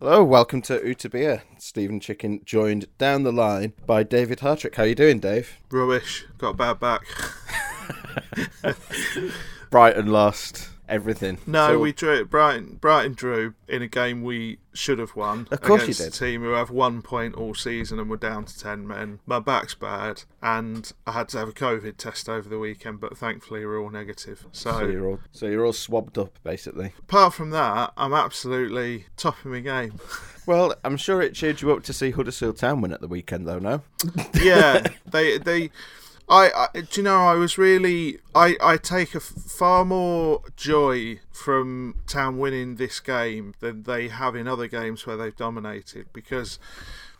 Hello, 0.00 0.24
welcome 0.24 0.62
to 0.62 0.78
Utabia. 0.80 1.42
Stephen 1.58 2.00
Chicken 2.00 2.40
joined 2.46 2.86
down 2.96 3.24
the 3.24 3.32
line 3.32 3.74
by 3.86 4.02
David 4.02 4.38
Hartrick. 4.38 4.76
How 4.76 4.84
are 4.84 4.86
you 4.86 4.94
doing, 4.94 5.20
Dave? 5.20 5.58
Rubbish. 5.70 6.24
Got 6.38 6.50
a 6.50 6.54
bad 6.54 6.80
back. 6.80 7.02
Brighton 9.70 10.06
lost 10.06 10.71
everything. 10.92 11.38
No, 11.46 11.68
So- 11.68 11.78
we 11.78 11.92
drew. 11.92 12.24
Brighton, 12.24 12.76
Brighton 12.80 13.14
drew 13.14 13.54
in 13.66 13.82
a 13.82 13.88
game 13.88 14.22
we 14.22 14.58
should 14.74 14.98
have 14.98 15.16
won. 15.16 15.48
Of 15.50 15.60
course 15.60 15.88
you 15.88 15.94
did. 15.94 16.08
A 16.08 16.10
team 16.10 16.42
who 16.42 16.50
have 16.50 16.70
one 16.70 17.02
point 17.02 17.34
all 17.34 17.54
season 17.54 17.98
and 17.98 18.08
we're 18.08 18.16
down 18.16 18.44
to 18.44 18.58
ten 18.58 18.86
men. 18.86 19.20
My 19.26 19.38
back's 19.38 19.74
bad, 19.74 20.24
and 20.42 20.92
I 21.06 21.12
had 21.12 21.28
to 21.30 21.38
have 21.38 21.48
a 21.48 21.52
COVID 21.52 21.96
test 21.96 22.28
over 22.28 22.48
the 22.48 22.58
weekend, 22.58 23.00
but 23.00 23.16
thankfully 23.16 23.64
we're 23.66 23.80
all 23.80 23.90
negative. 23.90 24.46
So, 24.52 24.72
So 24.72 24.86
you're 24.86 25.06
all 25.08 25.20
so 25.32 25.46
you're 25.46 25.64
all 25.66 25.72
swabbed 25.72 26.18
up, 26.18 26.38
basically. 26.44 26.92
apart 26.98 27.34
from 27.34 27.50
that, 27.50 27.92
I'm 27.96 28.12
absolutely 28.14 29.06
top 29.16 29.38
of 29.44 29.46
my 29.46 29.60
game. 29.60 29.94
Well, 30.44 30.74
I'm 30.82 30.96
sure 30.96 31.22
it 31.22 31.34
cheered 31.34 31.62
you 31.62 31.70
up 31.72 31.84
to 31.84 31.92
see 31.92 32.10
Huddersfield 32.10 32.56
Town 32.56 32.80
win 32.80 32.90
at 32.92 33.00
the 33.00 33.06
weekend, 33.06 33.46
though. 33.46 33.60
No, 33.60 33.82
yeah, 34.34 34.82
they 35.06 35.38
they. 35.38 35.70
I, 36.28 36.68
I 36.74 36.80
do 36.80 37.00
you 37.00 37.02
know 37.02 37.26
I 37.26 37.34
was 37.34 37.58
really 37.58 38.18
I, 38.34 38.56
I 38.62 38.76
take 38.76 39.14
a 39.14 39.18
f- 39.18 39.22
far 39.22 39.84
more 39.84 40.42
joy 40.56 41.20
from 41.30 41.96
Town 42.06 42.38
winning 42.38 42.76
this 42.76 43.00
game 43.00 43.54
than 43.60 43.82
they 43.82 44.08
have 44.08 44.34
in 44.36 44.48
other 44.48 44.66
games 44.66 45.06
where 45.06 45.16
they've 45.16 45.36
dominated 45.36 46.06
because 46.12 46.58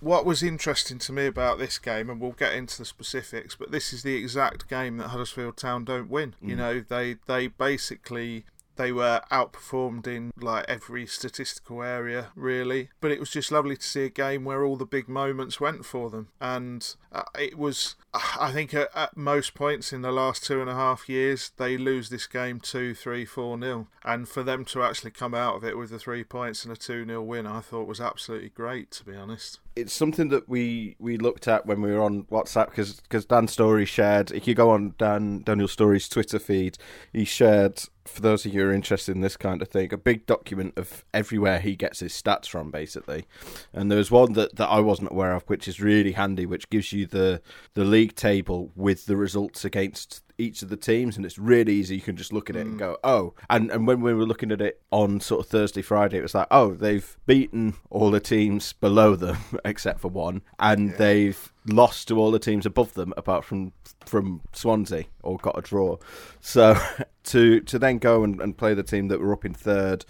what 0.01 0.25
was 0.25 0.43
interesting 0.43 0.99
to 0.99 1.13
me 1.13 1.27
about 1.27 1.59
this 1.59 1.79
game 1.79 2.11
and 2.11 2.21
we'll 2.21 2.33
get 2.33 2.55
into 2.55 2.79
the 2.79 2.85
specifics 2.85 3.55
but 3.55 3.71
this 3.71 3.93
is 3.93 4.03
the 4.03 4.17
exact 4.17 4.69
game 4.69 4.97
that 4.97 5.09
Huddersfield 5.09 5.57
Town 5.57 5.85
don't 5.85 6.11
win. 6.11 6.35
You 6.41 6.55
mm. 6.55 6.59
know 6.59 6.81
they 6.81 7.17
they 7.27 7.49
basically 7.49 8.45
they 8.77 8.93
were 8.93 9.23
outperformed 9.31 10.07
in 10.07 10.33
like 10.41 10.65
every 10.69 11.07
statistical 11.07 11.83
area 11.83 12.29
really. 12.35 12.89
But 13.01 13.11
it 13.11 13.21
was 13.21 13.31
just 13.31 13.53
lovely 13.53 13.77
to 13.77 13.87
see 13.87 14.05
a 14.05 14.11
game 14.11 14.45
where 14.45 14.65
all 14.65 14.77
the 14.77 14.87
big 14.87 15.09
moments 15.09 15.61
went 15.61 15.85
for 15.85 16.11
them. 16.11 16.29
And 16.41 16.95
uh, 17.11 17.23
it 17.39 17.59
was 17.59 17.97
i 18.15 18.51
think 18.53 18.75
at, 18.75 18.89
at 18.95 19.17
most 19.17 19.55
points 19.55 19.93
in 19.93 20.03
the 20.03 20.13
last 20.13 20.45
two 20.45 20.61
and 20.61 20.69
a 20.69 20.75
half 20.75 21.09
years 21.09 21.53
they 21.57 21.79
lose 21.79 22.11
this 22.11 22.27
game 22.27 22.61
2 22.61 22.95
3 22.95 23.25
4 23.25 23.59
nil. 23.59 23.89
And 24.05 24.29
for 24.29 24.43
them 24.43 24.65
to 24.67 24.83
actually 24.83 25.13
come 25.13 25.35
out 25.35 25.57
of 25.57 25.65
it 25.65 25.77
with 25.77 25.91
the 25.91 25.99
three 25.99 26.25
points 26.25 26.65
and 26.65 26.73
a 26.73 26.77
2 26.77 27.05
nil 27.05 27.25
win 27.25 27.47
i 27.47 27.61
thought 27.61 27.87
was 27.87 28.01
absolutely 28.01 28.51
great 28.51 28.91
to 28.93 29.05
be 29.05 29.15
honest. 29.15 29.61
It's 29.75 29.93
something 29.93 30.29
that 30.29 30.49
we 30.49 30.97
we 30.99 31.17
looked 31.17 31.49
at 31.49 31.67
when 31.67 31.81
we 31.81 31.93
were 31.93 32.03
on 32.03 32.25
WhatsApp 32.25 32.67
because 32.67 33.01
because 33.01 33.25
Dan 33.25 33.49
Story 33.49 33.87
shared. 33.87 34.31
If 34.31 34.47
you 34.47 34.55
go 34.55 34.71
on 34.71 34.95
Dan 34.99 35.43
Daniel 35.45 35.69
Story's 35.69 36.09
Twitter 36.09 36.39
feed, 36.39 36.77
he 37.13 37.25
shared 37.25 37.83
for 38.05 38.21
those 38.21 38.45
of 38.45 38.53
you 38.53 38.61
who 38.63 38.69
are 38.69 38.73
interested 38.73 39.15
in 39.15 39.21
this 39.21 39.37
kind 39.37 39.63
of 39.63 39.69
thing 39.69 39.93
a 39.93 39.97
big 39.97 40.27
document 40.27 40.75
of 40.77 41.05
everywhere 41.15 41.61
he 41.61 41.77
gets 41.77 42.01
his 42.01 42.13
stats 42.13 42.47
from, 42.47 42.71
basically. 42.71 43.27
And 43.73 43.91
there 43.91 43.99
was 43.99 44.11
one 44.11 44.33
that, 44.35 44.57
that 44.57 44.69
I 44.69 44.81
wasn't 44.81 45.13
aware 45.13 45.35
of, 45.35 45.45
which 45.45 45.69
is 45.69 45.81
really 45.81 46.13
handy, 46.13 46.47
which 46.47 46.69
gives 46.71 46.93
you 46.93 47.07
the 47.07 47.41
the 47.75 47.85
league 47.85 48.15
table 48.15 48.71
with 48.75 49.07
the 49.07 49.17
results 49.17 49.65
against 49.65 50.23
each 50.43 50.63
of 50.63 50.69
the 50.69 50.77
teams, 50.77 51.17
and 51.17 51.25
it's 51.25 51.39
really 51.39 51.75
easy. 51.75 51.97
You 51.97 52.01
can 52.01 52.17
just 52.17 52.33
look 52.33 52.51
at 52.51 52.57
it 52.57 52.67
and 52.67 52.75
mm. 52.75 52.79
go, 52.79 52.99
oh. 53.05 53.35
And 53.49 53.71
and 53.71 53.87
when 53.87 54.01
we 54.01 54.13
were 54.13 54.27
looking 54.27 54.51
at 54.51 54.61
it 54.61 54.81
on 54.91 55.21
sort 55.21 55.45
of 55.45 55.51
Thursday, 55.51 55.83
Friday, 55.83 56.19
it 56.19 56.23
was 56.23 56.35
like, 56.35 56.49
oh, 56.51 56.75
they've 56.75 57.17
beaten 57.27 57.75
all 57.91 58.11
the 58.11 58.21
teams 58.21 58.73
below 58.73 59.15
them 59.17 59.39
except 59.65 60.01
for 60.01 60.09
one, 60.09 60.43
and 60.59 60.95
they've 60.97 61.53
lost 61.67 62.09
to 62.09 62.19
all 62.19 62.33
the 62.33 62.39
teams 62.39 62.67
above 62.67 62.95
them 62.95 63.15
apart 63.17 63.45
from 63.45 63.73
from 64.05 64.41
Swansea 64.53 65.05
or 65.23 65.37
got 65.39 65.57
a 65.57 65.63
draw. 65.63 65.97
So 66.41 66.77
to 67.25 67.61
to 67.61 67.79
then 67.79 67.99
go 67.99 68.25
and, 68.25 68.41
and 68.41 68.57
play 68.57 68.75
the 68.75 68.83
team 68.83 69.09
that 69.09 69.21
were 69.21 69.33
up 69.33 69.45
in 69.45 69.55
third. 69.55 70.05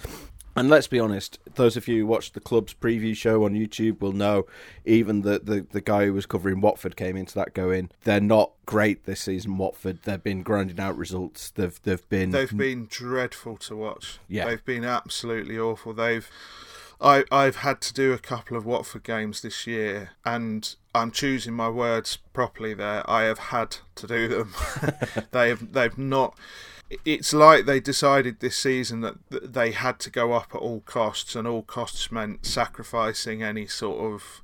And 0.55 0.69
let's 0.69 0.87
be 0.87 1.01
honest, 1.01 1.39
those 1.55 1.77
of 1.77 1.89
you 1.89 2.01
who 2.01 2.07
watched 2.07 2.35
the 2.35 2.41
club's 2.41 2.75
preview 2.75 3.17
show 3.17 3.45
on 3.45 3.55
YouTube 3.55 4.01
will 4.01 4.13
know 4.13 4.47
even 4.85 5.23
the, 5.23 5.39
the, 5.39 5.67
the 5.71 5.81
guy 5.81 6.07
who 6.07 6.13
was 6.13 6.27
covering 6.27 6.61
Watford 6.61 6.97
came 6.97 7.17
into 7.17 7.35
that 7.37 7.55
going, 7.55 7.91
they're 8.05 8.21
not 8.21 8.53
great 8.67 9.05
this 9.05 9.23
season, 9.23 9.57
Watford. 9.57 10.01
They've 10.03 10.23
been 10.23 10.43
grinding 10.43 10.79
out 10.79 10.97
results. 10.97 11.51
They've 11.51 11.81
they've 11.83 12.07
been 12.09 12.31
They've 12.31 12.57
been 12.57 12.87
dreadful 12.91 13.57
to 13.59 13.77
watch. 13.77 14.19
Yeah. 14.29 14.47
They've 14.47 14.65
been 14.65 14.85
absolutely 14.85 15.59
awful. 15.59 15.95
They've 15.95 16.29
I 17.01 17.25
I've 17.33 17.57
had 17.57 17.81
to 17.83 17.95
do 17.95 18.13
a 18.13 18.19
couple 18.19 18.57
of 18.57 18.67
Watford 18.67 19.05
games 19.05 19.41
this 19.41 19.67
year 19.67 20.11
and 20.25 20.75
I'm 20.95 21.11
choosing 21.11 21.55
my 21.55 21.71
words 21.71 22.19
properly 22.35 22.75
there. 22.75 23.09
I 23.11 23.23
have 23.23 23.39
had 23.39 23.79
to 23.97 24.07
do 24.07 24.29
them. 24.29 24.55
they 25.31 25.49
have 25.49 25.73
they've 25.73 25.97
not 25.97 26.37
it's 27.05 27.33
like 27.33 27.65
they 27.67 27.81
decided 27.81 28.41
this 28.41 28.57
season 28.57 29.01
that 29.01 29.17
they 29.31 29.73
had 29.73 29.99
to 30.01 30.11
go 30.11 30.33
up 30.33 30.55
at 30.55 30.61
all 30.61 30.81
costs, 30.81 31.35
and 31.35 31.47
all 31.47 31.63
costs 31.63 32.11
meant 32.13 32.47
sacrificing 32.47 33.43
any 33.43 33.67
sort 33.67 34.01
of 34.13 34.43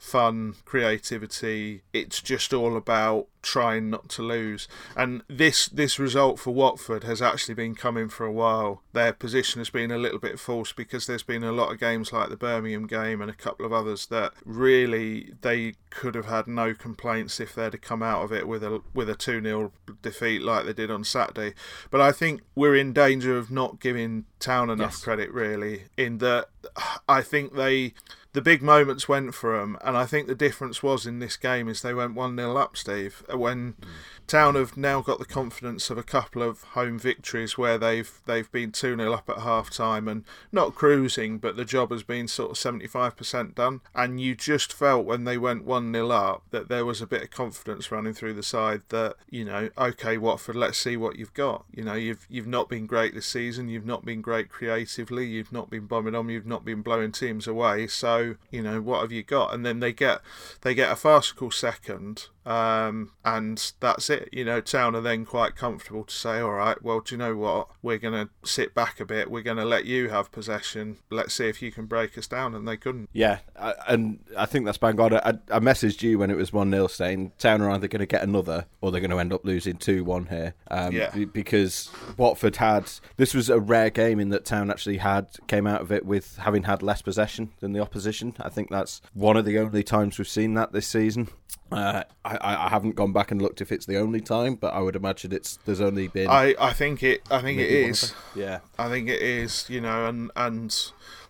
fun, 0.00 0.54
creativity. 0.64 1.82
It's 1.92 2.22
just 2.22 2.52
all 2.54 2.74
about 2.76 3.26
trying 3.42 3.88
not 3.90 4.08
to 4.08 4.22
lose. 4.22 4.66
And 4.96 5.22
this 5.28 5.66
this 5.66 5.98
result 5.98 6.38
for 6.38 6.52
Watford 6.52 7.04
has 7.04 7.22
actually 7.22 7.54
been 7.54 7.74
coming 7.74 8.08
for 8.08 8.24
a 8.26 8.32
while. 8.32 8.82
Their 8.92 9.12
position 9.12 9.60
has 9.60 9.70
been 9.70 9.90
a 9.90 9.98
little 9.98 10.18
bit 10.18 10.40
false 10.40 10.72
because 10.72 11.06
there's 11.06 11.22
been 11.22 11.44
a 11.44 11.52
lot 11.52 11.70
of 11.70 11.78
games 11.78 12.12
like 12.12 12.30
the 12.30 12.36
Birmingham 12.36 12.86
game 12.86 13.20
and 13.20 13.30
a 13.30 13.34
couple 13.34 13.64
of 13.64 13.72
others 13.72 14.06
that 14.06 14.32
really 14.44 15.34
they 15.42 15.74
could 15.90 16.14
have 16.14 16.26
had 16.26 16.46
no 16.46 16.72
complaints 16.74 17.38
if 17.40 17.54
they'd 17.54 17.72
have 17.72 17.80
come 17.80 18.02
out 18.02 18.22
of 18.22 18.32
it 18.32 18.48
with 18.48 18.64
a 18.64 18.80
with 18.94 19.08
a 19.10 19.14
2-0 19.14 19.70
defeat 20.02 20.42
like 20.42 20.64
they 20.64 20.72
did 20.72 20.90
on 20.90 21.04
Saturday. 21.04 21.54
But 21.90 22.00
I 22.00 22.12
think 22.12 22.40
we're 22.54 22.76
in 22.76 22.92
danger 22.92 23.36
of 23.36 23.50
not 23.50 23.80
giving 23.80 24.24
Town 24.38 24.70
enough 24.70 24.92
Yes. 24.92 25.04
credit 25.04 25.30
really 25.32 25.84
in 25.98 26.18
that 26.18 26.48
I 27.08 27.20
think 27.20 27.54
they 27.54 27.92
the 28.32 28.42
big 28.42 28.62
moments 28.62 29.08
went 29.08 29.34
for 29.34 29.58
them, 29.58 29.76
and 29.82 29.96
I 29.96 30.06
think 30.06 30.26
the 30.26 30.34
difference 30.34 30.82
was 30.82 31.06
in 31.06 31.18
this 31.18 31.36
game 31.36 31.68
is 31.68 31.82
they 31.82 31.94
went 31.94 32.14
1 32.14 32.36
0 32.36 32.56
up, 32.56 32.76
Steve. 32.76 33.24
When 33.32 33.72
mm. 33.72 33.84
Town 34.30 34.54
have 34.54 34.76
now 34.76 35.00
got 35.00 35.18
the 35.18 35.24
confidence 35.24 35.90
of 35.90 35.98
a 35.98 36.04
couple 36.04 36.40
of 36.40 36.62
home 36.62 37.00
victories 37.00 37.58
where 37.58 37.76
they've 37.76 38.12
they've 38.26 38.52
been 38.52 38.70
2 38.70 38.96
0 38.96 39.12
up 39.12 39.28
at 39.28 39.38
half 39.38 39.70
time 39.70 40.06
and 40.06 40.24
not 40.52 40.76
cruising, 40.76 41.38
but 41.38 41.56
the 41.56 41.64
job 41.64 41.90
has 41.90 42.04
been 42.04 42.28
sort 42.28 42.52
of 42.52 42.56
75% 42.56 43.56
done. 43.56 43.80
And 43.92 44.20
you 44.20 44.36
just 44.36 44.72
felt 44.72 45.04
when 45.04 45.24
they 45.24 45.36
went 45.36 45.64
1 45.64 45.92
0 45.92 46.10
up 46.10 46.44
that 46.52 46.68
there 46.68 46.84
was 46.84 47.02
a 47.02 47.08
bit 47.08 47.24
of 47.24 47.32
confidence 47.32 47.90
running 47.90 48.14
through 48.14 48.34
the 48.34 48.44
side 48.44 48.82
that, 48.90 49.16
you 49.28 49.44
know, 49.44 49.68
okay, 49.76 50.16
Watford, 50.16 50.54
let's 50.54 50.78
see 50.78 50.96
what 50.96 51.16
you've 51.16 51.34
got. 51.34 51.64
You 51.74 51.82
know, 51.82 51.94
you've, 51.94 52.24
you've 52.30 52.46
not 52.46 52.68
been 52.68 52.86
great 52.86 53.14
this 53.14 53.26
season, 53.26 53.68
you've 53.68 53.84
not 53.84 54.04
been 54.04 54.20
great 54.20 54.48
creatively, 54.48 55.26
you've 55.26 55.52
not 55.52 55.70
been 55.70 55.86
bombing 55.86 56.14
on, 56.14 56.28
you've 56.28 56.46
not 56.46 56.64
been 56.64 56.82
blowing 56.82 57.10
teams 57.10 57.48
away. 57.48 57.88
So, 57.88 58.36
you 58.52 58.62
know, 58.62 58.80
what 58.80 59.00
have 59.00 59.10
you 59.10 59.24
got? 59.24 59.52
And 59.52 59.66
then 59.66 59.80
they 59.80 59.92
get 59.92 60.20
they 60.60 60.76
get 60.76 60.92
a 60.92 60.94
farcical 60.94 61.50
second 61.50 62.28
um, 62.50 63.12
and 63.24 63.72
that's 63.80 64.10
it. 64.10 64.28
You 64.32 64.44
know, 64.44 64.60
Town 64.60 64.96
are 64.96 65.00
then 65.00 65.24
quite 65.24 65.54
comfortable 65.54 66.04
to 66.04 66.14
say, 66.14 66.40
all 66.40 66.52
right, 66.52 66.82
well, 66.82 67.00
do 67.00 67.14
you 67.14 67.18
know 67.18 67.36
what? 67.36 67.68
We're 67.82 67.98
going 67.98 68.14
to 68.26 68.30
sit 68.48 68.74
back 68.74 68.98
a 68.98 69.04
bit. 69.04 69.30
We're 69.30 69.42
going 69.42 69.56
to 69.58 69.64
let 69.64 69.84
you 69.84 70.08
have 70.08 70.32
possession. 70.32 70.98
Let's 71.10 71.34
see 71.34 71.46
if 71.48 71.62
you 71.62 71.70
can 71.70 71.86
break 71.86 72.18
us 72.18 72.26
down. 72.26 72.54
And 72.54 72.66
they 72.66 72.76
couldn't. 72.76 73.08
Yeah, 73.12 73.38
I, 73.58 73.74
and 73.88 74.18
I 74.36 74.46
think 74.46 74.64
that's 74.66 74.78
bang 74.78 74.98
on. 75.00 75.14
I, 75.14 75.38
I 75.50 75.60
messaged 75.60 76.02
you 76.02 76.18
when 76.18 76.30
it 76.30 76.36
was 76.36 76.52
1 76.52 76.70
0 76.70 76.86
saying 76.88 77.32
Town 77.38 77.62
are 77.62 77.70
either 77.70 77.86
going 77.88 78.00
to 78.00 78.06
get 78.06 78.22
another 78.22 78.66
or 78.80 78.90
they're 78.90 79.00
going 79.00 79.10
to 79.12 79.18
end 79.20 79.32
up 79.32 79.44
losing 79.44 79.76
2 79.76 80.02
1 80.04 80.26
here. 80.26 80.54
Um, 80.70 80.92
Yeah. 80.92 81.10
be- 81.10 81.24
Because 81.26 81.90
Watford 82.16 82.56
had. 82.56 82.90
This 83.16 83.32
was 83.34 83.48
a 83.48 83.60
rare 83.60 83.90
game 83.90 84.18
in 84.18 84.30
that 84.30 84.44
Town 84.44 84.70
actually 84.70 84.96
had 84.98 85.28
came 85.46 85.66
out 85.66 85.80
of 85.82 85.92
it 85.92 86.04
with 86.04 86.36
having 86.38 86.64
had 86.64 86.82
less 86.82 87.00
possession 87.02 87.52
than 87.60 87.72
the 87.72 87.80
opposition. 87.80 88.34
I 88.40 88.48
think 88.48 88.70
that's 88.70 89.00
one 89.14 89.36
of 89.36 89.44
the 89.44 89.58
only 89.58 89.82
times 89.84 90.18
we've 90.18 90.26
seen 90.28 90.54
that 90.54 90.72
this 90.72 90.88
season. 90.88 91.28
Uh, 91.70 92.04
I, 92.24 92.66
I 92.66 92.68
haven't 92.68 92.96
gone 92.96 93.12
back 93.12 93.30
and 93.30 93.40
looked 93.40 93.60
if 93.60 93.70
it's 93.72 93.86
the 93.86 93.98
only 93.98 94.20
time, 94.20 94.54
but 94.56 94.74
I 94.74 94.80
would 94.80 94.96
imagine 94.96 95.32
it's 95.32 95.58
there's 95.64 95.80
only 95.80 96.08
been. 96.08 96.28
I, 96.28 96.54
I 96.60 96.72
think 96.72 97.02
it. 97.02 97.22
I 97.30 97.40
think 97.40 97.58
it 97.58 97.64
maybe 97.64 97.82
one 97.82 97.84
of 97.84 97.90
is. 97.90 98.14
Yeah. 98.34 98.58
I 98.78 98.88
think 98.88 99.08
it 99.08 99.22
is, 99.22 99.66
you 99.68 99.80
know, 99.80 100.06
and 100.06 100.30
and 100.36 100.76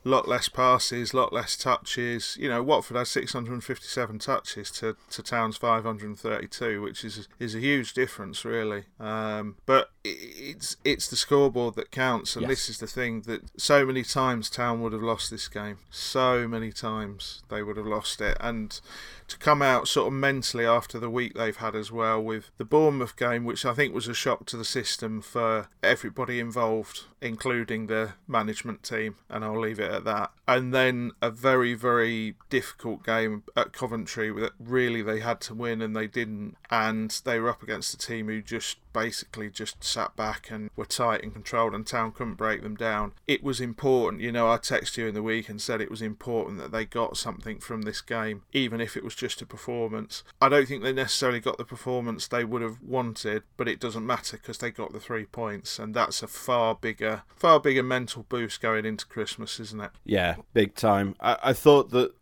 lot 0.04 0.26
less 0.26 0.48
passes, 0.48 1.12
lot 1.12 1.32
less 1.32 1.56
touches. 1.56 2.36
You 2.38 2.48
know, 2.48 2.62
Watford 2.62 2.96
had 2.96 3.06
657 3.06 4.18
touches 4.18 4.70
to, 4.72 4.96
to 5.10 5.22
Town's 5.22 5.56
532, 5.56 6.80
which 6.80 7.04
is 7.04 7.28
is 7.38 7.54
a 7.54 7.58
huge 7.60 7.92
difference, 7.94 8.44
really. 8.44 8.84
Um, 8.98 9.56
but 9.66 9.90
it's 10.04 10.76
it's 10.84 11.08
the 11.08 11.16
scoreboard 11.16 11.74
that 11.74 11.90
counts, 11.90 12.36
and 12.36 12.42
Yes. 12.42 12.50
this 12.50 12.70
is 12.70 12.78
the 12.78 12.86
thing 12.86 13.22
that 13.22 13.42
so 13.60 13.84
many 13.84 14.02
times 14.02 14.48
Town 14.48 14.80
would 14.80 14.92
have 14.92 15.02
lost 15.02 15.30
this 15.30 15.48
game. 15.48 15.78
So 15.90 16.48
many 16.48 16.72
times 16.72 17.42
they 17.48 17.62
would 17.62 17.76
have 17.76 17.86
lost 17.86 18.20
it, 18.20 18.36
and 18.40 18.80
to 19.28 19.36
come 19.38 19.62
out 19.62 19.88
sort 19.88 20.06
of 20.08 20.12
mentally 20.12 20.64
after 20.64 20.98
the 20.98 21.10
week 21.10 21.34
they've 21.34 21.56
had 21.56 21.76
as 21.76 21.92
well 21.92 22.22
with 22.22 22.50
the 22.58 22.64
Bournemouth 22.64 23.16
game, 23.16 23.44
which 23.44 23.64
I 23.64 23.74
think 23.74 23.94
was 23.94 24.08
a 24.08 24.14
shock 24.14 24.46
to 24.46 24.56
the 24.56 24.64
system 24.64 25.20
for 25.20 25.68
everybody 25.82 26.40
involved, 26.40 27.04
including 27.20 27.86
the 27.86 28.14
management 28.26 28.82
team. 28.82 29.16
And 29.28 29.44
I'll 29.44 29.60
leave 29.60 29.78
it 29.78 29.90
it 29.90 29.90
at 29.90 30.04
that. 30.04 30.30
And 30.46 30.72
then 30.74 31.12
a 31.20 31.30
very, 31.30 31.74
very 31.74 32.34
difficult 32.48 33.04
game 33.04 33.42
at 33.56 33.72
Coventry 33.72 34.30
that 34.32 34.52
really 34.58 35.02
they 35.02 35.20
had 35.20 35.40
to 35.42 35.54
win 35.54 35.80
and 35.82 35.96
they 35.96 36.06
didn't. 36.06 36.56
And 36.70 37.10
they 37.24 37.40
were 37.40 37.48
up 37.48 37.62
against 37.62 37.94
a 37.94 37.98
team 37.98 38.26
who 38.28 38.42
just 38.42 38.78
basically 38.92 39.50
just 39.50 39.82
sat 39.82 40.16
back 40.16 40.50
and 40.50 40.70
were 40.76 40.84
tight 40.84 41.22
and 41.22 41.32
controlled, 41.32 41.74
and 41.74 41.86
Town 41.86 42.12
couldn't 42.12 42.34
break 42.34 42.62
them 42.62 42.76
down. 42.76 43.12
It 43.26 43.42
was 43.42 43.60
important, 43.60 44.22
you 44.22 44.32
know. 44.32 44.50
I 44.50 44.56
texted 44.56 44.98
you 44.98 45.06
in 45.08 45.14
the 45.14 45.22
week 45.22 45.48
and 45.48 45.60
said 45.60 45.80
it 45.80 45.90
was 45.90 46.02
important 46.02 46.58
that 46.58 46.72
they 46.72 46.84
got 46.84 47.16
something 47.16 47.58
from 47.58 47.82
this 47.82 48.00
game, 48.00 48.42
even 48.52 48.80
if 48.80 48.96
it 48.96 49.04
was 49.04 49.14
just 49.14 49.42
a 49.42 49.46
performance. 49.46 50.22
I 50.40 50.48
don't 50.48 50.66
think 50.66 50.82
they 50.82 50.92
necessarily 50.92 51.40
got 51.40 51.58
the 51.58 51.64
performance 51.64 52.26
they 52.26 52.44
would 52.44 52.62
have 52.62 52.82
wanted, 52.82 53.42
but 53.56 53.68
it 53.68 53.80
doesn't 53.80 54.06
matter 54.06 54.36
because 54.36 54.58
they 54.58 54.70
got 54.70 54.92
the 54.92 55.00
three 55.00 55.26
points, 55.26 55.78
and 55.78 55.94
that's 55.94 56.22
a 56.22 56.26
far 56.26 56.74
bigger, 56.74 57.22
far 57.36 57.60
bigger 57.60 57.82
mental 57.82 58.24
boost 58.28 58.60
going 58.60 58.84
into 58.84 59.06
Christmas, 59.06 59.60
isn't 59.60 59.80
it? 59.80 59.90
Yeah, 60.04 60.36
big 60.52 60.74
time. 60.74 61.14
I, 61.20 61.38
I 61.42 61.52
thought 61.52 61.90
that 61.90 62.12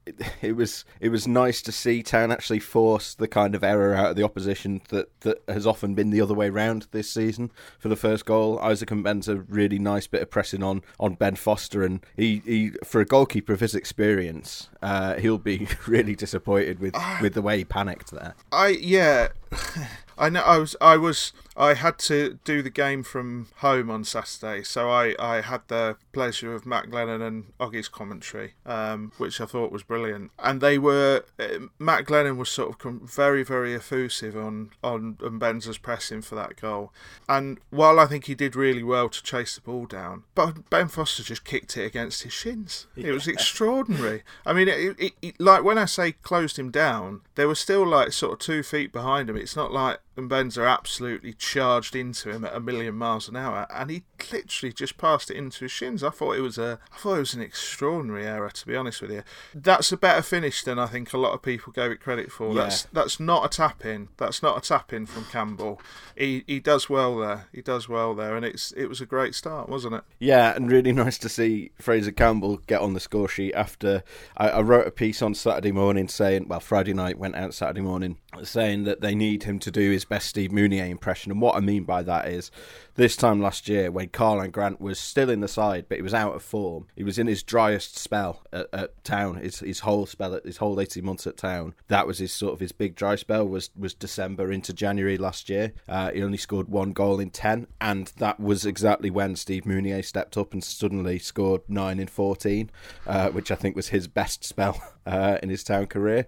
it 0.42 0.56
was 0.56 0.84
it 1.00 1.10
was 1.10 1.26
nice 1.26 1.62
to 1.62 1.72
see 1.72 2.02
Town 2.02 2.32
actually 2.32 2.60
force 2.60 3.14
the 3.14 3.28
kind 3.28 3.54
of 3.54 3.64
error 3.64 3.94
out 3.94 4.10
of 4.10 4.16
the 4.16 4.22
opposition 4.22 4.80
that, 4.88 5.20
that 5.20 5.42
has 5.48 5.66
often 5.66 5.94
been 5.94 6.10
the 6.10 6.20
other 6.20 6.34
way 6.34 6.50
round 6.58 6.86
this 6.90 7.08
season 7.10 7.50
for 7.78 7.88
the 7.88 7.96
first 7.96 8.24
goal. 8.26 8.58
Isaac 8.60 8.90
Mbenza 8.90 9.44
really 9.48 9.78
nice 9.78 10.06
bit 10.06 10.22
of 10.22 10.30
pressing 10.30 10.62
on 10.62 10.82
on 10.98 11.14
Ben 11.14 11.36
Foster, 11.36 11.82
and 11.84 12.00
he, 12.16 12.42
he 12.44 12.72
for 12.84 13.00
a 13.00 13.04
goalkeeper 13.04 13.52
of 13.52 13.60
his 13.60 13.74
experience, 13.74 14.68
uh, 14.82 15.14
he'll 15.14 15.38
be 15.38 15.68
really 15.86 16.14
disappointed 16.16 16.80
with 16.80 16.94
Ah. 16.96 17.18
with 17.22 17.34
the 17.34 17.42
way 17.42 17.58
he 17.58 17.64
panicked 17.64 18.10
there. 18.10 18.34
I 18.52 18.68
yeah. 18.94 19.28
I 20.18 20.28
know 20.30 20.42
I 20.42 20.58
was 20.58 20.74
I 20.80 20.96
was 20.96 21.32
I 21.58 21.74
had 21.74 21.98
to 22.00 22.38
do 22.44 22.62
the 22.62 22.70
game 22.70 23.02
from 23.02 23.48
home 23.56 23.90
on 23.90 24.04
Saturday, 24.04 24.62
so 24.62 24.88
I, 24.88 25.16
I 25.18 25.40
had 25.40 25.62
the 25.66 25.96
pleasure 26.12 26.54
of 26.54 26.64
Matt 26.64 26.86
Glennon 26.86 27.20
and 27.20 27.52
Oggie's 27.58 27.88
commentary, 27.88 28.54
um, 28.64 29.10
which 29.18 29.40
I 29.40 29.46
thought 29.46 29.72
was 29.72 29.82
brilliant. 29.82 30.30
And 30.38 30.60
they 30.60 30.78
were 30.78 31.24
uh, 31.38 31.66
Matt 31.80 32.04
Glennon 32.04 32.36
was 32.36 32.48
sort 32.48 32.84
of 32.84 32.92
very 33.02 33.42
very 33.42 33.74
effusive 33.74 34.36
on 34.36 34.70
on 34.84 35.14
Benza's 35.14 35.78
pressing 35.78 36.22
for 36.22 36.36
that 36.36 36.60
goal. 36.60 36.92
And 37.28 37.58
while 37.70 37.98
I 37.98 38.06
think 38.06 38.26
he 38.26 38.36
did 38.36 38.54
really 38.54 38.84
well 38.84 39.08
to 39.08 39.22
chase 39.22 39.56
the 39.56 39.60
ball 39.60 39.86
down, 39.86 40.22
but 40.36 40.70
Ben 40.70 40.86
Foster 40.86 41.24
just 41.24 41.44
kicked 41.44 41.76
it 41.76 41.84
against 41.84 42.22
his 42.22 42.32
shins. 42.32 42.86
It 42.96 43.10
was 43.10 43.26
extraordinary. 43.26 44.22
I 44.46 44.52
mean, 44.52 44.68
it, 44.68 44.96
it, 44.98 45.12
it, 45.20 45.40
like 45.40 45.64
when 45.64 45.78
I 45.78 45.86
say 45.86 46.12
closed 46.12 46.58
him 46.58 46.70
down, 46.70 47.22
there 47.34 47.48
was 47.48 47.58
still 47.58 47.84
like 47.84 48.12
sort 48.12 48.34
of 48.34 48.38
two 48.38 48.62
feet 48.62 48.92
behind 48.92 49.28
him. 49.28 49.36
It's 49.36 49.56
not 49.56 49.72
like 49.72 49.98
Benza 50.26 50.68
absolutely 50.68 51.32
charged 51.32 51.94
into 51.94 52.30
him 52.30 52.44
at 52.44 52.54
a 52.54 52.60
million 52.60 52.96
miles 52.96 53.28
an 53.28 53.36
hour, 53.36 53.66
and 53.70 53.90
he 53.90 54.02
literally 54.32 54.72
just 54.72 54.98
passed 54.98 55.30
it 55.30 55.36
into 55.36 55.64
his 55.64 55.72
shins. 55.72 56.02
I 56.02 56.10
thought 56.10 56.36
it 56.36 56.40
was 56.40 56.58
a, 56.58 56.78
I 56.92 56.98
thought 56.98 57.16
it 57.16 57.20
was 57.20 57.34
an 57.34 57.42
extraordinary 57.42 58.26
error, 58.26 58.50
to 58.50 58.66
be 58.66 58.76
honest 58.76 59.02
with 59.02 59.10
you. 59.10 59.22
That's 59.54 59.92
a 59.92 59.96
better 59.96 60.22
finish 60.22 60.62
than 60.62 60.78
I 60.78 60.86
think 60.86 61.12
a 61.12 61.18
lot 61.18 61.32
of 61.32 61.42
people 61.42 61.72
gave 61.72 61.90
it 61.90 62.00
credit 62.00 62.30
for. 62.30 62.48
Yeah. 62.48 62.62
That's 62.62 62.82
that's 62.84 63.20
not 63.20 63.44
a 63.44 63.48
tap 63.48 63.84
in. 63.84 64.08
That's 64.16 64.42
not 64.42 64.58
a 64.58 64.60
tap 64.60 64.92
in 64.92 65.06
from 65.06 65.24
Campbell. 65.26 65.80
He 66.16 66.44
he 66.46 66.60
does 66.60 66.88
well 66.88 67.16
there. 67.18 67.46
He 67.52 67.62
does 67.62 67.88
well 67.88 68.14
there, 68.14 68.36
and 68.36 68.44
it's 68.44 68.72
it 68.72 68.86
was 68.86 69.00
a 69.00 69.06
great 69.06 69.34
start, 69.34 69.68
wasn't 69.68 69.94
it? 69.94 70.04
Yeah, 70.18 70.54
and 70.54 70.70
really 70.70 70.92
nice 70.92 71.18
to 71.18 71.28
see 71.28 71.70
Fraser 71.78 72.12
Campbell 72.12 72.58
get 72.66 72.80
on 72.80 72.94
the 72.94 73.00
score 73.00 73.28
sheet 73.28 73.54
after 73.54 74.02
I, 74.36 74.50
I 74.50 74.60
wrote 74.60 74.86
a 74.86 74.90
piece 74.90 75.22
on 75.22 75.34
Saturday 75.34 75.72
morning 75.72 76.08
saying, 76.08 76.48
well, 76.48 76.60
Friday 76.60 76.94
night 76.94 77.18
went 77.18 77.36
out 77.36 77.54
Saturday 77.54 77.80
morning 77.80 78.18
saying 78.42 78.84
that 78.84 79.00
they 79.00 79.14
need 79.14 79.44
him 79.44 79.58
to 79.58 79.70
do 79.70 79.90
his 79.90 80.04
best 80.04 80.28
Steve 80.28 80.50
Mounié 80.50 80.88
impression. 80.88 81.32
And 81.32 81.40
what 81.40 81.56
I 81.56 81.60
mean 81.60 81.84
by 81.84 82.02
that 82.02 82.28
is 82.28 82.50
this 82.98 83.14
time 83.14 83.40
last 83.40 83.68
year 83.68 83.92
when 83.92 84.08
Karlan 84.08 84.50
Grant 84.50 84.80
was 84.80 84.98
still 84.98 85.30
in 85.30 85.38
the 85.38 85.46
side, 85.46 85.86
but 85.88 85.98
he 85.98 86.02
was 86.02 86.12
out 86.12 86.34
of 86.34 86.42
form. 86.42 86.88
He 86.96 87.04
was 87.04 87.16
in 87.16 87.28
his 87.28 87.44
driest 87.44 87.96
spell 87.96 88.42
at, 88.52 88.66
at 88.72 89.04
Town. 89.04 89.36
His 89.36 89.60
his 89.60 89.80
whole 89.80 90.04
spell 90.04 90.34
at 90.34 90.44
his 90.44 90.56
whole 90.56 90.80
eighteen 90.80 91.04
months 91.04 91.24
at 91.24 91.36
Town. 91.36 91.74
That 91.86 92.08
was 92.08 92.18
his 92.18 92.32
sort 92.32 92.54
of 92.54 92.60
his 92.60 92.72
big 92.72 92.96
dry 92.96 93.14
spell 93.14 93.46
was 93.46 93.70
was 93.78 93.94
December 93.94 94.50
into 94.50 94.72
January 94.72 95.16
last 95.16 95.48
year. 95.48 95.74
Uh, 95.88 96.10
he 96.10 96.24
only 96.24 96.38
scored 96.38 96.68
one 96.68 96.92
goal 96.92 97.20
in 97.20 97.30
ten, 97.30 97.68
and 97.80 98.12
that 98.16 98.40
was 98.40 98.66
exactly 98.66 99.10
when 99.10 99.36
Steve 99.36 99.62
Mounié 99.62 100.04
stepped 100.04 100.36
up 100.36 100.52
and 100.52 100.64
suddenly 100.64 101.20
scored 101.20 101.62
nine 101.68 102.00
in 102.00 102.08
fourteen, 102.08 102.68
uh, 103.06 103.30
which 103.30 103.52
I 103.52 103.54
think 103.54 103.76
was 103.76 103.88
his 103.88 104.08
best 104.08 104.44
spell. 104.44 104.82
Uh, 105.08 105.38
in 105.42 105.48
his 105.48 105.64
town 105.64 105.86
career, 105.86 106.26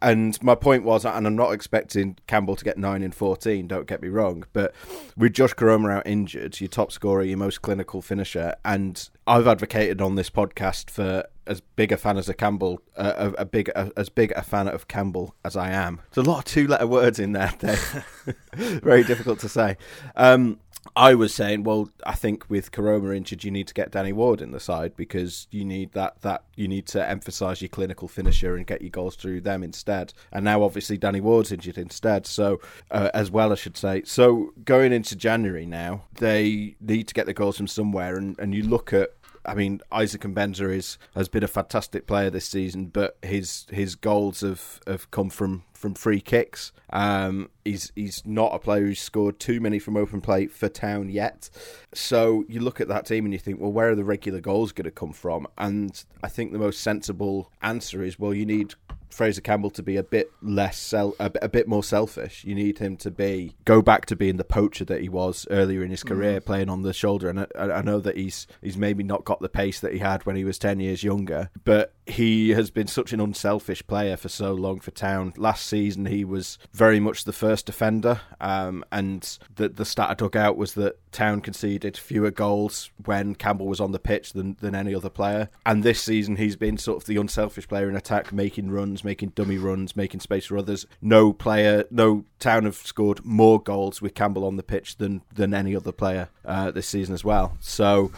and 0.00 0.42
my 0.42 0.54
point 0.54 0.84
was, 0.84 1.04
and 1.04 1.26
I'm 1.26 1.36
not 1.36 1.52
expecting 1.52 2.16
Campbell 2.26 2.56
to 2.56 2.64
get 2.64 2.78
nine 2.78 3.02
in 3.02 3.12
fourteen. 3.12 3.68
Don't 3.68 3.86
get 3.86 4.00
me 4.00 4.08
wrong, 4.08 4.44
but 4.54 4.74
with 5.18 5.34
Josh 5.34 5.52
Koroma 5.52 5.92
out 5.98 6.06
injured, 6.12 6.60
your 6.60 6.68
top 6.68 6.92
scorer, 6.92 7.22
your 7.22 7.38
most 7.38 7.62
clinical 7.62 8.02
finisher, 8.02 8.54
and 8.64 9.08
I've 9.26 9.46
advocated 9.46 10.00
on 10.00 10.14
this 10.14 10.30
podcast 10.30 10.90
for 10.90 11.26
as 11.46 11.60
big 11.60 11.90
a 11.90 11.96
fan 11.96 12.18
as 12.18 12.28
a 12.28 12.34
Campbell, 12.34 12.80
uh, 12.96 13.32
a, 13.36 13.42
a 13.42 13.44
big 13.44 13.68
a, 13.70 13.90
as 13.96 14.08
big 14.08 14.32
a 14.32 14.42
fan 14.42 14.68
of 14.68 14.86
Campbell 14.86 15.34
as 15.44 15.56
I 15.56 15.70
am. 15.70 16.00
There's 16.12 16.26
a 16.26 16.30
lot 16.30 16.38
of 16.38 16.44
two-letter 16.44 16.86
words 16.86 17.18
in 17.18 17.32
there. 17.32 17.52
Very 18.54 19.02
difficult 19.02 19.40
to 19.40 19.48
say. 19.48 19.76
Um, 20.14 20.60
I 20.96 21.14
was 21.14 21.32
saying, 21.32 21.62
well, 21.62 21.90
I 22.04 22.14
think 22.14 22.50
with 22.50 22.72
Koroma 22.72 23.16
injured, 23.16 23.44
you 23.44 23.50
need 23.50 23.68
to 23.68 23.74
get 23.74 23.92
Danny 23.92 24.12
Ward 24.12 24.40
in 24.40 24.50
the 24.50 24.60
side 24.60 24.96
because 24.96 25.46
you 25.50 25.64
need 25.64 25.92
that 25.92 26.20
that 26.22 26.44
you 26.56 26.66
need 26.66 26.86
to 26.88 27.08
emphasise 27.08 27.62
your 27.62 27.68
clinical 27.68 28.08
finisher 28.08 28.56
and 28.56 28.66
get 28.66 28.82
your 28.82 28.90
goals 28.90 29.14
through 29.14 29.42
them 29.42 29.62
instead. 29.62 30.12
And 30.32 30.44
now, 30.44 30.62
obviously, 30.62 30.98
Danny 30.98 31.20
Ward's 31.20 31.52
injured 31.52 31.78
instead, 31.78 32.26
so 32.26 32.60
uh, 32.90 33.10
as 33.14 33.30
well, 33.30 33.52
I 33.52 33.54
should 33.54 33.76
say. 33.76 34.02
So 34.04 34.52
going 34.64 34.92
into 34.92 35.14
January 35.14 35.66
now, 35.66 36.04
they 36.14 36.76
need 36.80 37.08
to 37.08 37.14
get 37.14 37.26
the 37.26 37.34
goals 37.34 37.56
from 37.56 37.68
somewhere, 37.68 38.16
and, 38.16 38.38
and 38.38 38.54
you 38.54 38.64
look 38.64 38.92
at 38.92 39.10
I 39.44 39.54
mean, 39.54 39.80
Isaac 39.90 40.22
Mbenza 40.22 40.74
is 40.74 40.98
has 41.14 41.28
been 41.28 41.42
a 41.42 41.48
fantastic 41.48 42.06
player 42.06 42.30
this 42.30 42.48
season, 42.48 42.86
but 42.86 43.16
his 43.22 43.66
his 43.70 43.94
goals 43.94 44.40
have, 44.40 44.80
have 44.86 45.10
come 45.10 45.30
from, 45.30 45.64
from 45.72 45.94
free 45.94 46.20
kicks. 46.20 46.72
Um, 46.90 47.50
he's 47.64 47.90
he's 47.96 48.22
not 48.24 48.54
a 48.54 48.58
player 48.58 48.82
who's 48.82 49.00
scored 49.00 49.40
too 49.40 49.60
many 49.60 49.78
from 49.78 49.96
open 49.96 50.20
play 50.20 50.46
for 50.46 50.68
Town 50.68 51.08
yet. 51.08 51.50
So 51.92 52.44
you 52.48 52.60
look 52.60 52.80
at 52.80 52.88
that 52.88 53.06
team 53.06 53.24
and 53.24 53.32
you 53.32 53.38
think, 53.38 53.60
well, 53.60 53.72
where 53.72 53.90
are 53.90 53.96
the 53.96 54.04
regular 54.04 54.40
goals 54.40 54.72
going 54.72 54.84
to 54.84 54.90
come 54.90 55.12
from? 55.12 55.46
And 55.58 56.04
I 56.22 56.28
think 56.28 56.52
the 56.52 56.58
most 56.58 56.80
sensible 56.80 57.50
answer 57.62 58.02
is, 58.02 58.18
well, 58.18 58.34
you 58.34 58.46
need 58.46 58.74
Fraser 59.12 59.40
Campbell 59.40 59.70
to 59.70 59.82
be 59.82 59.96
a 59.96 60.02
bit 60.02 60.30
less 60.40 60.78
sel- 60.78 61.14
a, 61.20 61.30
bit- 61.30 61.42
a 61.44 61.48
bit 61.48 61.68
more 61.68 61.84
selfish. 61.84 62.44
You 62.44 62.54
need 62.54 62.78
him 62.78 62.96
to 62.98 63.10
be 63.10 63.54
go 63.64 63.82
back 63.82 64.06
to 64.06 64.16
being 64.16 64.36
the 64.36 64.44
poacher 64.44 64.84
that 64.86 65.00
he 65.00 65.08
was 65.08 65.46
earlier 65.50 65.82
in 65.82 65.90
his 65.90 66.02
career, 66.02 66.40
playing 66.40 66.68
on 66.68 66.82
the 66.82 66.92
shoulder. 66.92 67.28
And 67.28 67.40
I, 67.40 67.46
I 67.56 67.82
know 67.82 68.00
that 68.00 68.16
he's 68.16 68.46
he's 68.62 68.76
maybe 68.76 69.02
not 69.02 69.24
got 69.24 69.40
the 69.40 69.48
pace 69.48 69.80
that 69.80 69.92
he 69.92 69.98
had 69.98 70.24
when 70.26 70.36
he 70.36 70.44
was 70.44 70.58
ten 70.58 70.80
years 70.80 71.02
younger, 71.04 71.50
but 71.64 71.92
he 72.06 72.50
has 72.50 72.70
been 72.70 72.86
such 72.88 73.12
an 73.12 73.20
unselfish 73.20 73.86
player 73.86 74.16
for 74.16 74.28
so 74.28 74.52
long 74.54 74.80
for 74.80 74.90
Town. 74.90 75.32
Last 75.36 75.66
season, 75.66 76.06
he 76.06 76.24
was 76.24 76.58
very 76.72 76.98
much 76.98 77.24
the 77.24 77.32
first 77.32 77.66
defender, 77.66 78.20
um, 78.40 78.84
and 78.90 79.38
the 79.56 79.68
the 79.68 79.84
stat 79.84 80.10
I 80.10 80.14
dug 80.14 80.36
out 80.36 80.56
was 80.56 80.74
that 80.74 80.98
Town 81.12 81.40
conceded 81.40 81.96
fewer 81.96 82.30
goals 82.30 82.90
when 83.04 83.34
Campbell 83.34 83.66
was 83.66 83.80
on 83.80 83.92
the 83.92 83.98
pitch 83.98 84.32
than 84.32 84.56
than 84.60 84.74
any 84.74 84.94
other 84.94 85.10
player. 85.10 85.50
And 85.64 85.82
this 85.82 86.02
season, 86.02 86.36
he's 86.36 86.56
been 86.56 86.78
sort 86.78 87.02
of 87.02 87.06
the 87.06 87.16
unselfish 87.16 87.68
player 87.68 87.88
in 87.88 87.96
attack, 87.96 88.32
making 88.32 88.70
runs, 88.70 89.04
making 89.04 89.30
dummy 89.30 89.58
runs, 89.58 89.94
making 89.94 90.20
space 90.20 90.46
for 90.46 90.58
others. 90.58 90.86
No 91.00 91.32
player, 91.32 91.84
no 91.90 92.24
Town 92.38 92.64
have 92.64 92.74
scored 92.74 93.24
more 93.24 93.62
goals 93.62 94.02
with 94.02 94.14
Campbell 94.14 94.44
on 94.44 94.56
the 94.56 94.62
pitch 94.62 94.96
than 94.96 95.22
than 95.32 95.54
any 95.54 95.76
other 95.76 95.92
player 95.92 96.28
uh, 96.44 96.70
this 96.70 96.88
season 96.88 97.14
as 97.14 97.24
well. 97.24 97.56
So, 97.60 98.10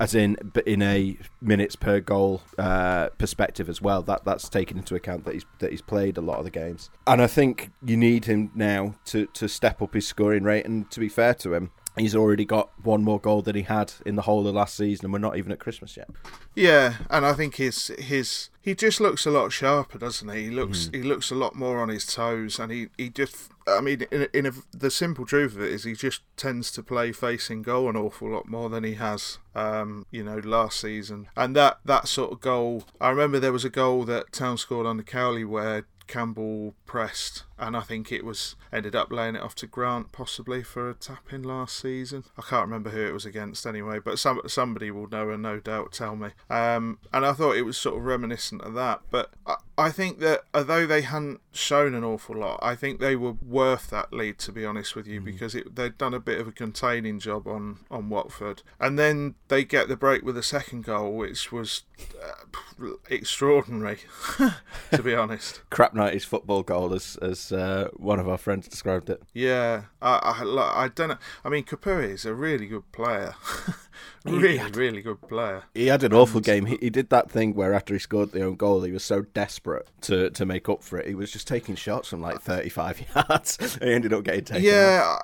as 0.00 0.14
in 0.14 0.36
in 0.64 0.80
a 0.80 1.18
minutes 1.42 1.76
per 1.76 2.00
goal 2.00 2.42
uh, 2.58 3.08
perspective 3.18 3.68
as 3.68 3.82
well, 3.82 4.02
that 4.02 4.24
that's 4.24 4.48
taken 4.48 4.78
into 4.78 4.94
account 4.94 5.24
that 5.24 5.34
he's 5.34 5.44
that 5.58 5.72
he's 5.72 5.82
played 5.82 6.16
a 6.16 6.22
lot 6.22 6.38
of 6.38 6.44
the 6.44 6.50
games. 6.50 6.88
And 7.06 7.20
I 7.20 7.26
think 7.26 7.70
you 7.84 7.96
need 7.96 8.24
him 8.24 8.50
now 8.54 8.94
to 9.06 9.26
to 9.26 9.48
step 9.48 9.82
up 9.82 9.94
his 9.94 10.06
scoring 10.06 10.44
rate. 10.44 10.64
And 10.64 10.90
to 10.90 11.00
be 11.00 11.08
fair 11.08 11.34
to 11.34 11.54
him. 11.54 11.70
He's 11.96 12.14
already 12.14 12.44
got 12.44 12.70
one 12.82 13.02
more 13.02 13.18
goal 13.18 13.42
than 13.42 13.56
he 13.56 13.62
had 13.62 13.92
in 14.04 14.16
the 14.16 14.22
whole 14.22 14.46
of 14.46 14.54
last 14.54 14.76
season, 14.76 15.06
and 15.06 15.12
we're 15.12 15.18
not 15.18 15.36
even 15.36 15.52
at 15.52 15.58
Christmas 15.58 15.96
yet. 15.96 16.08
Yeah, 16.54 16.96
and 17.08 17.24
I 17.24 17.32
think 17.32 17.56
his 17.56 17.88
his 17.98 18.50
he 18.60 18.74
just 18.74 19.00
looks 19.00 19.24
a 19.26 19.30
lot 19.30 19.52
sharper, 19.52 19.98
doesn't 19.98 20.28
he? 20.28 20.44
He 20.44 20.50
looks 20.50 20.90
he 20.92 21.02
looks 21.02 21.30
a 21.30 21.34
lot 21.34 21.54
more 21.54 21.78
on 21.78 21.88
his 21.88 22.04
toes, 22.06 22.58
and 22.58 22.70
he, 22.70 22.88
he 22.98 23.08
just 23.08 23.50
I 23.68 23.80
mean, 23.80 24.06
in, 24.10 24.28
in 24.32 24.46
a, 24.46 24.52
the 24.72 24.90
simple 24.90 25.26
truth 25.26 25.56
of 25.56 25.62
it 25.62 25.72
is 25.72 25.84
he 25.84 25.94
just 25.94 26.22
tends 26.36 26.70
to 26.72 26.82
play 26.82 27.12
facing 27.12 27.62
goal 27.62 27.88
an 27.88 27.96
awful 27.96 28.30
lot 28.30 28.46
more 28.48 28.68
than 28.68 28.84
he 28.84 28.94
has, 28.94 29.38
um, 29.54 30.06
you 30.10 30.22
know, 30.22 30.38
last 30.38 30.80
season. 30.80 31.28
And 31.36 31.56
that 31.56 31.80
that 31.84 32.08
sort 32.08 32.32
of 32.32 32.40
goal, 32.40 32.84
I 33.00 33.10
remember 33.10 33.40
there 33.40 33.52
was 33.52 33.64
a 33.64 33.70
goal 33.70 34.04
that 34.04 34.32
Town 34.32 34.58
scored 34.58 34.86
under 34.86 35.02
Cowley 35.02 35.44
where 35.44 35.86
Campbell 36.06 36.74
pressed 36.84 37.42
and 37.58 37.76
I 37.76 37.80
think 37.80 38.12
it 38.12 38.24
was 38.24 38.56
ended 38.72 38.94
up 38.94 39.10
laying 39.10 39.36
it 39.36 39.42
off 39.42 39.54
to 39.56 39.66
Grant 39.66 40.12
possibly 40.12 40.62
for 40.62 40.90
a 40.90 40.94
tap 40.94 41.32
in 41.32 41.42
last 41.42 41.78
season. 41.78 42.24
I 42.36 42.42
can't 42.42 42.66
remember 42.66 42.90
who 42.90 43.06
it 43.06 43.12
was 43.12 43.24
against 43.24 43.66
anyway, 43.66 43.98
but 43.98 44.18
some 44.18 44.40
somebody 44.46 44.90
will 44.90 45.08
know 45.08 45.30
and 45.30 45.42
no 45.42 45.60
doubt 45.60 45.92
tell 45.92 46.16
me. 46.16 46.30
Um, 46.50 46.98
and 47.12 47.24
I 47.24 47.32
thought 47.32 47.56
it 47.56 47.62
was 47.62 47.78
sort 47.78 47.96
of 47.96 48.04
reminiscent 48.04 48.62
of 48.62 48.74
that, 48.74 49.00
but 49.10 49.30
I, 49.46 49.56
I 49.78 49.90
think 49.90 50.20
that 50.20 50.42
although 50.54 50.86
they 50.86 51.02
hadn't 51.02 51.40
shown 51.52 51.94
an 51.94 52.04
awful 52.04 52.36
lot, 52.36 52.58
I 52.62 52.74
think 52.74 53.00
they 53.00 53.16
were 53.16 53.32
worth 53.32 53.90
that 53.90 54.12
lead 54.12 54.38
to 54.38 54.52
be 54.52 54.64
honest 54.64 54.94
with 54.94 55.06
you, 55.06 55.20
mm. 55.20 55.24
because 55.24 55.54
it, 55.54 55.74
they'd 55.74 55.98
done 55.98 56.14
a 56.14 56.20
bit 56.20 56.40
of 56.40 56.48
a 56.48 56.52
containing 56.52 57.18
job 57.18 57.46
on 57.46 57.80
on 57.90 58.08
Watford, 58.08 58.62
and 58.78 58.98
then 58.98 59.34
they 59.48 59.64
get 59.64 59.88
the 59.88 59.96
break 59.96 60.22
with 60.22 60.36
a 60.36 60.42
second 60.42 60.84
goal, 60.84 61.16
which 61.16 61.52
was 61.52 61.82
uh, 62.22 62.90
extraordinary, 63.08 64.00
to 64.90 65.02
be 65.02 65.14
honest. 65.14 65.62
Crap 65.70 65.94
night 65.94 66.14
is 66.14 66.24
football 66.24 66.62
goal, 66.62 66.92
as 66.92 67.16
as 67.22 67.45
uh, 67.52 67.88
one 67.94 68.18
of 68.18 68.28
our 68.28 68.38
friends 68.38 68.68
described 68.68 69.10
it. 69.10 69.22
Yeah, 69.32 69.84
I, 70.00 70.42
I, 70.42 70.84
I 70.84 70.88
don't 70.88 71.08
know. 71.08 71.18
I 71.44 71.48
mean, 71.48 71.64
Capoue 71.64 72.10
is 72.10 72.24
a 72.24 72.34
really 72.34 72.66
good 72.66 72.90
player. 72.92 73.34
really, 74.24 74.58
had, 74.58 74.76
really 74.76 75.02
good 75.02 75.20
player. 75.22 75.64
He 75.74 75.86
had 75.86 76.02
an 76.02 76.12
awful 76.12 76.40
game. 76.40 76.66
He, 76.66 76.76
he 76.80 76.90
did 76.90 77.10
that 77.10 77.30
thing 77.30 77.54
where 77.54 77.74
after 77.74 77.94
he 77.94 78.00
scored 78.00 78.32
the 78.32 78.42
own 78.42 78.56
goal, 78.56 78.82
he 78.82 78.92
was 78.92 79.04
so 79.04 79.22
desperate 79.22 79.88
to, 80.02 80.30
to 80.30 80.46
make 80.46 80.68
up 80.68 80.82
for 80.82 80.98
it. 80.98 81.06
He 81.06 81.14
was 81.14 81.30
just 81.30 81.46
taking 81.48 81.74
shots 81.74 82.08
from 82.08 82.20
like 82.20 82.40
35 82.40 83.02
yards. 83.14 83.58
And 83.80 83.88
he 83.88 83.94
ended 83.94 84.12
up 84.12 84.24
getting 84.24 84.44
taken. 84.44 84.64
Yeah, 84.64 85.16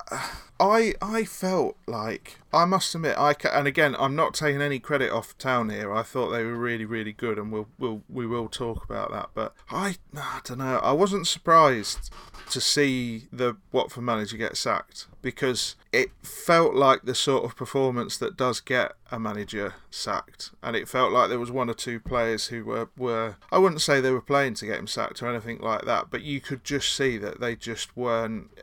I 0.63 0.95
I 1.03 1.25
felt 1.25 1.77
like 1.89 2.39
I 2.53 2.67
must 2.67 2.95
admit 2.95 3.19
I 3.19 3.35
ca- 3.35 3.51
and 3.53 3.67
again 3.67 3.97
I'm 3.99 4.15
not 4.15 4.33
taking 4.33 4.63
any 4.63 4.79
credit 4.79 5.11
off 5.11 5.37
Town 5.37 5.71
here. 5.71 5.93
I 5.93 6.05
thought 6.05 6.31
they 6.31 6.45
were 6.45 6.55
really 6.55 6.85
really 6.85 7.13
good, 7.13 7.37
and 7.37 7.51
we'll 7.51 7.67
we'll 7.81 8.03
we 8.09 8.29
will 8.29 8.49
talk 8.49 8.85
about 8.85 9.11
that. 9.11 9.31
But 9.35 9.55
I 9.71 9.97
I 10.17 10.41
don't 10.45 10.59
know. 10.59 10.79
I 10.79 10.93
wasn't 10.93 11.27
surprised 11.27 12.11
to 12.51 12.61
see 12.61 13.27
the 13.33 13.57
Watford 13.73 14.05
manager 14.05 14.37
get 14.37 14.57
sacked 14.57 15.09
because 15.21 15.75
it 15.93 16.11
felt 16.23 16.75
like 16.75 17.03
the 17.03 17.15
sort 17.15 17.45
of 17.45 17.55
performance 17.55 18.17
that 18.17 18.37
does 18.37 18.61
get 18.61 18.93
a 19.11 19.19
manager 19.19 19.75
sacked, 19.91 20.51
and 20.63 20.75
it 20.75 20.89
felt 20.89 21.13
like 21.13 21.29
there 21.29 21.39
was 21.39 21.51
one 21.51 21.69
or 21.69 21.75
two 21.75 22.01
players 22.01 22.47
who 22.47 22.65
were 22.65 22.89
were 22.97 23.37
I 23.51 23.59
wouldn't 23.59 23.83
say 23.83 24.01
they 24.01 24.11
were 24.11 24.23
playing 24.23 24.55
to 24.55 24.67
get 24.67 24.79
him 24.79 24.87
sacked 24.87 25.23
or 25.23 25.29
anything 25.29 25.59
like 25.59 25.85
that, 25.85 26.07
but 26.11 26.23
you 26.23 26.41
could 26.41 26.65
just 26.65 26.95
see 26.95 27.19
that 27.19 27.41
they 27.41 27.55
just 27.55 27.97
weren't. 27.97 28.49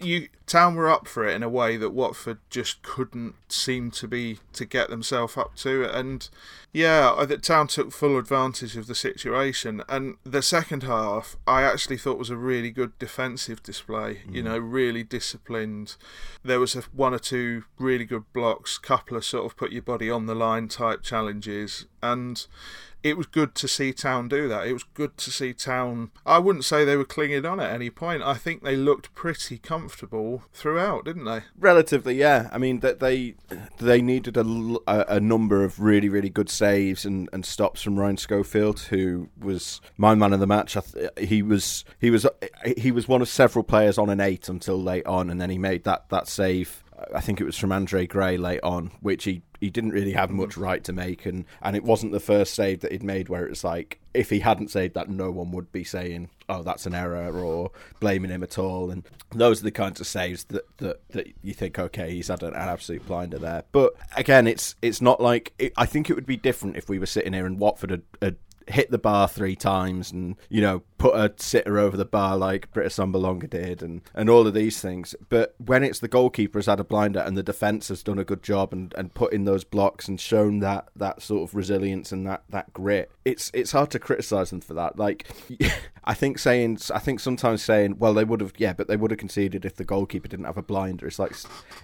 You 0.00 0.28
Town 0.48 0.74
were 0.74 0.90
up 0.90 1.06
for 1.06 1.24
it 1.24 1.34
in 1.36 1.44
a 1.44 1.48
way 1.48 1.76
that 1.76 1.90
Watford 1.90 2.38
just 2.50 2.82
couldn't 2.82 3.36
seem 3.48 3.92
to 3.92 4.08
be 4.08 4.40
to 4.52 4.64
get 4.64 4.90
themselves 4.90 5.36
up 5.36 5.54
to, 5.56 5.84
and 5.84 6.28
yeah, 6.72 7.24
that 7.26 7.42
Town 7.42 7.66
took 7.66 7.92
full 7.92 8.18
advantage 8.18 8.76
of 8.76 8.86
the 8.86 8.94
situation. 8.94 9.82
And 9.88 10.16
the 10.24 10.42
second 10.42 10.82
half, 10.84 11.36
I 11.46 11.62
actually 11.62 11.98
thought 11.98 12.18
was 12.18 12.30
a 12.30 12.36
really 12.36 12.70
good 12.70 12.98
defensive 12.98 13.62
display. 13.62 14.22
Mm. 14.26 14.34
You 14.34 14.42
know, 14.42 14.58
really 14.58 15.04
disciplined. 15.04 15.96
There 16.44 16.60
was 16.60 16.74
a, 16.74 16.82
one 16.92 17.14
or 17.14 17.18
two 17.18 17.64
really 17.78 18.04
good 18.04 18.32
blocks, 18.32 18.78
couple 18.78 19.16
of 19.16 19.24
sort 19.24 19.46
of 19.46 19.56
put 19.56 19.72
your 19.72 19.82
body 19.82 20.10
on 20.10 20.26
the 20.26 20.34
line 20.34 20.68
type 20.68 21.02
challenges, 21.02 21.86
and 22.02 22.46
it 23.02 23.16
was 23.16 23.26
good 23.26 23.54
to 23.56 23.68
see 23.68 23.92
Town 23.92 24.28
do 24.28 24.48
that. 24.48 24.66
It 24.66 24.72
was 24.72 24.84
good 24.84 25.16
to 25.18 25.30
see 25.30 25.52
Town. 25.52 26.10
I 26.24 26.38
wouldn't 26.38 26.64
say 26.64 26.84
they 26.84 26.96
were 26.96 27.04
clinging 27.04 27.44
on 27.44 27.60
at 27.60 27.72
any 27.72 27.90
point. 27.90 28.22
I 28.22 28.34
think 28.34 28.62
they 28.62 28.76
looked 28.76 29.14
pretty 29.14 29.58
comfortable 29.58 30.44
throughout, 30.52 31.04
didn't 31.04 31.24
they? 31.24 31.42
Relatively, 31.58 32.14
yeah. 32.14 32.48
I 32.52 32.58
mean 32.58 32.80
that 32.80 33.00
they 33.00 33.34
they 33.78 34.00
needed 34.00 34.36
a, 34.36 34.44
a, 34.86 35.20
number 35.20 35.64
of 35.64 35.80
really 35.80 36.08
really 36.08 36.30
good 36.30 36.50
saves 36.50 37.04
and, 37.04 37.28
and 37.32 37.44
stops 37.44 37.82
from 37.82 37.98
Ryan 37.98 38.16
Schofield, 38.16 38.80
who 38.80 39.28
was 39.40 39.80
my 39.96 40.14
man 40.14 40.32
of 40.32 40.40
the 40.40 40.46
match. 40.46 40.76
He 41.18 41.42
was 41.42 41.84
he 41.98 42.10
was 42.10 42.26
he 42.76 42.92
was 42.92 43.08
one 43.08 43.22
of 43.22 43.28
several 43.28 43.64
players 43.64 43.98
on 43.98 44.10
an 44.10 44.20
eight 44.20 44.48
until 44.48 44.80
late 44.80 45.06
on, 45.06 45.30
and 45.30 45.40
then 45.40 45.50
he 45.50 45.58
made 45.58 45.84
that 45.84 46.08
that 46.10 46.28
save 46.28 46.81
I 47.14 47.20
think 47.20 47.40
it 47.40 47.44
was 47.44 47.58
from 47.58 47.72
Andre 47.72 48.06
Gray 48.06 48.36
late 48.36 48.62
on, 48.62 48.90
which 49.00 49.24
he, 49.24 49.42
he 49.60 49.70
didn't 49.70 49.90
really 49.90 50.12
have 50.12 50.30
much 50.30 50.50
mm-hmm. 50.50 50.62
right 50.62 50.84
to 50.84 50.92
make, 50.92 51.26
and, 51.26 51.44
and 51.62 51.76
it 51.76 51.84
wasn't 51.84 52.12
the 52.12 52.20
first 52.20 52.54
save 52.54 52.80
that 52.80 52.92
he'd 52.92 53.02
made 53.02 53.28
where 53.28 53.44
it 53.44 53.50
was 53.50 53.64
like 53.64 54.00
if 54.14 54.30
he 54.30 54.40
hadn't 54.40 54.70
saved 54.70 54.94
that, 54.94 55.08
no 55.08 55.30
one 55.30 55.50
would 55.52 55.72
be 55.72 55.84
saying, 55.84 56.28
"Oh, 56.48 56.62
that's 56.62 56.86
an 56.86 56.94
error" 56.94 57.32
or 57.32 57.70
blaming 58.00 58.30
him 58.30 58.42
at 58.42 58.58
all. 58.58 58.90
And 58.90 59.04
those 59.30 59.60
are 59.60 59.64
the 59.64 59.70
kinds 59.70 60.00
of 60.00 60.06
saves 60.06 60.44
that 60.44 60.64
that, 60.78 61.08
that 61.10 61.28
you 61.42 61.54
think, 61.54 61.78
okay, 61.78 62.10
he's 62.10 62.28
had 62.28 62.42
an, 62.42 62.54
an 62.54 62.68
absolute 62.68 63.06
blinder 63.06 63.38
there. 63.38 63.64
But 63.72 63.94
again, 64.16 64.46
it's 64.46 64.74
it's 64.82 65.00
not 65.00 65.20
like 65.20 65.52
it, 65.58 65.72
I 65.76 65.86
think 65.86 66.10
it 66.10 66.14
would 66.14 66.26
be 66.26 66.36
different 66.36 66.76
if 66.76 66.88
we 66.88 66.98
were 66.98 67.06
sitting 67.06 67.32
here 67.32 67.46
and 67.46 67.58
Watford 67.58 67.90
had, 67.90 68.02
had 68.20 68.36
hit 68.68 68.90
the 68.90 68.98
bar 68.98 69.28
three 69.28 69.56
times 69.56 70.10
and 70.12 70.36
you 70.48 70.60
know 70.60 70.82
put 70.98 71.14
a 71.14 71.32
sitter 71.36 71.78
over 71.78 71.96
the 71.96 72.04
bar 72.04 72.36
like 72.36 72.72
Britt 72.72 72.86
Assombalonga 72.86 73.50
did 73.50 73.82
and 73.82 74.02
and 74.14 74.30
all 74.30 74.46
of 74.46 74.54
these 74.54 74.80
things. 74.80 75.14
But 75.28 75.54
when 75.58 75.82
it's 75.82 75.98
the 75.98 76.08
goalkeeper 76.08 76.58
has 76.58 76.66
had 76.66 76.80
a 76.80 76.84
blinder 76.84 77.20
and 77.20 77.36
the 77.36 77.42
defense 77.42 77.88
has 77.88 78.02
done 78.02 78.18
a 78.18 78.24
good 78.24 78.42
job 78.42 78.72
and 78.72 78.94
and 78.96 79.12
put 79.12 79.32
in 79.32 79.44
those 79.44 79.64
blocks 79.64 80.08
and 80.08 80.20
shown 80.20 80.60
that 80.60 80.88
that 80.94 81.22
sort 81.22 81.48
of 81.48 81.54
resilience 81.54 82.12
and 82.12 82.26
that 82.26 82.44
that 82.50 82.72
grit 82.72 83.10
it's 83.24 83.50
it's 83.52 83.72
hard 83.72 83.90
to 83.90 83.98
criticize 83.98 84.50
them 84.50 84.60
for 84.60 84.74
that. 84.74 84.98
Like 84.98 85.26
I 86.04 86.14
think 86.14 86.38
saying 86.38 86.78
I 86.94 86.98
think 86.98 87.20
sometimes 87.20 87.62
saying 87.62 87.98
well 87.98 88.14
they 88.14 88.24
would 88.24 88.40
have 88.40 88.52
yeah 88.58 88.72
but 88.72 88.88
they 88.88 88.96
would 88.96 89.10
have 89.10 89.18
conceded 89.18 89.64
if 89.64 89.76
the 89.76 89.84
goalkeeper 89.84 90.28
didn't 90.28 90.46
have 90.46 90.56
a 90.56 90.62
blinder. 90.62 91.06
It's 91.06 91.18
like 91.18 91.32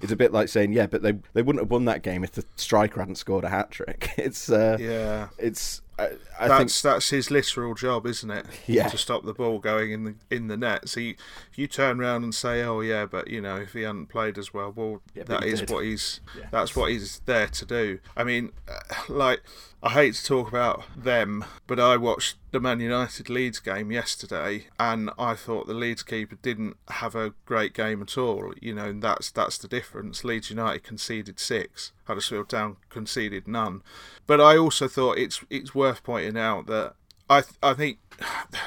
it's 0.01 0.13
a 0.13 0.17
bit 0.17 0.33
like 0.33 0.49
saying 0.49 0.73
yeah 0.73 0.87
but 0.87 1.03
they 1.03 1.13
they 1.33 1.43
wouldn't 1.43 1.63
have 1.63 1.71
won 1.71 1.87
that 1.87 2.03
game 2.03 2.23
if 2.23 2.33
the 2.33 2.45
striker 2.57 3.01
hadn't 3.01 3.17
scored 3.17 3.45
a 3.45 3.49
hat 3.49 3.71
trick 3.71 4.11
it's 4.17 4.51
uh 4.51 4.77
yeah. 4.81 5.29
it's 5.39 5.83
I, 5.99 6.11
I 6.39 6.49
that's 6.49 6.81
think, 6.81 6.93
that's 6.93 7.11
his 7.11 7.31
literal 7.31 7.75
job, 7.75 8.07
isn't 8.07 8.31
it? 8.31 8.47
Yeah. 8.67 8.89
To 8.89 8.99
stop 8.99 9.25
the 9.25 9.33
ball 9.33 9.59
going 9.59 9.93
in 9.93 10.05
the 10.05 10.15
in 10.31 10.49
the 10.49 10.57
net. 10.57 10.89
So 10.89 11.01
you, 11.01 11.15
you 11.55 11.67
turn 11.67 12.01
around 12.01 12.23
and 12.23 12.35
say, 12.35 12.63
"Oh 12.63 12.81
yeah, 12.81 13.07
but 13.07 13.29
you 13.29 13.41
know, 13.41 13.57
if 13.57 13.73
he 13.73 13.83
hadn't 13.83 14.07
played 14.07 14.37
as 14.37 14.53
well, 14.53 14.73
well, 14.77 15.01
yeah, 15.15 15.23
that 15.25 15.45
is 15.45 15.61
did. 15.61 15.71
what 15.71 15.85
he's 15.85 16.21
yeah. 16.37 16.49
that's 16.51 16.77
what 16.77 16.91
he's 16.91 17.21
there 17.25 17.47
to 17.47 17.65
do." 17.65 17.99
I 18.17 18.25
mean, 18.25 18.53
uh, 18.69 18.95
like 19.09 19.41
I 19.81 19.91
hate 19.91 20.15
to 20.15 20.25
talk 20.25 20.49
about 20.49 20.83
them, 20.97 21.45
but 21.69 21.79
I 21.79 21.97
watched 21.97 22.37
the 22.51 22.59
Man 22.59 22.81
United 22.81 23.31
Leeds 23.31 23.61
game 23.61 23.93
yesterday, 23.93 24.67
and 24.79 25.11
I 25.17 25.35
thought 25.35 25.69
the 25.69 25.75
Leeds 25.75 26.03
keeper 26.03 26.37
didn't 26.43 26.77
have 26.89 27.15
a 27.15 27.33
great 27.47 27.75
game 27.75 28.03
at 28.03 28.19
all. 28.19 28.53
You 28.61 28.75
know, 28.75 28.87
and 28.87 29.03
that's 29.03 29.31
that's 29.31 29.57
the 29.57 29.69
difference. 29.69 30.25
Leeds 30.25 30.51
United 30.51 30.83
conceded 30.83 31.39
six, 31.39 31.93
Huddersfield 32.05 32.49
Town 32.49 32.77
conceded 32.89 33.47
none. 33.47 33.83
But 34.27 34.41
I 34.41 34.57
also 34.57 34.89
thought 34.89 35.17
it's 35.17 35.45
it's 35.49 35.77
worth 35.77 36.03
pointing 36.03 36.37
out 36.37 36.67
that 36.67 36.95
I 37.31 37.45
I 37.63 37.75
think 37.75 37.99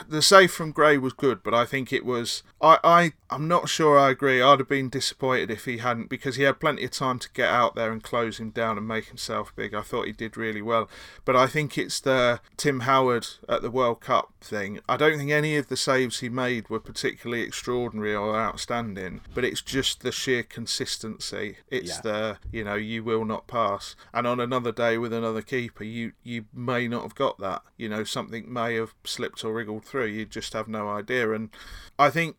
the 0.08 0.22
save 0.22 0.52
from 0.52 0.72
Gray 0.72 0.98
was 0.98 1.14
good, 1.14 1.44
but 1.44 1.54
I 1.54 1.66
think 1.66 1.92
it 1.92 2.06
was. 2.06 2.44
I, 2.62 2.78
I, 2.84 3.14
I'm 3.30 3.48
not 3.48 3.70
sure 3.70 3.98
I 3.98 4.12
agree. 4.12 4.42
I'd 4.42 4.60
have 4.60 4.70
been 4.70 4.90
disappointed 4.90 5.52
if 5.52 5.66
he 5.66 5.80
hadn't, 5.80 6.10
because 6.10 6.36
he 6.36 6.44
had 6.44 6.60
plenty 6.60 6.86
of 6.86 6.92
time 6.92 7.20
to 7.20 7.30
get 7.34 7.50
out 7.50 7.76
there 7.76 7.92
and 7.92 8.04
close 8.04 8.40
him 8.40 8.52
down 8.52 8.78
and 8.78 8.88
make 8.88 9.06
himself 9.06 9.54
big. 9.56 9.74
I 9.74 9.82
thought 9.82 10.08
he 10.08 10.14
did 10.14 10.38
really 10.38 10.62
well. 10.62 10.90
But 11.26 11.36
I 11.36 11.48
think 11.48 11.78
it's 11.78 12.00
the 12.00 12.40
Tim 12.58 12.82
Howard 12.82 13.28
at 13.50 13.62
the 13.62 13.72
World 13.72 14.02
Cup 14.02 14.34
thing. 14.42 14.80
I 14.88 14.98
don't 14.98 15.18
think 15.18 15.32
any 15.32 15.58
of 15.58 15.68
the 15.68 15.78
saves 15.78 16.20
he 16.20 16.30
made 16.30 16.70
were 16.70 16.80
particularly 16.80 17.44
extraordinary 17.44 18.16
or 18.16 18.36
outstanding, 18.38 19.22
but 19.34 19.44
it's 19.44 19.62
just 19.62 20.02
the 20.02 20.12
sheer 20.12 20.44
consistency. 20.44 21.58
It's 21.70 21.96
yeah. 21.98 22.02
the, 22.04 22.38
you 22.52 22.64
know, 22.64 22.76
you 22.76 23.04
will 23.04 23.26
not 23.26 23.48
pass. 23.48 23.96
And 24.14 24.26
on 24.26 24.40
another 24.40 24.72
day 24.72 24.98
with 24.98 25.14
another 25.14 25.42
keeper, 25.42 25.84
you, 25.84 26.14
you 26.24 26.46
may 26.54 26.88
not 26.88 27.04
have 27.04 27.16
got 27.16 27.40
that. 27.40 27.64
You 27.78 27.90
know, 27.90 28.04
something 28.04 28.52
may 28.52 28.76
have 28.76 28.94
slipped 29.04 29.41
or 29.44 29.54
wriggled 29.54 29.86
through. 29.86 30.06
You 30.06 30.26
just 30.26 30.54
have 30.54 30.68
no 30.68 30.90
idea. 30.90 31.32
And 31.34 31.50
I 31.98 32.10
think 32.10 32.38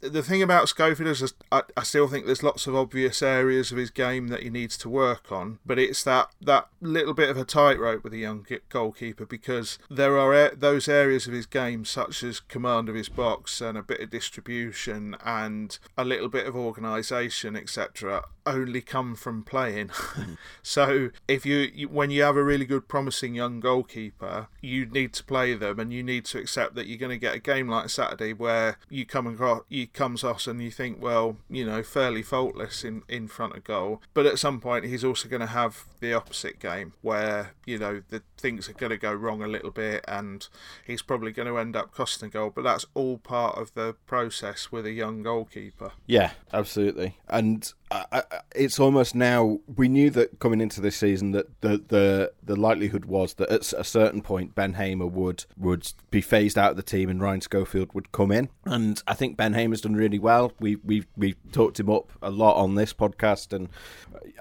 the 0.00 0.22
thing 0.22 0.42
about 0.42 0.68
Schofield 0.68 1.08
is 1.08 1.34
I, 1.50 1.62
I 1.76 1.82
still 1.82 2.08
think 2.08 2.26
there's 2.26 2.42
lots 2.42 2.66
of 2.66 2.74
obvious 2.74 3.22
areas 3.22 3.72
of 3.72 3.78
his 3.78 3.90
game 3.90 4.28
that 4.28 4.42
he 4.42 4.50
needs 4.50 4.76
to 4.78 4.88
work 4.88 5.32
on, 5.32 5.58
but 5.66 5.78
it's 5.78 6.04
that 6.04 6.30
that 6.40 6.68
little 6.80 7.14
bit 7.14 7.28
of 7.28 7.36
a 7.36 7.44
tightrope 7.44 8.04
with 8.04 8.12
a 8.12 8.18
young 8.18 8.46
goalkeeper 8.68 9.26
because 9.26 9.78
there 9.90 10.18
are 10.18 10.54
those 10.54 10.88
areas 10.88 11.26
of 11.26 11.32
his 11.32 11.46
game 11.46 11.84
such 11.84 12.22
as 12.22 12.40
command 12.40 12.88
of 12.88 12.94
his 12.94 13.08
box 13.08 13.60
and 13.60 13.76
a 13.76 13.82
bit 13.82 14.00
of 14.00 14.10
distribution 14.10 15.16
and 15.24 15.78
a 15.96 16.04
little 16.04 16.28
bit 16.28 16.46
of 16.46 16.54
organisation, 16.54 17.56
etc 17.56 18.24
only 18.48 18.80
come 18.80 19.14
from 19.14 19.42
playing. 19.42 19.90
so 20.62 21.10
if 21.28 21.44
you, 21.44 21.88
when 21.88 22.10
you 22.10 22.22
have 22.22 22.36
a 22.36 22.42
really 22.42 22.64
good 22.64 22.88
promising 22.88 23.34
young 23.34 23.60
goalkeeper, 23.60 24.48
you 24.62 24.86
need 24.86 25.12
to 25.12 25.24
play 25.24 25.54
them 25.54 25.78
and 25.78 25.92
you 25.92 26.02
need 26.02 26.24
to 26.26 26.38
accept 26.38 26.74
that 26.74 26.86
you're 26.86 26.98
going 26.98 27.10
to 27.10 27.18
get 27.18 27.34
a 27.34 27.38
game 27.38 27.68
like 27.68 27.90
Saturday 27.90 28.32
where 28.32 28.78
you 28.88 29.04
come 29.08 29.26
across 29.26 29.62
you 29.68 29.86
comes 29.86 30.22
off 30.22 30.46
and 30.46 30.62
you 30.62 30.70
think, 30.70 31.02
well, 31.02 31.36
you 31.48 31.64
know, 31.64 31.82
fairly 31.82 32.22
faultless 32.22 32.84
in 32.84 33.02
in 33.08 33.28
front 33.28 33.56
of 33.56 33.64
goal. 33.64 34.02
But 34.14 34.26
at 34.26 34.38
some 34.38 34.60
point 34.60 34.84
he's 34.84 35.04
also 35.04 35.28
going 35.28 35.40
to 35.40 35.46
have 35.46 35.84
the 36.00 36.14
opposite 36.14 36.60
game 36.60 36.92
where, 37.02 37.54
you 37.66 37.78
know, 37.78 38.02
the 38.08 38.22
things 38.36 38.68
are 38.68 38.74
going 38.74 38.90
to 38.90 38.98
go 38.98 39.12
wrong 39.12 39.42
a 39.42 39.48
little 39.48 39.70
bit 39.70 40.04
and 40.06 40.46
he's 40.86 41.02
probably 41.02 41.32
going 41.32 41.48
to 41.48 41.58
end 41.58 41.76
up 41.76 41.92
costing 41.92 42.30
goal, 42.30 42.52
but 42.54 42.62
that's 42.62 42.86
all 42.94 43.18
part 43.18 43.56
of 43.58 43.74
the 43.74 43.94
process 44.06 44.70
with 44.70 44.86
a 44.86 44.92
young 44.92 45.22
goalkeeper. 45.22 45.92
Yeah, 46.06 46.32
absolutely. 46.52 47.16
And 47.28 47.72
I, 47.90 48.22
it's 48.54 48.78
almost 48.78 49.14
now. 49.14 49.60
We 49.76 49.88
knew 49.88 50.10
that 50.10 50.38
coming 50.40 50.60
into 50.60 50.80
this 50.80 50.96
season 50.96 51.32
that 51.32 51.60
the 51.60 51.82
the 51.88 52.32
the 52.42 52.56
likelihood 52.56 53.06
was 53.06 53.34
that 53.34 53.48
at 53.50 53.72
a 53.72 53.84
certain 53.84 54.22
point 54.22 54.54
Ben 54.54 54.74
Hamer 54.74 55.06
would 55.06 55.44
would 55.56 55.92
be 56.10 56.20
phased 56.20 56.58
out 56.58 56.72
of 56.72 56.76
the 56.76 56.82
team 56.82 57.08
and 57.08 57.20
Ryan 57.20 57.40
Schofield 57.40 57.92
would 57.94 58.12
come 58.12 58.30
in. 58.30 58.48
And 58.64 59.02
I 59.06 59.14
think 59.14 59.36
Ben 59.36 59.54
Hamer's 59.54 59.80
done 59.80 59.94
really 59.94 60.18
well. 60.18 60.52
We 60.60 60.76
we 60.76 61.04
we 61.16 61.34
talked 61.52 61.80
him 61.80 61.88
up 61.88 62.12
a 62.20 62.30
lot 62.30 62.56
on 62.56 62.74
this 62.74 62.92
podcast, 62.92 63.52
and 63.52 63.68